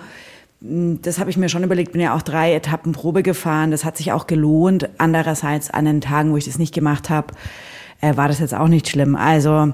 Das 0.59 1.19
habe 1.19 1.29
ich 1.29 1.37
mir 1.37 1.49
schon 1.49 1.63
überlegt, 1.63 1.91
bin 1.91 2.01
ja 2.01 2.15
auch 2.15 2.23
drei 2.23 2.53
Etappen 2.53 2.91
Probe 2.91 3.21
gefahren. 3.21 3.71
Das 3.71 3.85
hat 3.85 3.97
sich 3.97 4.11
auch 4.11 4.25
gelohnt. 4.25 4.89
Andererseits 4.97 5.69
an 5.69 5.85
den 5.85 6.01
Tagen, 6.01 6.31
wo 6.31 6.37
ich 6.37 6.45
das 6.45 6.57
nicht 6.57 6.73
gemacht 6.73 7.09
habe, 7.09 7.33
äh, 8.01 8.17
war 8.17 8.27
das 8.27 8.39
jetzt 8.39 8.55
auch 8.55 8.67
nicht 8.67 8.89
schlimm. 8.89 9.15
Also 9.15 9.73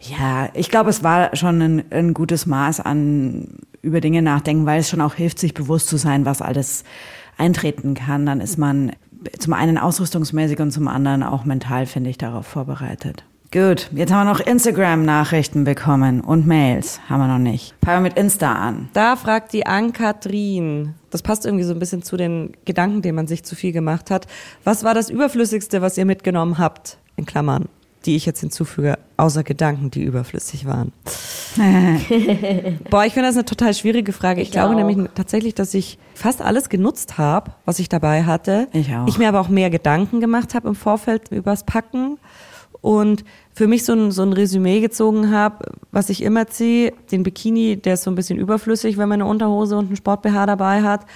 ja, 0.00 0.48
ich 0.54 0.70
glaube, 0.70 0.90
es 0.90 1.02
war 1.02 1.34
schon 1.36 1.60
ein, 1.60 1.84
ein 1.90 2.14
gutes 2.14 2.46
Maß 2.46 2.80
an 2.80 3.58
über 3.82 4.00
Dinge 4.00 4.22
nachdenken, 4.22 4.66
weil 4.66 4.80
es 4.80 4.88
schon 4.88 5.00
auch 5.00 5.14
hilft, 5.14 5.38
sich 5.38 5.54
bewusst 5.54 5.88
zu 5.88 5.96
sein, 5.96 6.24
was 6.24 6.40
alles 6.40 6.84
eintreten 7.36 7.94
kann. 7.94 8.26
Dann 8.26 8.40
ist 8.40 8.58
man 8.58 8.92
zum 9.38 9.52
einen 9.52 9.78
ausrüstungsmäßig 9.78 10.60
und 10.60 10.70
zum 10.70 10.88
anderen 10.88 11.22
auch 11.22 11.44
mental, 11.44 11.86
finde 11.86 12.10
ich, 12.10 12.18
darauf 12.18 12.46
vorbereitet. 12.46 13.24
Gut, 13.52 13.90
jetzt 13.94 14.10
haben 14.10 14.26
wir 14.26 14.32
noch 14.32 14.40
Instagram-Nachrichten 14.40 15.64
bekommen 15.64 16.22
und 16.22 16.46
Mails. 16.46 17.00
Haben 17.10 17.20
wir 17.20 17.28
noch 17.28 17.38
nicht. 17.38 17.74
Fangen 17.84 18.02
wir 18.02 18.08
mit 18.08 18.18
Insta 18.18 18.50
an. 18.54 18.88
Da 18.94 19.14
fragt 19.14 19.52
die 19.52 19.66
Ann-Kathrin, 19.66 20.94
das 21.10 21.20
passt 21.20 21.44
irgendwie 21.44 21.64
so 21.64 21.74
ein 21.74 21.78
bisschen 21.78 22.02
zu 22.02 22.16
den 22.16 22.54
Gedanken, 22.64 23.02
denen 23.02 23.16
man 23.16 23.26
sich 23.26 23.44
zu 23.44 23.54
viel 23.54 23.72
gemacht 23.72 24.10
hat. 24.10 24.26
Was 24.64 24.84
war 24.84 24.94
das 24.94 25.10
Überflüssigste, 25.10 25.82
was 25.82 25.98
ihr 25.98 26.06
mitgenommen 26.06 26.56
habt? 26.56 26.96
In 27.16 27.26
Klammern, 27.26 27.66
die 28.06 28.16
ich 28.16 28.24
jetzt 28.24 28.40
hinzufüge, 28.40 28.98
außer 29.18 29.44
Gedanken, 29.44 29.90
die 29.90 30.02
überflüssig 30.02 30.64
waren. 30.64 30.92
Boah, 32.88 33.04
ich 33.04 33.12
finde 33.12 33.28
das 33.28 33.36
eine 33.36 33.44
total 33.44 33.74
schwierige 33.74 34.14
Frage. 34.14 34.40
Ich, 34.40 34.48
Ich 34.48 34.52
glaube 34.52 34.72
auch. 34.74 34.78
nämlich 34.78 35.10
tatsächlich, 35.14 35.54
dass 35.54 35.74
ich 35.74 35.98
fast 36.14 36.40
alles 36.40 36.70
genutzt 36.70 37.18
habe, 37.18 37.50
was 37.66 37.80
ich 37.80 37.90
dabei 37.90 38.24
hatte. 38.24 38.68
Ich 38.72 38.94
auch. 38.94 39.06
Ich 39.08 39.18
mir 39.18 39.28
aber 39.28 39.40
auch 39.42 39.50
mehr 39.50 39.68
Gedanken 39.68 40.20
gemacht 40.20 40.54
habe 40.54 40.68
im 40.68 40.74
Vorfeld 40.74 41.30
übers 41.30 41.64
Packen 41.64 42.16
und 42.82 43.24
für 43.54 43.68
mich 43.68 43.84
so 43.84 43.94
ein, 43.94 44.10
so 44.10 44.22
ein 44.22 44.32
Resümee 44.32 44.80
gezogen 44.80 45.30
habe, 45.30 45.72
was 45.92 46.10
ich 46.10 46.22
immer 46.22 46.48
ziehe, 46.48 46.92
den 47.10 47.22
Bikini, 47.22 47.76
der 47.76 47.94
ist 47.94 48.02
so 48.02 48.10
ein 48.10 48.16
bisschen 48.16 48.38
überflüssig, 48.38 48.98
wenn 48.98 49.08
man 49.08 49.22
eine 49.22 49.30
Unterhose 49.30 49.78
und 49.78 49.86
einen 49.86 49.96
Sport-BH 49.96 50.46
dabei 50.46 50.82
hat. 50.82 51.06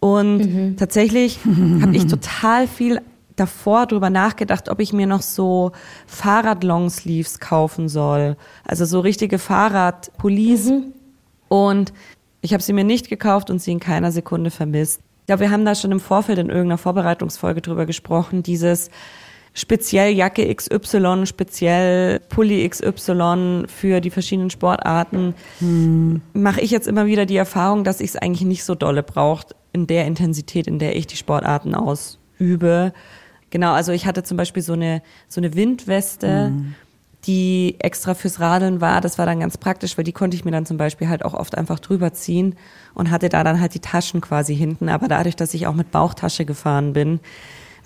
Und 0.00 0.76
tatsächlich 0.76 1.40
habe 1.82 1.94
ich 1.96 2.06
total 2.06 2.68
viel 2.68 3.00
davor 3.34 3.86
drüber 3.86 4.10
nachgedacht, 4.10 4.68
ob 4.68 4.80
ich 4.80 4.92
mir 4.92 5.06
noch 5.06 5.22
so 5.22 5.72
Fahrrad-Longsleeves 6.06 7.40
kaufen 7.40 7.88
soll. 7.88 8.36
Also 8.64 8.84
so 8.84 9.00
richtige 9.00 9.38
Fahrradpullis. 9.38 10.72
Und 11.48 11.92
ich 12.42 12.52
habe 12.52 12.62
sie 12.62 12.72
mir 12.72 12.84
nicht 12.84 13.08
gekauft 13.08 13.50
und 13.50 13.60
sie 13.60 13.72
in 13.72 13.80
keiner 13.80 14.12
Sekunde 14.12 14.50
vermisst. 14.50 15.00
Ich 15.20 15.26
glaube, 15.26 15.40
wir 15.40 15.50
haben 15.50 15.64
da 15.64 15.74
schon 15.74 15.92
im 15.92 16.00
Vorfeld 16.00 16.38
in 16.38 16.48
irgendeiner 16.48 16.78
Vorbereitungsfolge 16.78 17.60
drüber 17.60 17.86
gesprochen, 17.86 18.42
dieses 18.42 18.90
speziell 19.58 20.14
Jacke 20.14 20.54
XY, 20.54 21.26
speziell 21.26 22.20
Pulli 22.28 22.68
XY 22.68 23.64
für 23.66 24.00
die 24.00 24.10
verschiedenen 24.10 24.50
Sportarten, 24.50 25.34
mache 26.32 26.60
ich 26.60 26.70
jetzt 26.70 26.86
immer 26.86 27.06
wieder 27.06 27.26
die 27.26 27.36
Erfahrung, 27.36 27.84
dass 27.84 28.00
ich 28.00 28.10
es 28.10 28.16
eigentlich 28.16 28.46
nicht 28.46 28.64
so 28.64 28.74
dolle 28.74 29.02
braucht 29.02 29.54
in 29.72 29.86
der 29.86 30.06
Intensität, 30.06 30.66
in 30.66 30.78
der 30.78 30.96
ich 30.96 31.06
die 31.06 31.16
Sportarten 31.16 31.74
ausübe. 31.74 32.92
Genau, 33.50 33.72
also 33.72 33.92
ich 33.92 34.06
hatte 34.06 34.22
zum 34.22 34.36
Beispiel 34.36 34.62
so 34.62 34.74
eine, 34.74 35.02
so 35.28 35.40
eine 35.40 35.54
Windweste, 35.54 36.52
die 37.24 37.76
extra 37.80 38.14
fürs 38.14 38.40
Radeln 38.40 38.80
war. 38.80 39.00
Das 39.00 39.18
war 39.18 39.26
dann 39.26 39.40
ganz 39.40 39.58
praktisch, 39.58 39.98
weil 39.98 40.04
die 40.04 40.12
konnte 40.12 40.36
ich 40.36 40.44
mir 40.44 40.50
dann 40.52 40.66
zum 40.66 40.76
Beispiel 40.76 41.08
halt 41.08 41.24
auch 41.24 41.34
oft 41.34 41.56
einfach 41.58 41.80
drüber 41.80 42.12
ziehen 42.12 42.54
und 42.94 43.10
hatte 43.10 43.28
da 43.28 43.42
dann 43.42 43.60
halt 43.60 43.74
die 43.74 43.80
Taschen 43.80 44.20
quasi 44.20 44.54
hinten. 44.54 44.88
Aber 44.88 45.08
dadurch, 45.08 45.34
dass 45.34 45.54
ich 45.54 45.66
auch 45.66 45.74
mit 45.74 45.90
Bauchtasche 45.90 46.44
gefahren 46.44 46.92
bin, 46.92 47.20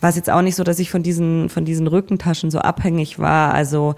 war 0.02 0.10
es 0.10 0.16
jetzt 0.16 0.30
auch 0.30 0.42
nicht 0.42 0.56
so, 0.56 0.64
dass 0.64 0.78
ich 0.78 0.90
von 0.90 1.02
diesen, 1.02 1.48
von 1.48 1.64
diesen 1.64 1.86
Rückentaschen 1.86 2.50
so 2.50 2.58
abhängig 2.58 3.18
war. 3.18 3.54
Also 3.54 3.94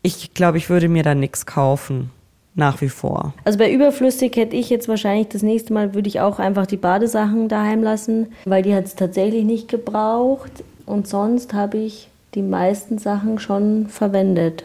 ich 0.00 0.32
glaube, 0.32 0.58
ich 0.58 0.70
würde 0.70 0.88
mir 0.88 1.02
da 1.02 1.14
nichts 1.14 1.44
kaufen. 1.44 2.10
Nach 2.56 2.80
wie 2.80 2.88
vor. 2.88 3.34
Also 3.42 3.58
bei 3.58 3.72
überflüssig 3.72 4.36
hätte 4.36 4.54
ich 4.54 4.70
jetzt 4.70 4.86
wahrscheinlich 4.86 5.26
das 5.26 5.42
nächste 5.42 5.72
Mal 5.72 5.92
würde 5.92 6.06
ich 6.06 6.20
auch 6.20 6.38
einfach 6.38 6.66
die 6.66 6.76
Badesachen 6.76 7.48
daheim 7.48 7.82
lassen, 7.82 8.28
weil 8.44 8.62
die 8.62 8.76
hat 8.76 8.84
es 8.84 8.94
tatsächlich 8.94 9.42
nicht 9.42 9.66
gebraucht. 9.66 10.62
Und 10.86 11.08
sonst 11.08 11.52
habe 11.52 11.78
ich 11.78 12.06
die 12.36 12.42
meisten 12.42 12.98
Sachen 12.98 13.40
schon 13.40 13.88
verwendet. 13.88 14.62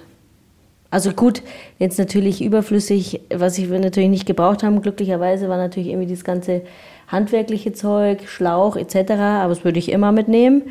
Also 0.91 1.13
gut, 1.13 1.41
jetzt 1.79 1.97
natürlich 1.97 2.43
überflüssig, 2.43 3.21
was 3.33 3.57
ich 3.57 3.67
natürlich 3.69 4.09
nicht 4.09 4.27
gebraucht 4.27 4.61
haben, 4.61 4.83
glücklicherweise 4.83 5.49
war 5.49 5.57
natürlich 5.57 5.89
irgendwie 5.89 6.13
das 6.13 6.23
ganze 6.23 6.61
handwerkliche 7.09 7.73
Zeug, 7.73 8.27
Schlauch 8.27 8.75
etc., 8.75 9.11
aber 9.11 9.49
das 9.49 9.63
würde 9.63 9.79
ich 9.79 9.91
immer 9.91 10.11
mitnehmen. 10.11 10.63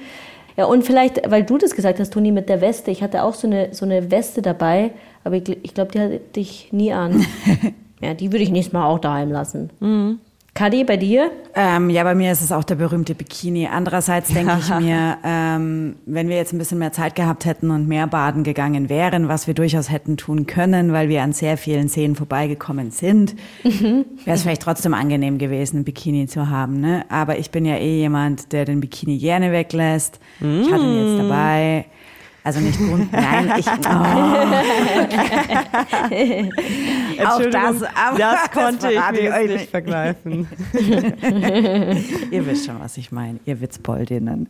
Ja, 0.56 0.64
und 0.64 0.84
vielleicht, 0.84 1.30
weil 1.30 1.44
du 1.44 1.56
das 1.56 1.76
gesagt 1.76 2.00
hast, 2.00 2.12
Toni, 2.12 2.32
mit 2.32 2.48
der 2.48 2.60
Weste. 2.60 2.90
Ich 2.90 3.02
hatte 3.02 3.22
auch 3.22 3.34
so 3.34 3.46
eine, 3.46 3.68
so 3.72 3.84
eine 3.84 4.10
Weste 4.10 4.42
dabei, 4.42 4.90
aber 5.22 5.36
ich, 5.36 5.48
ich 5.62 5.72
glaube, 5.74 5.92
die 5.92 6.00
hatte 6.00 6.20
dich 6.34 6.72
nie 6.72 6.92
an. 6.92 7.24
ja, 8.00 8.14
die 8.14 8.32
würde 8.32 8.42
ich 8.42 8.50
nächstes 8.50 8.72
Mal 8.72 8.86
auch 8.86 8.98
daheim 8.98 9.30
lassen. 9.30 9.70
Mhm. 9.78 10.18
Kadi, 10.58 10.82
bei 10.82 10.96
dir? 10.96 11.30
Ähm, 11.54 11.88
ja, 11.88 12.02
bei 12.02 12.16
mir 12.16 12.32
ist 12.32 12.42
es 12.42 12.50
auch 12.50 12.64
der 12.64 12.74
berühmte 12.74 13.14
Bikini. 13.14 13.68
Andererseits 13.68 14.34
denke 14.34 14.56
ich 14.58 14.68
mir, 14.80 15.16
ähm, 15.22 15.94
wenn 16.04 16.28
wir 16.28 16.34
jetzt 16.34 16.52
ein 16.52 16.58
bisschen 16.58 16.80
mehr 16.80 16.90
Zeit 16.90 17.14
gehabt 17.14 17.44
hätten 17.44 17.70
und 17.70 17.86
mehr 17.86 18.08
baden 18.08 18.42
gegangen 18.42 18.88
wären, 18.88 19.28
was 19.28 19.46
wir 19.46 19.54
durchaus 19.54 19.88
hätten 19.88 20.16
tun 20.16 20.48
können, 20.48 20.92
weil 20.92 21.08
wir 21.08 21.22
an 21.22 21.32
sehr 21.32 21.58
vielen 21.58 21.86
Seen 21.86 22.16
vorbeigekommen 22.16 22.90
sind, 22.90 23.36
wäre 23.62 24.04
es 24.24 24.42
vielleicht 24.42 24.62
trotzdem 24.62 24.94
angenehm 24.94 25.38
gewesen, 25.38 25.82
ein 25.82 25.84
Bikini 25.84 26.26
zu 26.26 26.50
haben. 26.50 26.80
Ne? 26.80 27.04
Aber 27.08 27.38
ich 27.38 27.52
bin 27.52 27.64
ja 27.64 27.76
eh 27.76 27.96
jemand, 27.98 28.52
der 28.52 28.64
den 28.64 28.80
Bikini 28.80 29.18
gerne 29.18 29.52
weglässt. 29.52 30.18
Ich 30.40 30.72
hatte 30.72 30.82
ihn 30.82 31.06
jetzt 31.06 31.22
dabei. 31.22 31.84
Also 32.48 32.60
nicht 32.60 32.78
Grund, 32.78 33.12
nein, 33.12 33.52
ich, 33.58 33.66
oh. 33.68 33.70
auch 37.26 37.42
das, 37.50 37.82
aber 37.82 38.16
das 38.16 38.50
konnte 38.50 38.88
ich 38.88 38.94
verrate 38.94 39.22
mir 39.22 39.34
euch 39.34 39.50
nicht 39.50 39.68
vergreifen. 39.68 40.48
ihr 42.30 42.46
wisst 42.46 42.64
schon, 42.64 42.80
was 42.80 42.96
ich 42.96 43.12
meine, 43.12 43.38
ihr 43.44 43.60
Witzboldinnen. 43.60 44.48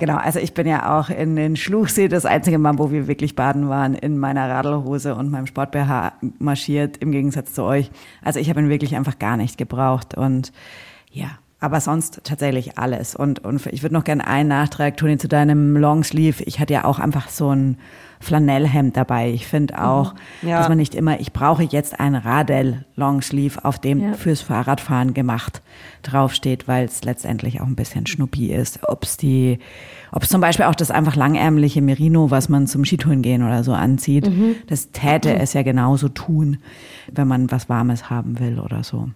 Genau, 0.00 0.16
also 0.16 0.40
ich 0.40 0.52
bin 0.52 0.66
ja 0.66 0.98
auch 0.98 1.10
in 1.10 1.36
den 1.36 1.54
Schluchsee, 1.54 2.08
das 2.08 2.26
einzige 2.26 2.58
Mal, 2.58 2.76
wo 2.80 2.90
wir 2.90 3.06
wirklich 3.06 3.36
baden 3.36 3.68
waren, 3.68 3.94
in 3.94 4.18
meiner 4.18 4.50
Radlhose 4.50 5.14
und 5.14 5.30
meinem 5.30 5.46
Sport-BH 5.46 6.14
marschiert, 6.40 6.96
im 6.96 7.12
Gegensatz 7.12 7.52
zu 7.52 7.62
euch. 7.62 7.92
Also 8.20 8.40
ich 8.40 8.50
habe 8.50 8.58
ihn 8.58 8.68
wirklich 8.68 8.96
einfach 8.96 9.20
gar 9.20 9.36
nicht 9.36 9.58
gebraucht 9.58 10.16
und 10.16 10.52
ja, 11.12 11.38
Aber 11.62 11.80
sonst 11.80 12.20
tatsächlich 12.24 12.76
alles. 12.76 13.14
Und, 13.14 13.38
und 13.44 13.64
ich 13.66 13.82
würde 13.84 13.94
noch 13.94 14.02
gerne 14.04 14.26
einen 14.26 14.48
Nachtrag, 14.48 14.96
Toni, 14.96 15.16
zu 15.16 15.28
deinem 15.28 15.76
Longsleeve. 15.76 16.42
Ich 16.42 16.58
hatte 16.58 16.72
ja 16.74 16.84
auch 16.84 16.98
einfach 16.98 17.28
so 17.28 17.50
ein 17.54 17.78
Flanellhemd 18.18 18.96
dabei. 18.96 19.30
Ich 19.30 19.46
finde 19.46 19.80
auch, 19.82 20.14
Mhm. 20.42 20.48
Ja. 20.48 20.58
dass 20.58 20.68
man 20.68 20.78
nicht 20.78 20.94
immer, 20.94 21.20
ich 21.20 21.32
brauche 21.32 21.62
jetzt 21.62 21.98
ein 22.00 22.14
Radel 22.14 22.84
Longsleeve, 22.96 23.64
auf 23.64 23.78
dem 23.80 24.00
Ja. 24.00 24.12
fürs 24.14 24.40
Fahrradfahren 24.40 25.14
gemacht 25.14 25.62
draufsteht, 26.02 26.66
weil 26.66 26.84
es 26.84 27.04
letztendlich 27.04 27.60
auch 27.60 27.66
ein 27.66 27.76
bisschen 27.76 28.06
schnuppi 28.06 28.52
ist. 28.52 28.80
Ob 28.88 29.04
es 29.04 29.16
die, 29.16 29.58
ob 30.10 30.22
es 30.24 30.28
zum 30.28 30.40
Beispiel 30.40 30.66
auch 30.66 30.74
das 30.74 30.90
einfach 30.90 31.14
langärmliche 31.16 31.80
Merino, 31.82 32.30
was 32.30 32.48
man 32.48 32.66
zum 32.66 32.84
Skitouren 32.84 33.22
gehen 33.22 33.42
oder 33.44 33.62
so 33.64 33.72
anzieht, 33.72 34.28
Mhm. 34.28 34.56
das 34.68 34.90
täte 34.90 35.30
Mhm. 35.34 35.40
es 35.40 35.52
ja 35.52 35.62
genauso 35.62 36.08
tun, 36.08 36.58
wenn 37.10 37.28
man 37.28 37.50
was 37.50 37.68
Warmes 37.68 38.10
haben 38.10 38.38
will 38.40 38.58
oder 38.60 38.82
so. 38.84 39.10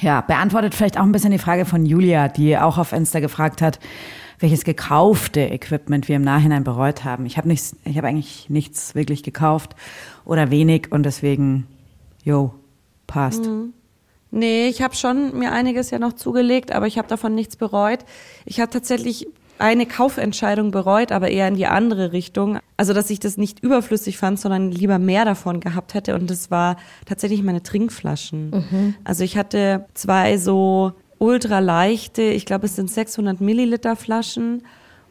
Ja, 0.00 0.20
beantwortet 0.20 0.74
vielleicht 0.74 0.98
auch 0.98 1.02
ein 1.02 1.12
bisschen 1.12 1.32
die 1.32 1.38
Frage 1.38 1.64
von 1.64 1.84
Julia, 1.84 2.28
die 2.28 2.56
auch 2.56 2.78
auf 2.78 2.92
Insta 2.92 3.20
gefragt 3.20 3.62
hat, 3.62 3.78
welches 4.38 4.64
gekaufte 4.64 5.40
Equipment 5.40 6.08
wir 6.08 6.16
im 6.16 6.22
Nachhinein 6.22 6.64
bereut 6.64 7.04
haben. 7.04 7.26
Ich 7.26 7.36
habe 7.36 7.48
nichts, 7.48 7.76
ich 7.84 7.96
habe 7.96 8.08
eigentlich 8.08 8.50
nichts 8.50 8.94
wirklich 8.94 9.22
gekauft 9.22 9.76
oder 10.24 10.50
wenig 10.50 10.90
und 10.90 11.04
deswegen, 11.04 11.66
jo, 12.24 12.52
passt. 13.06 13.44
Mhm. 13.44 13.72
Nee, 14.34 14.66
ich 14.66 14.80
habe 14.80 14.96
schon 14.96 15.38
mir 15.38 15.52
einiges 15.52 15.90
ja 15.90 15.98
noch 15.98 16.14
zugelegt, 16.14 16.72
aber 16.72 16.86
ich 16.86 16.96
habe 16.96 17.06
davon 17.06 17.34
nichts 17.34 17.54
bereut. 17.54 18.00
Ich 18.46 18.60
habe 18.60 18.70
tatsächlich 18.70 19.28
eine 19.62 19.86
Kaufentscheidung 19.86 20.72
bereut, 20.72 21.12
aber 21.12 21.30
eher 21.30 21.46
in 21.46 21.54
die 21.54 21.66
andere 21.66 22.12
Richtung. 22.12 22.58
Also, 22.76 22.92
dass 22.92 23.10
ich 23.10 23.20
das 23.20 23.36
nicht 23.36 23.60
überflüssig 23.60 24.18
fand, 24.18 24.40
sondern 24.40 24.72
lieber 24.72 24.98
mehr 24.98 25.24
davon 25.24 25.60
gehabt 25.60 25.94
hätte. 25.94 26.16
Und 26.16 26.28
das 26.30 26.50
war 26.50 26.76
tatsächlich 27.06 27.42
meine 27.42 27.62
Trinkflaschen. 27.62 28.50
Mhm. 28.50 28.94
Also 29.04 29.22
ich 29.22 29.36
hatte 29.36 29.86
zwei 29.94 30.36
so 30.36 30.92
ultra 31.18 31.60
leichte, 31.60 32.22
ich 32.22 32.44
glaube 32.44 32.66
es 32.66 32.74
sind 32.74 32.90
600 32.90 33.40
Milliliter 33.40 33.94
Flaschen. 33.94 34.64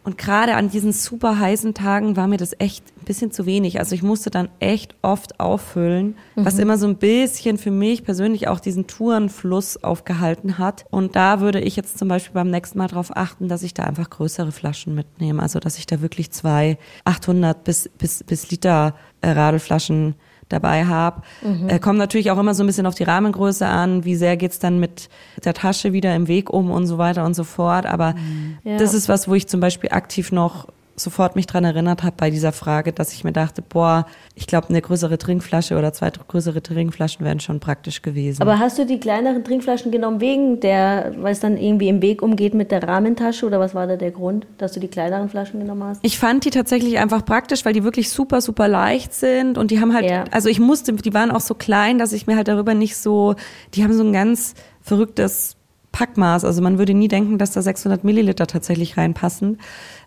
Und 0.03 0.17
gerade 0.17 0.55
an 0.55 0.69
diesen 0.69 0.91
super 0.91 1.39
heißen 1.39 1.73
Tagen 1.73 2.17
war 2.17 2.27
mir 2.27 2.37
das 2.37 2.53
echt 2.59 2.83
ein 3.01 3.05
bisschen 3.05 3.31
zu 3.31 3.45
wenig. 3.45 3.79
Also 3.79 3.95
ich 3.95 4.03
musste 4.03 4.29
dann 4.29 4.49
echt 4.59 4.95
oft 5.01 5.39
auffüllen, 5.39 6.15
was 6.35 6.55
Mhm. 6.55 6.59
immer 6.61 6.77
so 6.77 6.87
ein 6.87 6.95
bisschen 6.97 7.57
für 7.57 7.71
mich 7.71 8.03
persönlich 8.03 8.47
auch 8.47 8.59
diesen 8.59 8.87
Tourenfluss 8.87 9.83
aufgehalten 9.83 10.57
hat. 10.57 10.85
Und 10.89 11.15
da 11.15 11.39
würde 11.41 11.59
ich 11.59 11.75
jetzt 11.75 11.97
zum 11.97 12.07
Beispiel 12.07 12.33
beim 12.33 12.49
nächsten 12.49 12.77
Mal 12.77 12.87
darauf 12.87 13.15
achten, 13.15 13.47
dass 13.47 13.63
ich 13.63 13.73
da 13.73 13.83
einfach 13.83 14.09
größere 14.09 14.51
Flaschen 14.51 14.95
mitnehme. 14.95 15.41
Also 15.41 15.59
dass 15.59 15.77
ich 15.77 15.85
da 15.85 16.01
wirklich 16.01 16.31
zwei 16.31 16.77
800 17.05 17.63
bis, 17.63 17.89
bis, 17.97 18.23
bis 18.23 18.49
Liter 18.51 18.95
äh, 19.21 19.31
Radelflaschen 19.31 20.15
dabei 20.49 20.85
habe. 20.85 21.21
Mhm. 21.41 21.69
Äh, 21.69 21.79
kommt 21.79 21.97
natürlich 21.97 22.29
auch 22.29 22.37
immer 22.37 22.53
so 22.53 22.61
ein 22.63 22.67
bisschen 22.67 22.85
auf 22.85 22.95
die 22.95 23.03
Rahmengröße 23.03 23.65
an, 23.65 24.03
wie 24.03 24.15
sehr 24.15 24.35
geht's 24.35 24.59
dann 24.59 24.79
mit 24.81 25.07
der 25.45 25.53
Tasche 25.53 25.93
wieder 25.93 26.13
im 26.13 26.27
Weg 26.27 26.49
um 26.49 26.71
und 26.71 26.87
so 26.87 26.97
weiter 26.97 27.23
und 27.25 27.35
so 27.35 27.43
fort. 27.45 27.85
Aber 27.85 28.15
Ja. 28.63 28.77
das 28.77 28.93
ist 28.93 29.07
was, 29.07 29.27
wo 29.29 29.33
ich 29.33 29.47
zum 29.47 29.59
Beispiel 29.61 29.91
aktiv 29.91 30.31
noch 30.33 30.67
sofort 31.01 31.35
mich 31.35 31.47
dran 31.47 31.63
erinnert 31.63 32.03
habe 32.03 32.15
bei 32.17 32.29
dieser 32.29 32.51
Frage, 32.51 32.93
dass 32.93 33.13
ich 33.13 33.23
mir 33.23 33.31
dachte, 33.31 33.61
boah, 33.61 34.05
ich 34.35 34.47
glaube, 34.47 34.69
eine 34.69 34.81
größere 34.81 35.17
Trinkflasche 35.17 35.77
oder 35.77 35.93
zwei 35.93 36.09
größere 36.09 36.61
Trinkflaschen 36.61 37.25
wären 37.25 37.39
schon 37.39 37.59
praktisch 37.59 38.01
gewesen. 38.01 38.41
Aber 38.41 38.59
hast 38.59 38.77
du 38.77 38.85
die 38.85 38.99
kleineren 38.99 39.43
Trinkflaschen 39.43 39.91
genommen 39.91 40.21
wegen 40.21 40.59
der, 40.59 41.13
weil 41.17 41.33
es 41.33 41.39
dann 41.39 41.57
irgendwie 41.57 41.89
im 41.89 42.01
Weg 42.01 42.21
umgeht 42.21 42.53
mit 42.53 42.71
der 42.71 42.83
Rahmentasche 42.83 43.45
oder 43.45 43.59
was 43.59 43.73
war 43.75 43.87
da 43.87 43.95
der 43.95 44.11
Grund, 44.11 44.47
dass 44.57 44.73
du 44.73 44.79
die 44.79 44.87
kleineren 44.87 45.29
Flaschen 45.29 45.59
genommen 45.59 45.83
hast? 45.83 45.99
Ich 46.03 46.19
fand 46.19 46.45
die 46.45 46.51
tatsächlich 46.51 46.99
einfach 46.99 47.25
praktisch, 47.25 47.65
weil 47.65 47.73
die 47.73 47.83
wirklich 47.83 48.09
super, 48.09 48.41
super 48.41 48.67
leicht 48.67 49.13
sind 49.13 49.57
und 49.57 49.71
die 49.71 49.79
haben 49.79 49.93
halt, 49.93 50.33
also 50.33 50.49
ich 50.49 50.59
musste, 50.59 50.93
die 50.93 51.13
waren 51.13 51.31
auch 51.31 51.41
so 51.41 51.53
klein, 51.53 51.97
dass 51.97 52.13
ich 52.13 52.27
mir 52.27 52.35
halt 52.35 52.47
darüber 52.47 52.73
nicht 52.73 52.95
so, 52.95 53.35
die 53.73 53.83
haben 53.83 53.93
so 53.93 54.03
ein 54.03 54.13
ganz 54.13 54.53
verrücktes 54.81 55.57
Packmaß. 55.91 56.45
Also 56.45 56.61
man 56.61 56.77
würde 56.77 56.93
nie 56.93 57.07
denken, 57.07 57.37
dass 57.37 57.51
da 57.51 57.61
600 57.61 58.03
Milliliter 58.03 58.47
tatsächlich 58.47 58.97
reinpassen. 58.97 59.59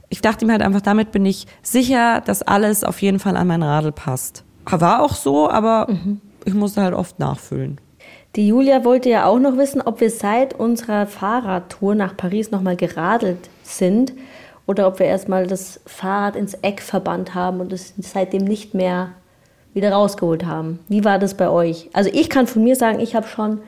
Ich 0.09 0.21
dachte 0.21 0.47
mir 0.47 0.53
halt 0.53 0.63
einfach, 0.63 0.81
damit 0.81 1.13
bin 1.13 1.27
ich 1.27 1.47
sicher, 1.63 2.21
dass 2.21 2.43
alles 2.43 2.85
auf 2.85 3.03
jeden 3.03 3.19
Fall 3.19 3.37
an 3.37 3.47
mein 3.47 3.63
Radl 3.63 3.93
passt. 3.93 4.45
War 4.67 5.03
auch 5.03 5.15
so, 5.15 5.51
aber 5.51 5.89
ich 6.45 6.55
musste 6.55 6.83
halt 6.83 6.95
oft 6.95 7.19
nachfüllen. 7.19 7.81
Die 8.37 8.49
Julia 8.49 8.85
wollte 8.85 9.09
ja 9.11 9.27
auch 9.27 9.39
noch 9.39 9.57
wissen, 9.57 9.81
ob 9.81 10.01
wir 10.01 10.11
seit 10.11 10.55
unserer 10.55 11.07
Fahrradtour 11.07 11.95
nach 11.95 12.17
Paris 12.17 12.51
nochmal 12.51 12.77
geradelt 12.77 13.49
sind 13.63 14.13
oder 14.67 14.89
ob 14.89 14.99
wir 14.99 15.07
erstmal 15.07 15.47
das 15.47 15.81
Fahrrad 15.87 16.35
ins 16.35 16.55
Eck 16.55 16.81
verbannt 16.81 17.35
haben 17.35 17.61
und 17.61 17.73
es 17.73 17.95
seitdem 17.99 18.45
nicht 18.45 18.75
mehr 18.75 19.11
wieder 19.73 19.93
rausgeholt 19.93 20.47
haben. 20.47 20.81
Wie 20.89 21.05
war 21.05 21.19
das 21.19 21.35
bei 21.35 21.49
euch? 21.49 21.91
Also 21.93 22.11
ich 22.13 22.29
kann 22.29 22.47
von 22.47 22.65
mir 22.65 22.77
sagen, 22.77 23.01
ich 23.01 23.15
habe 23.15 23.29
schon 23.29 23.61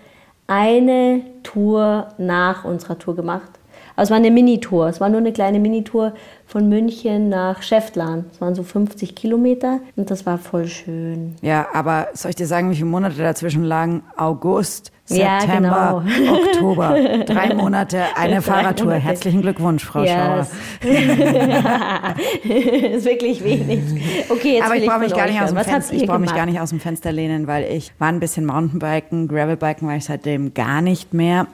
eine 0.46 1.22
Tour 1.42 2.08
nach 2.18 2.64
unserer 2.64 2.98
Tour 2.98 3.14
gemacht. 3.14 3.50
Also 3.96 4.08
es 4.08 4.10
war 4.10 4.18
eine 4.18 4.30
Minitour. 4.30 4.88
Es 4.88 5.00
war 5.00 5.08
nur 5.08 5.18
eine 5.20 5.32
kleine 5.32 5.58
Minitour 5.58 6.12
von 6.46 6.68
München 6.68 7.28
nach 7.30 7.62
Schäftlarn. 7.62 8.26
Es 8.30 8.40
waren 8.40 8.54
so 8.54 8.62
50 8.62 9.14
Kilometer 9.14 9.80
und 9.96 10.10
das 10.10 10.26
war 10.26 10.36
voll 10.38 10.66
schön. 10.68 11.34
Ja, 11.42 11.66
aber 11.72 12.08
soll 12.12 12.28
ich 12.30 12.36
dir 12.36 12.46
sagen, 12.46 12.70
wie 12.70 12.74
viele 12.76 12.86
Monate 12.86 13.16
dazwischen 13.16 13.64
lagen? 13.64 14.02
August, 14.16 14.92
Ja, 15.08 15.40
September, 15.40 16.04
genau. 16.16 16.34
Oktober. 16.34 16.94
Drei 17.26 17.54
Monate, 17.54 18.02
eine 18.16 18.34
Drei 18.34 18.40
Fahrradtour. 18.42 18.86
Monate. 18.86 19.02
Herzlichen 19.02 19.40
Glückwunsch, 19.42 19.84
Frau 19.84 20.02
Yes. 20.02 20.12
Schauer. 20.12 20.46
ist 22.44 23.04
wirklich 23.06 23.42
wenig. 23.42 23.80
Okay, 24.28 24.56
jetzt 24.56 24.66
Aber 24.66 24.76
ich 24.76 24.86
brauche 24.86 25.00
mich 25.00 25.14
gar 25.14 25.26
nicht 25.26 25.40
aus 25.40 25.52
dem 25.54 25.58
Fenster. 25.64 25.94
Ich 25.94 26.06
brauche 26.06 26.18
mich 26.18 26.34
gar 26.34 26.46
nicht 26.46 26.60
aus 26.60 26.70
dem 26.70 26.80
Fenster 26.80 27.12
lehnen, 27.12 27.46
weil 27.46 27.64
ich 27.64 27.92
war 27.98 28.08
ein 28.08 28.20
bisschen 28.20 28.44
Mountainbiken, 28.46 29.26
Gravelbiken 29.28 29.88
war 29.88 29.96
ich 29.96 30.04
seitdem 30.04 30.52
gar 30.54 30.82
nicht 30.82 31.14
mehr. 31.14 31.46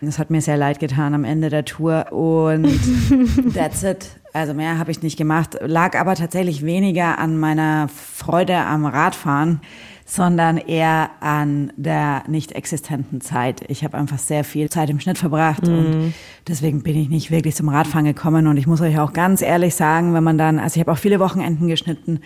Das 0.00 0.18
hat 0.18 0.30
mir 0.30 0.40
sehr 0.40 0.56
leid 0.56 0.78
getan 0.78 1.14
am 1.14 1.24
Ende 1.24 1.48
der 1.48 1.64
Tour 1.64 2.12
und 2.12 2.68
that's 3.54 3.82
it. 3.82 4.10
Also 4.32 4.52
mehr 4.52 4.78
habe 4.78 4.90
ich 4.90 5.02
nicht 5.02 5.16
gemacht. 5.16 5.56
Lag 5.62 5.98
aber 5.98 6.14
tatsächlich 6.14 6.64
weniger 6.64 7.18
an 7.18 7.38
meiner 7.38 7.88
Freude 7.88 8.56
am 8.58 8.84
Radfahren, 8.84 9.62
sondern 10.04 10.58
eher 10.58 11.10
an 11.20 11.72
der 11.76 12.22
nicht 12.28 12.52
existenten 12.52 13.22
Zeit. 13.22 13.62
Ich 13.68 13.82
habe 13.82 13.96
einfach 13.96 14.18
sehr 14.18 14.44
viel 14.44 14.68
Zeit 14.68 14.90
im 14.90 15.00
Schnitt 15.00 15.16
verbracht 15.16 15.66
und 15.66 16.12
deswegen 16.46 16.82
bin 16.82 16.96
ich 16.96 17.08
nicht 17.08 17.30
wirklich 17.30 17.56
zum 17.56 17.70
Radfahren 17.70 18.04
gekommen. 18.04 18.46
Und 18.46 18.58
ich 18.58 18.66
muss 18.66 18.82
euch 18.82 18.98
auch 18.98 19.14
ganz 19.14 19.40
ehrlich 19.40 19.74
sagen, 19.74 20.12
wenn 20.12 20.22
man 20.22 20.36
dann, 20.36 20.58
also 20.58 20.76
ich 20.76 20.80
habe 20.80 20.92
auch 20.92 20.98
viele 20.98 21.18
Wochenenden 21.18 21.66
geschnitten, 21.66 22.20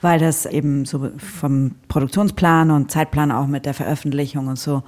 weil 0.00 0.20
das 0.20 0.46
eben 0.46 0.84
so 0.84 1.10
vom 1.18 1.72
Produktionsplan 1.88 2.70
und 2.70 2.92
Zeitplan 2.92 3.32
auch 3.32 3.48
mit 3.48 3.66
der 3.66 3.74
Veröffentlichung 3.74 4.46
und 4.46 4.58
so 4.58 4.82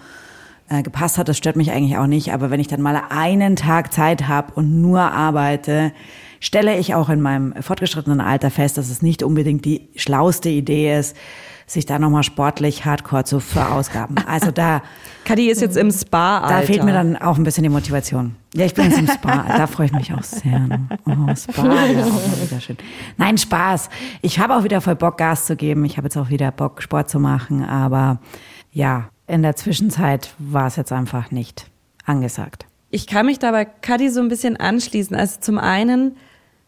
äh, 0.68 0.82
gepasst 0.82 1.18
hat. 1.18 1.28
Das 1.28 1.36
stört 1.36 1.56
mich 1.56 1.70
eigentlich 1.72 1.96
auch 1.98 2.06
nicht. 2.06 2.32
Aber 2.32 2.50
wenn 2.50 2.60
ich 2.60 2.68
dann 2.68 2.82
mal 2.82 3.00
einen 3.10 3.56
Tag 3.56 3.92
Zeit 3.92 4.28
habe 4.28 4.52
und 4.54 4.80
nur 4.80 5.00
arbeite, 5.00 5.92
stelle 6.40 6.76
ich 6.78 6.94
auch 6.94 7.08
in 7.08 7.20
meinem 7.20 7.54
fortgeschrittenen 7.60 8.20
Alter 8.20 8.50
fest, 8.50 8.78
dass 8.78 8.90
es 8.90 9.02
nicht 9.02 9.22
unbedingt 9.22 9.64
die 9.64 9.88
schlauste 9.96 10.48
Idee 10.48 10.98
ist, 10.98 11.16
sich 11.66 11.86
da 11.86 11.98
nochmal 11.98 12.22
sportlich 12.22 12.84
hardcore 12.84 13.24
zu 13.24 13.40
verausgaben. 13.40 14.16
Also 14.26 14.50
da. 14.50 14.82
Kadi 15.24 15.48
ist 15.48 15.60
jetzt 15.60 15.76
im 15.76 15.90
Spa, 15.92 16.40
Da 16.40 16.56
Alter. 16.56 16.66
fehlt 16.66 16.84
mir 16.84 16.92
dann 16.92 17.16
auch 17.16 17.38
ein 17.38 17.44
bisschen 17.44 17.62
die 17.62 17.68
Motivation. 17.68 18.34
Ja, 18.54 18.64
ich 18.66 18.74
bin 18.74 18.86
jetzt 18.86 18.98
im 18.98 19.06
Spa. 19.06 19.44
Da 19.56 19.66
freue 19.68 19.86
ich 19.86 19.92
mich 19.92 20.12
auch 20.12 20.22
sehr. 20.22 20.68
Oh, 21.06 21.34
Spa, 21.36 21.64
ja, 21.64 22.04
auch 22.04 22.50
wieder 22.50 22.60
schön. 22.60 22.76
Nein, 23.16 23.38
Spaß. 23.38 23.88
Ich 24.20 24.40
habe 24.40 24.56
auch 24.56 24.64
wieder 24.64 24.80
voll 24.80 24.96
Bock, 24.96 25.18
Gas 25.18 25.46
zu 25.46 25.54
geben. 25.54 25.84
Ich 25.84 25.96
habe 25.96 26.06
jetzt 26.06 26.16
auch 26.16 26.28
wieder 26.28 26.50
Bock, 26.50 26.82
Sport 26.82 27.08
zu 27.08 27.20
machen. 27.20 27.64
Aber 27.64 28.18
ja, 28.72 29.08
in 29.32 29.42
der 29.42 29.56
Zwischenzeit 29.56 30.34
war 30.38 30.66
es 30.66 30.76
jetzt 30.76 30.92
einfach 30.92 31.30
nicht 31.30 31.70
angesagt. 32.04 32.66
Ich 32.90 33.06
kann 33.06 33.24
mich 33.24 33.38
dabei 33.38 33.64
Kadi 33.64 34.10
so 34.10 34.20
ein 34.20 34.28
bisschen 34.28 34.58
anschließen. 34.58 35.16
Also 35.16 35.40
zum 35.40 35.56
einen 35.58 36.16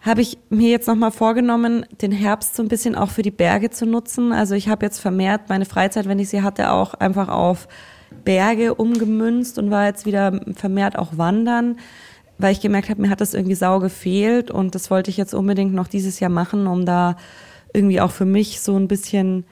habe 0.01 0.23
ich 0.23 0.39
mir 0.49 0.71
jetzt 0.71 0.89
nochmal 0.89 1.11
vorgenommen, 1.11 1.85
den 2.01 2.11
Herbst 2.11 2.57
so 2.57 2.63
ein 2.63 2.69
bisschen 2.69 2.95
auch 2.95 3.11
für 3.11 3.21
die 3.21 3.31
Berge 3.31 3.69
zu 3.69 3.85
nutzen. 3.85 4.33
Also 4.33 4.55
ich 4.55 4.71
habe 4.71 4.87
jetzt 4.87 4.99
vermehrt 4.99 5.51
meine 5.51 5.67
Freizeit, 5.67 6.09
wenn 6.09 6.19
ich 6.19 6.31
sie 6.31 6.41
hatte, 6.41 6.73
auch 6.73 6.95
einfach 6.95 7.29
auf 7.29 7.69
Berge 8.25 8.75
umgemünzt 8.75 9.59
und 9.59 9.71
war 9.71 9.85
jetzt 9.85 10.07
wieder 10.07 10.41
vermehrt 10.55 10.99
auch 10.99 11.19
wandern, 11.19 11.77
weil 12.39 12.53
ich 12.53 12.63
gemerkt 12.63 12.89
habe, 12.89 13.03
mir 13.03 13.11
hat 13.11 13.21
das 13.21 13.35
irgendwie 13.35 13.57
sau 13.57 13.79
gefehlt 13.79 14.51
und 14.51 14.75
das 14.75 14.91
wollte 14.91 15.11
ich 15.11 15.19
jetzt 15.19 15.35
unbedingt 15.35 15.75
noch 15.75 15.89
dieses 15.89 16.19
Jahr 16.19 16.31
machen, 16.31 16.67
um 16.67 16.87
da 16.87 17.17
irgendwie 17.75 18.01
auch 18.01 18.11
für 18.11 18.25
mich 18.25 18.63
so 18.63 18.75
ein 18.77 18.89
bisschen 18.89 19.45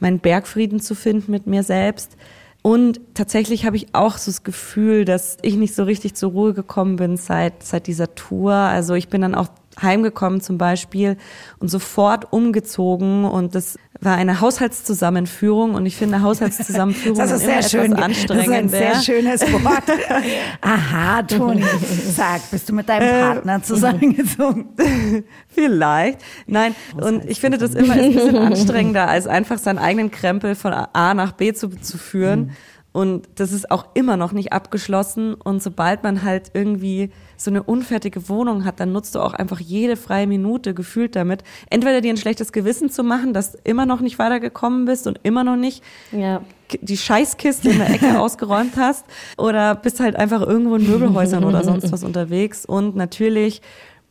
meinen 0.00 0.18
Bergfrieden 0.18 0.80
zu 0.80 0.94
finden 0.94 1.30
mit 1.30 1.46
mir 1.46 1.62
selbst. 1.62 2.16
Und 2.62 3.00
tatsächlich 3.14 3.64
habe 3.64 3.76
ich 3.76 3.94
auch 3.94 4.18
so 4.18 4.30
das 4.30 4.42
Gefühl, 4.42 5.04
dass 5.04 5.38
ich 5.42 5.56
nicht 5.56 5.74
so 5.74 5.84
richtig 5.84 6.14
zur 6.14 6.32
Ruhe 6.32 6.52
gekommen 6.52 6.96
bin 6.96 7.16
seit, 7.16 7.62
seit 7.62 7.86
dieser 7.86 8.14
Tour. 8.14 8.52
Also 8.52 8.94
ich 8.94 9.08
bin 9.08 9.22
dann 9.22 9.34
auch 9.34 9.48
heimgekommen 9.82 10.40
zum 10.40 10.58
Beispiel 10.58 11.16
und 11.58 11.68
sofort 11.68 12.32
umgezogen 12.32 13.24
und 13.24 13.54
das 13.54 13.76
war 14.00 14.16
eine 14.16 14.40
Haushaltszusammenführung 14.40 15.74
und 15.74 15.84
ich 15.84 15.96
finde 15.96 16.22
Haushaltszusammenführung 16.22 17.18
Das 17.18 17.32
ist 17.32 17.44
sehr 17.44 17.62
schön. 17.62 17.94
Das 17.94 18.16
ist 18.18 18.30
ein 18.30 18.68
sehr 18.68 18.94
schönes 19.00 19.40
Wort. 19.52 19.84
Aha, 20.60 21.22
Toni. 21.22 21.64
Sag, 22.10 22.50
bist 22.50 22.68
du 22.68 22.72
mit 22.72 22.88
deinem 22.88 23.20
Partner 23.20 23.62
zusammengezogen? 23.62 24.68
Vielleicht. 25.48 26.20
Nein, 26.46 26.74
und 26.96 27.28
ich 27.28 27.40
finde 27.40 27.58
das 27.58 27.74
immer 27.74 27.94
ein 27.94 28.12
bisschen 28.12 28.36
anstrengender, 28.36 29.08
als 29.08 29.26
einfach 29.26 29.58
seinen 29.58 29.78
eigenen 29.78 30.10
Krempel 30.10 30.54
von 30.54 30.72
A 30.72 31.14
nach 31.14 31.32
B 31.32 31.52
zu, 31.52 31.68
zu 31.68 31.98
führen. 31.98 32.52
Und 32.92 33.28
das 33.36 33.52
ist 33.52 33.70
auch 33.70 33.86
immer 33.94 34.16
noch 34.16 34.32
nicht 34.32 34.52
abgeschlossen. 34.52 35.34
Und 35.34 35.62
sobald 35.62 36.02
man 36.02 36.22
halt 36.22 36.50
irgendwie 36.54 37.10
so 37.36 37.50
eine 37.50 37.62
unfertige 37.62 38.28
Wohnung 38.28 38.64
hat, 38.64 38.80
dann 38.80 38.92
nutzt 38.92 39.14
du 39.14 39.20
auch 39.20 39.32
einfach 39.32 39.60
jede 39.60 39.96
freie 39.96 40.26
Minute 40.26 40.74
gefühlt 40.74 41.14
damit. 41.14 41.44
Entweder 41.70 42.00
dir 42.00 42.12
ein 42.12 42.16
schlechtes 42.16 42.52
Gewissen 42.52 42.90
zu 42.90 43.04
machen, 43.04 43.32
dass 43.32 43.52
du 43.52 43.58
immer 43.64 43.86
noch 43.86 44.00
nicht 44.00 44.18
weitergekommen 44.18 44.86
bist 44.86 45.06
und 45.06 45.20
immer 45.22 45.44
noch 45.44 45.56
nicht 45.56 45.84
ja. 46.10 46.42
die 46.80 46.96
Scheißkiste 46.96 47.70
in 47.70 47.78
der 47.78 47.90
Ecke 47.90 48.18
ausgeräumt 48.20 48.76
hast. 48.76 49.06
Oder 49.38 49.76
bist 49.76 50.00
halt 50.00 50.16
einfach 50.16 50.40
irgendwo 50.40 50.74
in 50.74 50.88
Möbelhäusern 50.88 51.44
oder 51.44 51.62
sonst 51.62 51.92
was 51.92 52.02
unterwegs. 52.10 52.66
Und 52.66 52.96
natürlich 52.96 53.62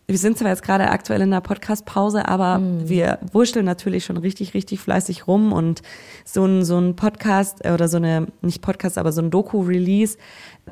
wir 0.10 0.18
sind 0.18 0.40
zwar 0.40 0.50
jetzt 0.50 0.64
gerade 0.64 0.90
aktuell 0.90 1.22
in 1.22 1.30
der 1.30 1.42
Podcast-Pause, 1.42 2.28
aber 2.28 2.58
mhm. 2.58 2.90
wir 2.90 3.20
wurschteln 3.32 3.66
natürlich 3.66 4.06
schon 4.06 4.18
richtig, 4.18 4.56
richtig 4.56 4.80
fleißig 4.80 5.28
rum 5.28 5.54
und 5.54 5.84
so 6.26 6.46
ein, 6.46 6.66
so 6.66 6.80
ein 6.80 6.96
Podcast 6.96 7.64
äh, 7.64 7.72
oder 7.72 7.88
so 7.88 7.98
eine, 7.98 8.28
nicht 8.42 8.64
Podcast, 8.64 8.98
aber 8.98 9.12
so 9.12 9.22
ein 9.22 9.30
Doku-Release 9.30 10.18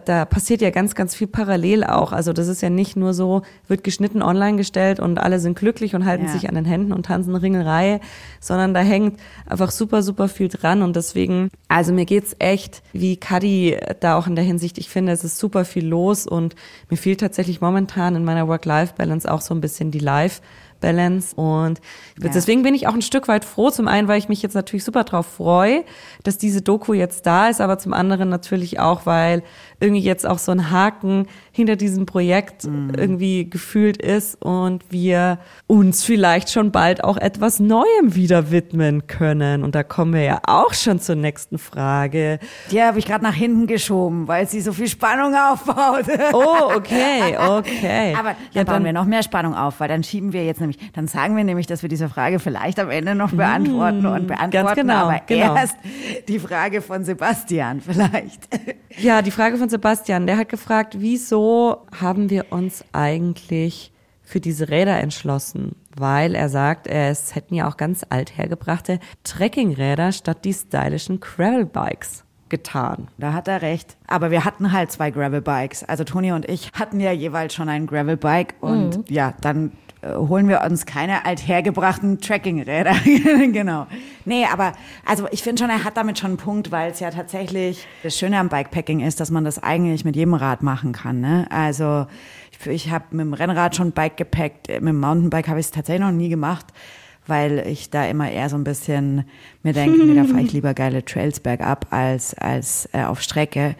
da 0.06 0.26
passiert 0.26 0.62
ja 0.62 0.70
ganz, 0.70 0.96
ganz 0.96 1.16
viel 1.16 1.28
parallel 1.28 1.84
auch. 1.84 2.12
Also 2.12 2.34
das 2.34 2.48
ist 2.48 2.62
ja 2.62 2.70
nicht 2.70 2.96
nur 2.96 3.14
so, 3.14 3.42
wird 3.68 3.84
geschnitten 3.84 4.22
online 4.22 4.58
gestellt 4.58 5.00
und 5.00 5.18
alle 5.20 5.40
sind 5.40 5.58
glücklich 5.58 5.96
und 5.96 6.06
halten 6.06 6.26
ja. 6.26 6.32
sich 6.32 6.48
an 6.48 6.56
den 6.56 6.66
Händen 6.66 6.94
und 6.94 7.06
tanzen 7.06 7.36
Ringelreihe, 7.36 8.00
sondern 8.40 8.74
da 8.74 8.80
hängt 8.80 9.20
einfach 9.46 9.72
super, 9.72 10.02
super 10.02 10.28
viel 10.28 10.48
dran 10.48 10.82
und 10.82 10.96
deswegen, 10.96 11.50
also 11.68 11.94
mir 11.94 12.06
geht's 12.06 12.36
echt 12.40 12.82
wie 12.94 13.18
Kadi 13.18 13.78
da 14.00 14.18
auch 14.18 14.28
in 14.28 14.36
der 14.36 14.46
Hinsicht. 14.46 14.78
Ich 14.78 14.90
finde, 14.90 15.12
es 15.12 15.24
ist 15.24 15.38
super 15.40 15.66
viel 15.66 15.86
los 15.86 16.26
und 16.28 16.56
mir 16.90 16.98
fehlt 16.98 17.20
tatsächlich 17.20 17.62
momentan 17.62 18.16
in 18.16 18.24
meiner 18.24 18.48
Work-Life-Balance 18.48 19.32
auch 19.32 19.42
so 19.42 19.54
ein 19.54 19.62
bisschen 19.62 19.92
die 19.92 20.00
Live- 20.00 20.42
Balance. 20.80 21.36
Und 21.36 21.80
ja. 22.22 22.30
deswegen 22.30 22.64
bin 22.64 22.74
ich 22.74 22.88
auch 22.88 22.94
ein 22.94 23.02
Stück 23.02 23.28
weit 23.28 23.46
froh. 23.46 23.70
Zum 23.70 23.88
einen, 23.88 24.08
weil 24.08 24.20
ich 24.20 24.30
mich 24.30 24.42
jetzt 24.42 24.56
natürlich 24.56 24.84
super 24.84 25.04
drauf 25.04 25.26
freue, 25.26 25.84
dass 26.24 26.38
diese 26.38 26.62
Doku 26.62 26.94
jetzt 26.94 27.26
da 27.26 27.50
ist, 27.50 27.62
aber 27.62 27.78
zum 27.78 27.94
anderen 27.94 28.30
natürlich 28.30 28.80
auch, 28.80 29.06
weil 29.06 29.44
irgendwie 29.80 30.02
jetzt 30.02 30.26
auch 30.26 30.40
so 30.40 30.52
ein 30.52 30.72
Haken 30.72 31.28
hinter 31.52 31.76
diesem 31.76 32.06
Projekt 32.06 32.66
mhm. 32.66 32.94
irgendwie 32.96 33.50
gefühlt 33.50 33.98
ist 33.98 34.42
und 34.42 34.84
wir 34.90 35.40
uns 35.68 36.04
vielleicht 36.04 36.52
schon 36.52 36.72
bald 36.72 37.04
auch 37.04 37.18
etwas 37.18 37.60
Neuem 37.60 38.16
wieder 38.16 38.52
widmen 38.52 39.08
können. 39.08 39.64
Und 39.64 39.76
da 39.76 39.84
kommen 39.84 40.14
wir 40.14 40.24
ja 40.24 40.40
auch 40.46 40.74
schon 40.74 41.00
zur 41.00 41.16
nächsten 41.16 41.58
Frage. 41.58 42.40
Die 42.72 42.82
habe 42.82 43.00
ich 43.00 43.06
gerade 43.06 43.24
nach 43.24 43.34
hinten 43.34 43.68
geschoben, 43.68 44.28
weil 44.28 44.48
sie 44.48 44.62
so 44.62 44.74
viel 44.74 44.88
Spannung 44.88 45.36
aufbaut. 45.36 46.06
Oh, 46.34 46.76
okay, 46.76 47.38
okay. 47.38 48.16
Aber 48.18 48.30
dann 48.30 48.38
ja, 48.54 48.64
bauen 48.64 48.84
wir 48.84 48.94
noch 48.94 49.06
mehr 49.06 49.24
Spannung 49.24 49.56
auf, 49.56 49.80
weil 49.80 49.88
dann 49.88 50.04
schieben 50.04 50.34
wir 50.34 50.46
jetzt 50.46 50.60
nämlich, 50.60 50.78
dann 50.94 51.08
sagen 51.08 51.36
wir 51.36 51.44
nämlich, 51.44 51.68
dass 51.68 51.82
wir 51.82 51.90
diese 51.90 52.10
Frage 52.10 52.40
vielleicht 52.40 52.80
am 52.80 52.90
Ende 52.90 53.16
noch 53.16 53.32
beantworten 53.32 54.02
mmh, 54.02 54.12
und 54.12 54.28
beantworten, 54.28 54.52
ganz 54.52 54.76
genau, 54.76 55.06
aber 55.06 55.22
genau. 55.26 55.56
erst 55.56 55.78
die 56.28 56.40
Frage 56.40 56.82
von 56.82 57.04
Sebastian 57.04 57.82
vielleicht. 57.82 58.48
Ja, 59.00 59.22
die 59.22 59.32
Frage 59.32 59.58
von 59.58 59.67
Sebastian, 59.70 60.28
der 60.28 60.38
hat 60.38 60.50
gefragt, 60.50 60.98
wieso 61.00 61.86
haben 62.00 62.30
wir 62.30 62.52
uns 62.52 62.84
eigentlich 62.92 63.92
für 64.24 64.40
diese 64.40 64.70
Räder 64.70 65.00
entschlossen? 65.00 65.76
Weil 65.96 66.36
er 66.36 66.50
sagt, 66.50 66.88
es 66.88 67.36
hätten 67.36 67.56
ja 67.56 67.68
auch 67.68 67.78
ganz 67.78 68.06
althergebrachte 68.08 69.00
Trekkingräder 69.24 70.12
statt 70.12 70.46
die 70.46 70.54
stylischen 70.54 71.20
Gravelbikes 71.20 72.24
getan. 72.50 73.08
Da 73.18 73.34
hat 73.34 73.48
er 73.48 73.62
recht. 73.62 73.98
Aber 74.08 74.32
wir 74.32 74.46
hatten 74.46 74.72
halt 74.72 74.92
zwei 74.92 75.12
Gravelbikes. 75.12 75.84
Also 75.84 76.04
Toni 76.04 76.32
und 76.32 76.48
ich 76.48 76.72
hatten 76.74 77.00
ja 77.00 77.12
jeweils 77.12 77.54
schon 77.54 77.70
ein 77.70 77.88
Gravelbike 77.88 78.56
und 78.62 78.98
mhm. 78.98 79.04
ja, 79.08 79.34
dann 79.42 79.72
holen 80.04 80.48
wir 80.48 80.62
uns 80.62 80.86
keine 80.86 81.26
althergebrachten 81.26 82.20
Trekkingräder. 82.20 82.94
genau. 83.52 83.88
Nee, 84.26 84.46
aber 84.52 84.74
also 85.06 85.28
ich 85.32 85.44
finde 85.44 85.62
schon, 85.62 85.70
er 85.70 85.84
hat 85.84 85.98
damit 85.98 86.20
schon 86.20 86.32
einen 86.32 86.38
Punkt, 86.38 86.72
weil 86.72 86.92
es 86.92 87.00
ja 87.00 87.12
tatsächlich 87.12 87.88
das 88.04 88.18
Schöne 88.18 88.38
am 88.40 88.50
Bikepacking 88.50 89.00
ist, 89.00 89.20
dass 89.20 89.32
man 89.32 89.44
das 89.44 89.62
eigentlich 89.62 90.06
mit 90.06 90.16
jedem 90.16 90.34
Rad 90.34 90.62
machen 90.62 90.92
kann. 90.92 91.20
Ne? 91.20 91.48
Also 91.50 92.06
ich, 92.52 92.68
ich 92.68 92.92
habe 92.92 93.06
mit 93.12 93.26
dem 93.26 93.34
Rennrad 93.34 93.76
schon 93.76 93.92
Bike 93.92 94.18
gepackt, 94.18 94.68
mit 94.70 94.82
dem 94.82 95.00
Mountainbike 95.00 95.48
habe 95.48 95.60
ich 95.60 95.68
es 95.68 95.72
tatsächlich 95.72 96.06
noch 96.06 96.12
nie 96.12 96.30
gemacht 96.30 96.68
weil 97.28 97.66
ich 97.68 97.90
da 97.90 98.06
immer 98.06 98.32
eher 98.32 98.50
so 98.50 98.56
ein 98.56 98.64
bisschen 98.64 99.26
mir 99.62 99.74
denke, 99.74 100.04
nee, 100.04 100.16
da 100.16 100.24
fahre 100.24 100.42
ich 100.42 100.54
lieber 100.54 100.74
geile 100.74 101.04
Trails 101.04 101.40
bergab 101.40 101.88
als, 101.92 102.34
als 102.34 102.88
äh, 102.94 103.04
auf 103.04 103.22
Strecke. 103.22 103.76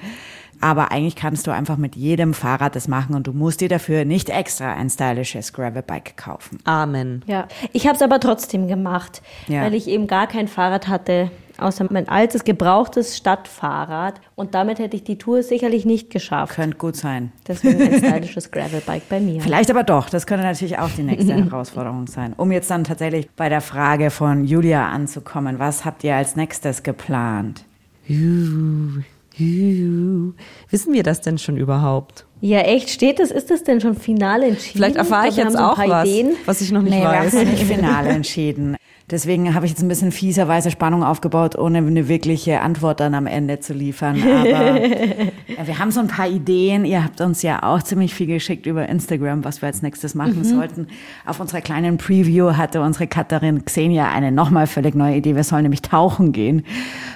Aber 0.62 0.92
eigentlich 0.92 1.16
kannst 1.16 1.48
du 1.48 1.52
einfach 1.52 1.78
mit 1.78 1.96
jedem 1.96 2.34
Fahrrad 2.34 2.76
das 2.76 2.88
machen 2.88 3.16
und 3.16 3.28
du 3.28 3.34
musst 3.34 3.62
dir 3.62 3.70
dafür 3.70 4.06
nicht 4.06 4.30
extra 4.30 4.74
ein 4.74 4.90
stylisches 4.90 5.54
Gravelbike 5.54 6.18
kaufen. 6.18 6.60
Amen. 6.64 7.24
Ja, 7.28 7.48
ich 7.74 7.88
habe 7.88 7.96
es 7.96 8.02
aber 8.02 8.20
trotzdem 8.20 8.68
gemacht, 8.68 9.22
ja. 9.48 9.62
weil 9.62 9.74
ich 9.74 9.88
eben 9.88 10.08
gar 10.08 10.28
kein 10.28 10.48
Fahrrad 10.48 10.88
hatte, 10.88 11.30
außer 11.58 11.88
mein 11.90 12.08
altes 12.08 12.44
gebrauchtes 12.44 13.18
Stadtfahrrad. 13.18 14.16
Und 14.36 14.56
damit 14.56 14.80
hätte 14.80 14.96
ich 14.96 15.04
die 15.04 15.18
Tour 15.18 15.44
sicherlich 15.44 15.86
nicht 15.86 16.10
geschafft. 16.10 16.56
Könnte 16.56 16.78
gut 16.78 16.96
sein. 16.96 17.32
Deswegen 17.48 17.82
ein 17.82 17.98
stylisches 17.98 18.52
Gravelbike 18.52 19.10
bei 19.10 19.20
mir. 19.20 19.42
Vielleicht 19.42 19.70
aber 19.70 19.84
doch. 19.84 20.10
Das 20.10 20.28
könnte 20.28 20.46
natürlich 20.46 20.80
auch 20.80 20.90
die 20.90 21.04
nächste 21.04 21.34
Herausforderung 21.46 22.08
sein. 22.08 22.34
Um 22.38 22.52
jetzt 22.52 22.70
dann 22.70 22.84
tatsächlich 22.84 23.30
bei 23.36 23.50
der 23.50 23.62
Frage 23.62 24.12
von 24.12 24.46
Julia 24.46 24.90
anzukommen. 24.90 25.60
Was 25.60 25.86
habt 25.86 26.04
ihr 26.04 26.16
als 26.16 26.36
nächstes 26.36 26.84
geplant? 26.84 27.64
Uh. 28.10 29.02
Wissen 29.40 30.94
wir 30.94 31.04
das 31.04 31.22
denn 31.22 31.38
schon 31.38 31.58
überhaupt? 31.58 32.26
Ja, 32.42 32.60
echt, 32.60 32.90
steht 32.90 33.20
das? 33.20 33.32
Ist 33.32 33.50
das 33.50 33.64
denn 33.64 33.82
schon 33.82 33.96
final 33.96 34.44
entschieden? 34.44 34.78
Vielleicht 34.78 34.96
erfahre 34.96 35.28
ich 35.28 35.36
jetzt 35.36 35.54
so 35.54 35.60
auch 35.60 35.78
was, 35.78 36.08
Ideen. 36.08 36.36
was 36.46 36.62
ich 36.62 36.72
noch 36.72 36.82
nicht 36.82 36.94
nee, 36.94 37.04
weiß. 37.04 37.34
Nee, 37.34 37.40
wir 37.40 37.46
haben 37.46 37.52
nicht 37.52 37.64
final 37.64 38.08
entschieden. 38.08 38.78
Deswegen 39.10 39.56
habe 39.56 39.66
ich 39.66 39.72
jetzt 39.72 39.82
ein 39.82 39.88
bisschen 39.88 40.12
fieserweise 40.12 40.70
Spannung 40.70 41.02
aufgebaut, 41.02 41.58
ohne 41.58 41.78
eine 41.78 42.10
wirkliche 42.10 42.60
Antwort 42.60 43.00
dann 43.00 43.16
am 43.16 43.26
Ende 43.26 43.62
zu 43.62 43.72
liefern. 43.74 44.22
Aber 44.22 44.86
ja, 44.86 45.66
wir 45.66 45.80
haben 45.80 45.92
so 45.92 46.02
ein 46.02 46.10
paar 46.10 46.28
Ideen. 46.28 46.84
Ihr 46.84 47.06
habt 47.06 47.22
uns 47.22 47.42
ja 47.42 47.64
auch 47.64 47.82
ziemlich 47.82 48.14
viel 48.14 48.28
geschickt 48.28 48.66
über 48.66 48.90
Instagram, 48.90 49.46
was 49.46 49.62
wir 49.62 49.68
als 49.68 49.82
nächstes 49.82 50.14
machen 50.14 50.40
mhm. 50.40 50.44
sollten. 50.44 50.88
Auf 51.26 51.40
unserer 51.40 51.62
kleinen 51.62 51.98
Preview 51.98 52.58
hatte 52.58 52.82
unsere 52.82 53.08
Katharin 53.08 53.64
Xenia 53.64 54.12
eine 54.12 54.34
nochmal 54.34 54.68
völlig 54.68 54.94
neue 54.94 55.16
Idee. 55.16 55.38
Wir 55.38 55.46
sollen 55.46 55.64
nämlich 55.64 55.84
tauchen 55.84 56.34
gehen, 56.34 56.66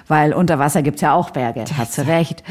weil 0.08 0.32
unter 0.32 0.60
Wasser 0.60 0.84
gibt's 0.84 1.02
ja 1.02 1.14
auch 1.14 1.32
Berge. 1.32 1.66
Das 1.68 1.76
Hat 1.76 1.92
sie 1.92 2.08
recht. 2.08 2.42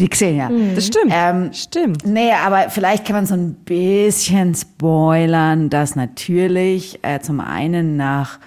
Die 0.00 0.08
Xenia. 0.08 0.48
Mhm. 0.48 0.74
Das 0.74 0.88
stimmt. 0.88 1.12
Ähm, 1.14 1.52
stimmt. 1.52 2.04
Nee, 2.04 2.32
aber 2.32 2.68
vielleicht 2.68 3.06
kann 3.06 3.14
man 3.14 3.26
so 3.26 3.34
ein 3.34 3.54
bisschen 3.64 4.56
spoilern, 4.56 5.70
dass 5.70 5.94
natürlich 5.94 6.98
äh, 7.02 7.20
zum 7.20 7.38
einen 7.38 7.96
nach 7.96 8.40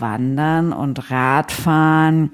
Wandern 0.00 0.72
und 0.72 1.10
Radfahren 1.10 2.30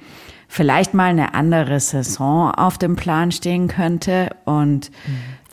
vielleicht 0.48 0.94
mal 0.94 1.10
eine 1.10 1.34
andere 1.34 1.78
Saison 1.78 2.50
auf 2.50 2.76
dem 2.76 2.96
Plan 2.96 3.30
stehen 3.30 3.68
könnte 3.68 4.30
und 4.44 4.90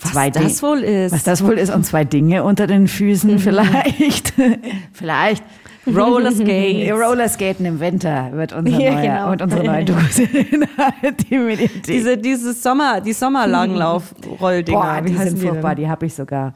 was 0.02 0.12
zwei 0.12 0.30
das 0.30 0.62
wohl 0.64 0.80
ist. 0.80 1.12
Was 1.12 1.24
das 1.24 1.44
wohl 1.44 1.54
ist 1.54 1.74
und 1.74 1.86
zwei 1.86 2.04
Dinge 2.04 2.44
unter 2.44 2.68
den 2.68 2.88
Füßen 2.88 3.34
mhm. 3.34 3.40
vielleicht. 3.40 4.34
vielleicht. 4.92 5.44
Rollerskaten. 5.88 6.92
Rollerskaten 7.04 7.66
im 7.66 7.80
Winter 7.80 8.32
wird 8.34 8.54
unser 8.54 8.80
ja, 8.80 8.94
neuer, 8.94 9.02
genau. 9.02 9.32
und 9.32 9.42
unsere 9.42 9.64
neue 9.64 9.86
Dose. 9.86 10.28
diese, 11.88 12.18
diese 12.18 12.54
Sommer, 12.54 13.02
die 13.02 13.14
Sommerlanglauf-Rolldinger. 13.14 14.80
Boah, 14.80 15.02
die 15.02 15.16
sind 15.16 15.40
furchtbar, 15.40 15.76
die 15.76 15.88
habe 15.88 16.06
ich 16.06 16.14
sogar. 16.14 16.54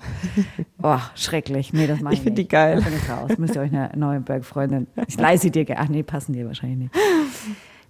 Boah, 0.78 1.02
schrecklich. 1.16 1.74
Nee, 1.74 1.88
das 1.88 2.02
mache 2.02 2.14
ich 2.14 2.20
Ich 2.20 2.24
finde 2.24 2.42
die 2.42 2.48
geil. 2.48 2.84
Da 2.84 2.90
ich 2.90 3.10
raus. 3.10 3.38
Müsst 3.38 3.56
ihr 3.56 3.62
euch 3.62 3.72
eine 3.72 3.92
neue 3.96 4.20
Bergfreundin. 4.20 4.88
Ich 5.08 5.18
leise 5.18 5.50
dir. 5.52 5.66
Ach 5.78 5.88
nee, 5.88 6.04
passen 6.04 6.34
dir 6.34 6.46
wahrscheinlich 6.48 6.78
nicht. 6.78 6.96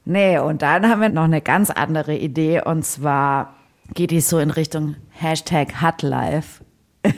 Nee, 0.05 0.39
und 0.39 0.61
dann 0.61 0.89
haben 0.89 1.01
wir 1.01 1.09
noch 1.09 1.23
eine 1.23 1.41
ganz 1.41 1.69
andere 1.69 2.15
Idee 2.15 2.61
und 2.61 2.83
zwar 2.83 3.53
geht 3.93 4.11
die 4.11 4.21
so 4.21 4.39
in 4.39 4.51
Richtung 4.51 4.95
Hashtag 5.11 5.81
Hutlife. 5.81 6.63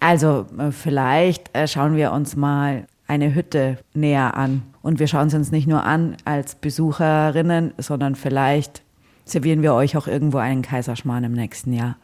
also 0.00 0.46
äh, 0.58 0.70
vielleicht 0.70 1.54
äh, 1.56 1.66
schauen 1.66 1.96
wir 1.96 2.12
uns 2.12 2.36
mal 2.36 2.86
eine 3.06 3.34
Hütte 3.34 3.78
näher 3.94 4.36
an. 4.36 4.62
Und 4.82 4.98
wir 4.98 5.06
schauen 5.06 5.28
es 5.28 5.34
uns 5.34 5.52
nicht 5.52 5.66
nur 5.66 5.84
an 5.84 6.16
als 6.24 6.54
Besucherinnen, 6.54 7.74
sondern 7.78 8.14
vielleicht 8.14 8.82
servieren 9.26 9.60
wir 9.62 9.74
euch 9.74 9.96
auch 9.96 10.06
irgendwo 10.06 10.38
einen 10.38 10.62
Kaiserschmarrn 10.62 11.24
im 11.24 11.32
nächsten 11.32 11.72
Jahr. 11.72 11.96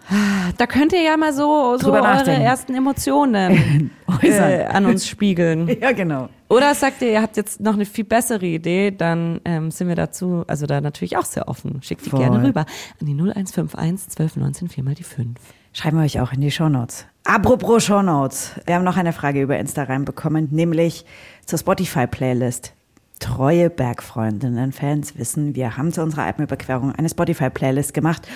Da 0.59 0.67
könnt 0.67 0.93
ihr 0.93 1.03
ja 1.03 1.17
mal 1.17 1.33
so, 1.33 1.79
so 1.79 1.93
eure 1.93 2.31
ersten 2.31 2.75
Emotionen 2.75 3.91
äh, 4.23 4.65
an 4.65 4.87
uns 4.87 5.07
spiegeln. 5.07 5.69
Ja, 5.81 5.93
genau. 5.93 6.29
Oder 6.49 6.75
sagt 6.75 7.01
ihr, 7.03 7.11
ihr 7.11 7.23
habt 7.23 7.37
jetzt 7.37 7.61
noch 7.61 7.75
eine 7.75 7.87
viel 7.87 8.05
bessere 8.05 8.45
Idee, 8.45 8.91
dann 8.91 9.41
ähm, 9.45 9.71
sind 9.71 9.89
wir 9.89 9.97
dazu, 9.97 10.45
also 10.47 10.67
da 10.67 10.81
natürlich 10.81 11.17
auch 11.17 11.25
sehr 11.25 11.49
offen. 11.49 11.81
Schickt 11.83 12.05
die 12.05 12.11
Voll. 12.11 12.21
gerne 12.21 12.47
rüber 12.47 12.67
an 13.01 13.07
die 13.07 13.15
0151 13.15 14.11
1219 14.11 14.69
4 14.69 14.85
mal 14.85 14.95
die 14.95 15.03
5. 15.03 15.39
Schreiben 15.73 15.97
wir 15.97 16.05
euch 16.05 16.21
auch 16.21 16.33
in 16.33 16.41
die 16.41 16.51
Shownotes. 16.51 17.07
Apropos 17.25 17.85
Shownotes. 17.85 18.53
Wir 18.67 18.75
haben 18.75 18.85
noch 18.85 18.97
eine 18.97 19.13
Frage 19.13 19.43
über 19.43 19.57
Insta 19.57 19.85
reinbekommen, 19.85 20.49
nämlich 20.51 21.05
zur 21.47 21.59
Spotify-Playlist. 21.59 22.73
Treue 23.21 23.71
Bergfreundinnen-Fans 23.71 25.17
wissen, 25.17 25.55
wir 25.55 25.77
haben 25.77 25.93
zu 25.93 26.03
unserer 26.03 26.25
Alpenüberquerung 26.25 26.93
eine 26.93 27.09
Spotify-Playlist 27.09 27.95
gemacht. 27.95 28.27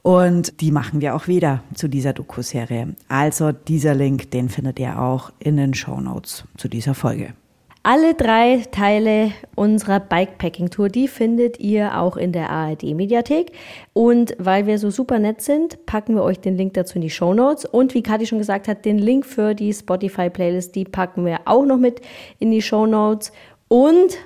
Und 0.00 0.62
die 0.62 0.72
machen 0.72 1.02
wir 1.02 1.14
auch 1.14 1.28
wieder 1.28 1.62
zu 1.74 1.88
dieser 1.88 2.14
Doku-Serie. 2.14 2.94
Also 3.08 3.52
dieser 3.52 3.94
Link, 3.94 4.30
den 4.30 4.48
findet 4.48 4.78
ihr 4.78 4.98
auch 4.98 5.30
in 5.38 5.58
den 5.58 5.74
Shownotes 5.74 6.44
zu 6.56 6.68
dieser 6.68 6.94
Folge. 6.94 7.34
Alle 7.82 8.12
drei 8.12 8.62
Teile 8.70 9.32
unserer 9.54 10.00
Bikepacking-Tour, 10.00 10.90
die 10.90 11.08
findet 11.08 11.58
ihr 11.60 11.98
auch 11.98 12.18
in 12.18 12.30
der 12.30 12.50
ARD-Mediathek. 12.50 13.52
Und 13.94 14.36
weil 14.38 14.66
wir 14.66 14.78
so 14.78 14.90
super 14.90 15.18
nett 15.18 15.40
sind, 15.40 15.86
packen 15.86 16.14
wir 16.14 16.22
euch 16.22 16.38
den 16.40 16.58
Link 16.58 16.74
dazu 16.74 16.96
in 16.96 17.00
die 17.00 17.08
Show 17.08 17.32
Notes. 17.32 17.64
Und 17.64 17.94
wie 17.94 18.02
Kathi 18.02 18.26
schon 18.26 18.36
gesagt 18.36 18.68
hat, 18.68 18.84
den 18.84 18.98
Link 18.98 19.24
für 19.24 19.54
die 19.54 19.72
Spotify-Playlist, 19.72 20.74
die 20.74 20.84
packen 20.84 21.24
wir 21.24 21.40
auch 21.46 21.64
noch 21.64 21.78
mit 21.78 22.02
in 22.38 22.50
die 22.50 22.60
Show 22.60 22.84
Notes. 22.84 23.32
Und 23.68 24.18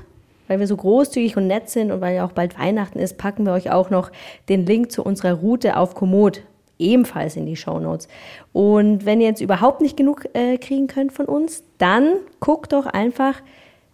weil 0.49 0.59
wir 0.59 0.67
so 0.67 0.77
großzügig 0.77 1.37
und 1.37 1.47
nett 1.47 1.71
sind 1.71 1.93
und 1.93 2.01
weil 2.01 2.17
ja 2.17 2.27
auch 2.27 2.33
bald 2.33 2.59
Weihnachten 2.59 2.99
ist, 2.99 3.19
packen 3.19 3.47
wir 3.47 3.53
euch 3.53 3.71
auch 3.71 3.89
noch 3.89 4.11
den 4.49 4.67
Link 4.67 4.91
zu 4.91 5.05
unserer 5.05 5.35
Route 5.35 5.77
auf 5.77 5.95
Komoot 5.95 6.43
ebenfalls 6.79 7.37
in 7.37 7.47
die 7.47 7.57
Show 7.57 7.79
Notes. 7.79 8.09
Und 8.53 9.05
wenn 9.07 9.21
ihr 9.21 9.29
jetzt 9.29 9.41
überhaupt 9.41 9.81
nicht 9.81 9.97
genug 9.97 10.27
äh, 10.35 10.59
kriegen 10.59 10.87
könnt 10.87 11.13
von 11.13 11.27
uns, 11.27 11.65
dann 11.79 12.15
guckt 12.41 12.73
doch 12.73 12.87
einfach 12.87 13.43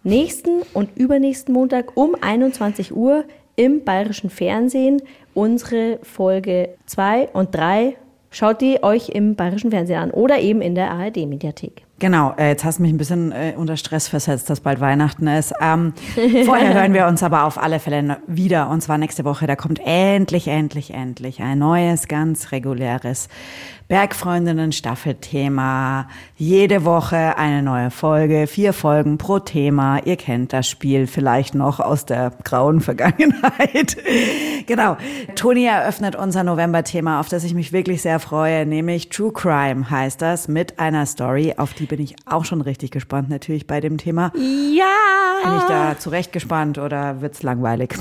nächsten 0.03 0.63
und 0.73 0.97
übernächsten 0.97 1.53
Montag 1.55 1.97
um 1.97 2.17
21 2.21 2.95
Uhr 2.95 3.25
im 3.57 3.85
bayerischen 3.85 4.31
Fernsehen 4.31 5.03
unsere 5.35 5.99
Folge 6.03 6.71
2 6.87 7.29
und 7.29 7.55
3. 7.55 7.97
Schaut 8.31 8.61
die 8.61 8.83
euch 8.83 9.11
im 9.11 9.35
bayerischen 9.35 9.71
Fernsehen 9.71 9.99
an 9.99 10.11
oder 10.13 10.39
eben 10.39 10.63
in 10.63 10.75
der 10.75 10.91
ARD-Mediathek. 10.93 11.85
Genau, 12.01 12.33
äh, 12.39 12.49
jetzt 12.49 12.65
hast 12.65 12.79
du 12.79 12.83
mich 12.83 12.93
ein 12.93 12.97
bisschen 12.97 13.31
äh, 13.31 13.53
unter 13.57 13.77
Stress 13.77 14.09
versetzt, 14.09 14.49
dass 14.49 14.61
bald 14.61 14.81
Weihnachten 14.81 15.27
ist. 15.27 15.53
Ähm, 15.61 15.93
vorher 16.47 16.73
hören 16.73 16.95
wir 16.95 17.07
uns 17.07 17.23
aber 17.23 17.45
auf 17.45 17.59
alle 17.59 17.79
Fälle 17.79 18.17
wieder 18.27 18.71
und 18.71 18.81
zwar 18.81 18.97
nächste 18.97 19.27
Woche. 19.27 19.47
Da 19.47 19.55
kommt 19.55 19.81
endlich, 19.85 20.49
endlich, 20.49 20.95
endlich 20.95 21.43
ein 21.43 21.59
neues, 21.59 22.09
ganz 22.09 22.53
reguläres 22.53 23.29
Bergfreundinnen 23.91 24.71
Staffelthema. 24.71 26.07
Jede 26.37 26.85
Woche 26.85 27.37
eine 27.37 27.61
neue 27.61 27.91
Folge, 27.91 28.47
vier 28.47 28.73
Folgen 28.73 29.19
pro 29.19 29.41
Thema. 29.41 29.99
Ihr 30.05 30.15
kennt 30.15 30.53
das 30.53 30.69
Spiel 30.69 31.09
vielleicht 31.09 31.57
noch 31.57 31.81
aus 31.81 32.07
der 32.07 32.31
grauen 32.45 32.81
Vergangenheit. 32.81 33.97
genau. 34.67 34.97
Toni 35.35 35.65
eröffnet 35.65 36.15
unser 36.15 36.45
November-Thema, 36.45 37.19
auf 37.19 37.29
das 37.29 37.43
ich 37.43 37.53
mich 37.53 37.73
wirklich 37.73 38.01
sehr 38.03 38.21
freue, 38.21 38.65
nämlich 38.65 39.09
True 39.09 39.33
Crime 39.33 39.91
heißt 39.91 40.23
das, 40.23 40.47
mit 40.47 40.79
einer 40.79 41.05
Story, 41.05 41.55
auf 41.57 41.75
die 41.75 41.87
bin 41.91 42.01
ich 42.01 42.15
auch 42.25 42.45
schon 42.45 42.61
richtig 42.61 42.93
gespannt, 42.93 43.29
natürlich 43.29 43.67
bei 43.67 43.81
dem 43.81 43.99
Thema. 43.99 44.33
Ja! 44.37 45.45
Bin 45.45 45.57
ich 45.59 45.65
da 45.65 45.99
zurecht 45.99 46.33
gespannt 46.33 46.79
oder 46.79 47.21
wird's 47.21 47.43
langweilig? 47.43 47.95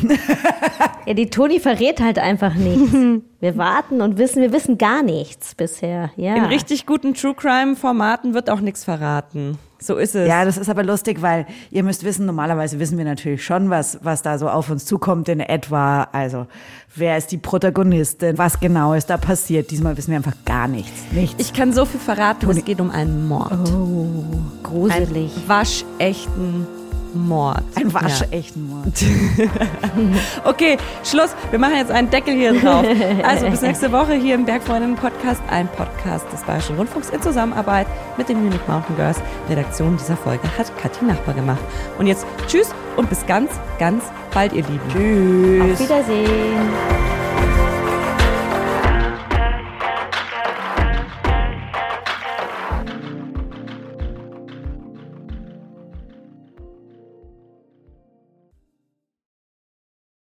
Ja, 1.06 1.16
die 1.16 1.32
Toni 1.32 1.60
verrät 1.60 2.02
halt 2.02 2.20
einfach 2.20 2.54
nichts. 2.54 2.94
Wir 3.40 3.58
warten 3.58 4.02
und 4.02 4.20
wissen, 4.20 4.44
wir 4.44 4.52
wissen 4.54 4.78
gar 4.78 5.02
nichts 5.02 5.56
bisher. 5.56 6.12
Ja. 6.18 6.36
In 6.36 6.46
richtig 6.46 6.86
guten 6.86 7.16
True 7.16 7.34
Crime 7.34 7.76
Formaten 7.76 8.36
wird 8.36 8.50
auch 8.50 8.60
nichts 8.60 8.84
verraten. 8.84 9.58
So 9.82 9.96
ist 9.96 10.16
es. 10.16 10.28
Ja, 10.28 10.44
das 10.44 10.58
ist 10.58 10.70
aber 10.70 10.84
lustig, 10.84 11.22
weil 11.22 11.46
ihr 11.72 11.84
müsst 11.84 12.04
wissen, 12.04 12.26
normalerweise 12.26 12.80
wissen 12.80 12.98
wir 12.98 13.06
natürlich 13.06 13.44
schon, 13.44 13.70
was, 13.70 14.00
was 14.04 14.22
da 14.22 14.38
so 14.38 14.50
auf 14.50 14.70
uns 14.70 14.86
zukommt 14.86 15.30
in 15.30 15.40
etwa. 15.40 16.04
Also, 16.12 16.48
wer 16.96 17.18
ist 17.18 17.32
die 17.32 17.38
Protagonistin? 17.38 18.38
Was 18.38 18.60
genau 18.60 18.94
ist 18.94 19.10
da 19.10 19.18
passiert? 19.18 19.72
Diesmal 19.72 19.96
wissen 19.96 20.12
wir 20.12 20.18
einfach 20.18 20.36
gar 20.46 20.68
nichts. 20.68 21.04
Nichts. 21.12 21.36
Ich 21.40 21.54
kann 21.54 21.72
so 21.72 21.86
viel 21.86 22.00
verraten, 22.00 22.50
es 22.50 22.66
geht 22.66 22.82
um 22.82 22.92
einen 22.92 23.28
Mord. 23.28 23.54
Oh, 23.74 24.24
gruselig. 24.64 25.32
Einen 25.38 25.48
waschechten 25.48 26.68
Mord. 27.14 27.64
Ein 27.76 27.94
waschechten 27.94 28.70
Mord. 28.70 28.94
okay, 30.46 30.78
Schluss. 31.04 31.36
Wir 31.50 31.60
machen 31.60 31.76
jetzt 31.76 31.92
einen 31.92 32.10
Deckel 32.10 32.34
hier 32.34 32.54
drauf. 32.60 32.86
Also 33.24 33.50
bis 33.50 33.62
nächste 33.62 33.92
Woche 33.92 34.14
hier 34.14 34.36
im 34.36 34.46
Bergfreundinnen 34.46 34.96
Podcast, 34.96 35.42
ein 35.50 35.68
Podcast 35.68 36.26
des 36.32 36.42
Bayerischen 36.44 36.78
Rundfunks 36.78 37.10
in 37.10 37.22
Zusammenarbeit 37.22 37.88
mit 38.18 38.30
den 38.30 38.44
Munich 38.44 38.62
Mountain 38.68 38.96
Girls. 38.96 39.20
Redaktion 39.50 39.98
dieser 39.98 40.18
Folge 40.18 40.44
hat 40.58 40.76
Kathi 40.78 41.06
Nachbar 41.06 41.34
gemacht. 41.34 41.60
Und 41.98 42.08
jetzt 42.08 42.26
tschüss 42.48 42.70
und 42.96 43.10
bis 43.10 43.26
ganz, 43.26 43.52
ganz 43.78 44.04
bald, 44.34 44.54
ihr 44.54 44.64
Lieben. 44.64 44.82
Tschüss. 44.92 45.74
Auf 45.74 45.80
Wiedersehen. 45.80 47.39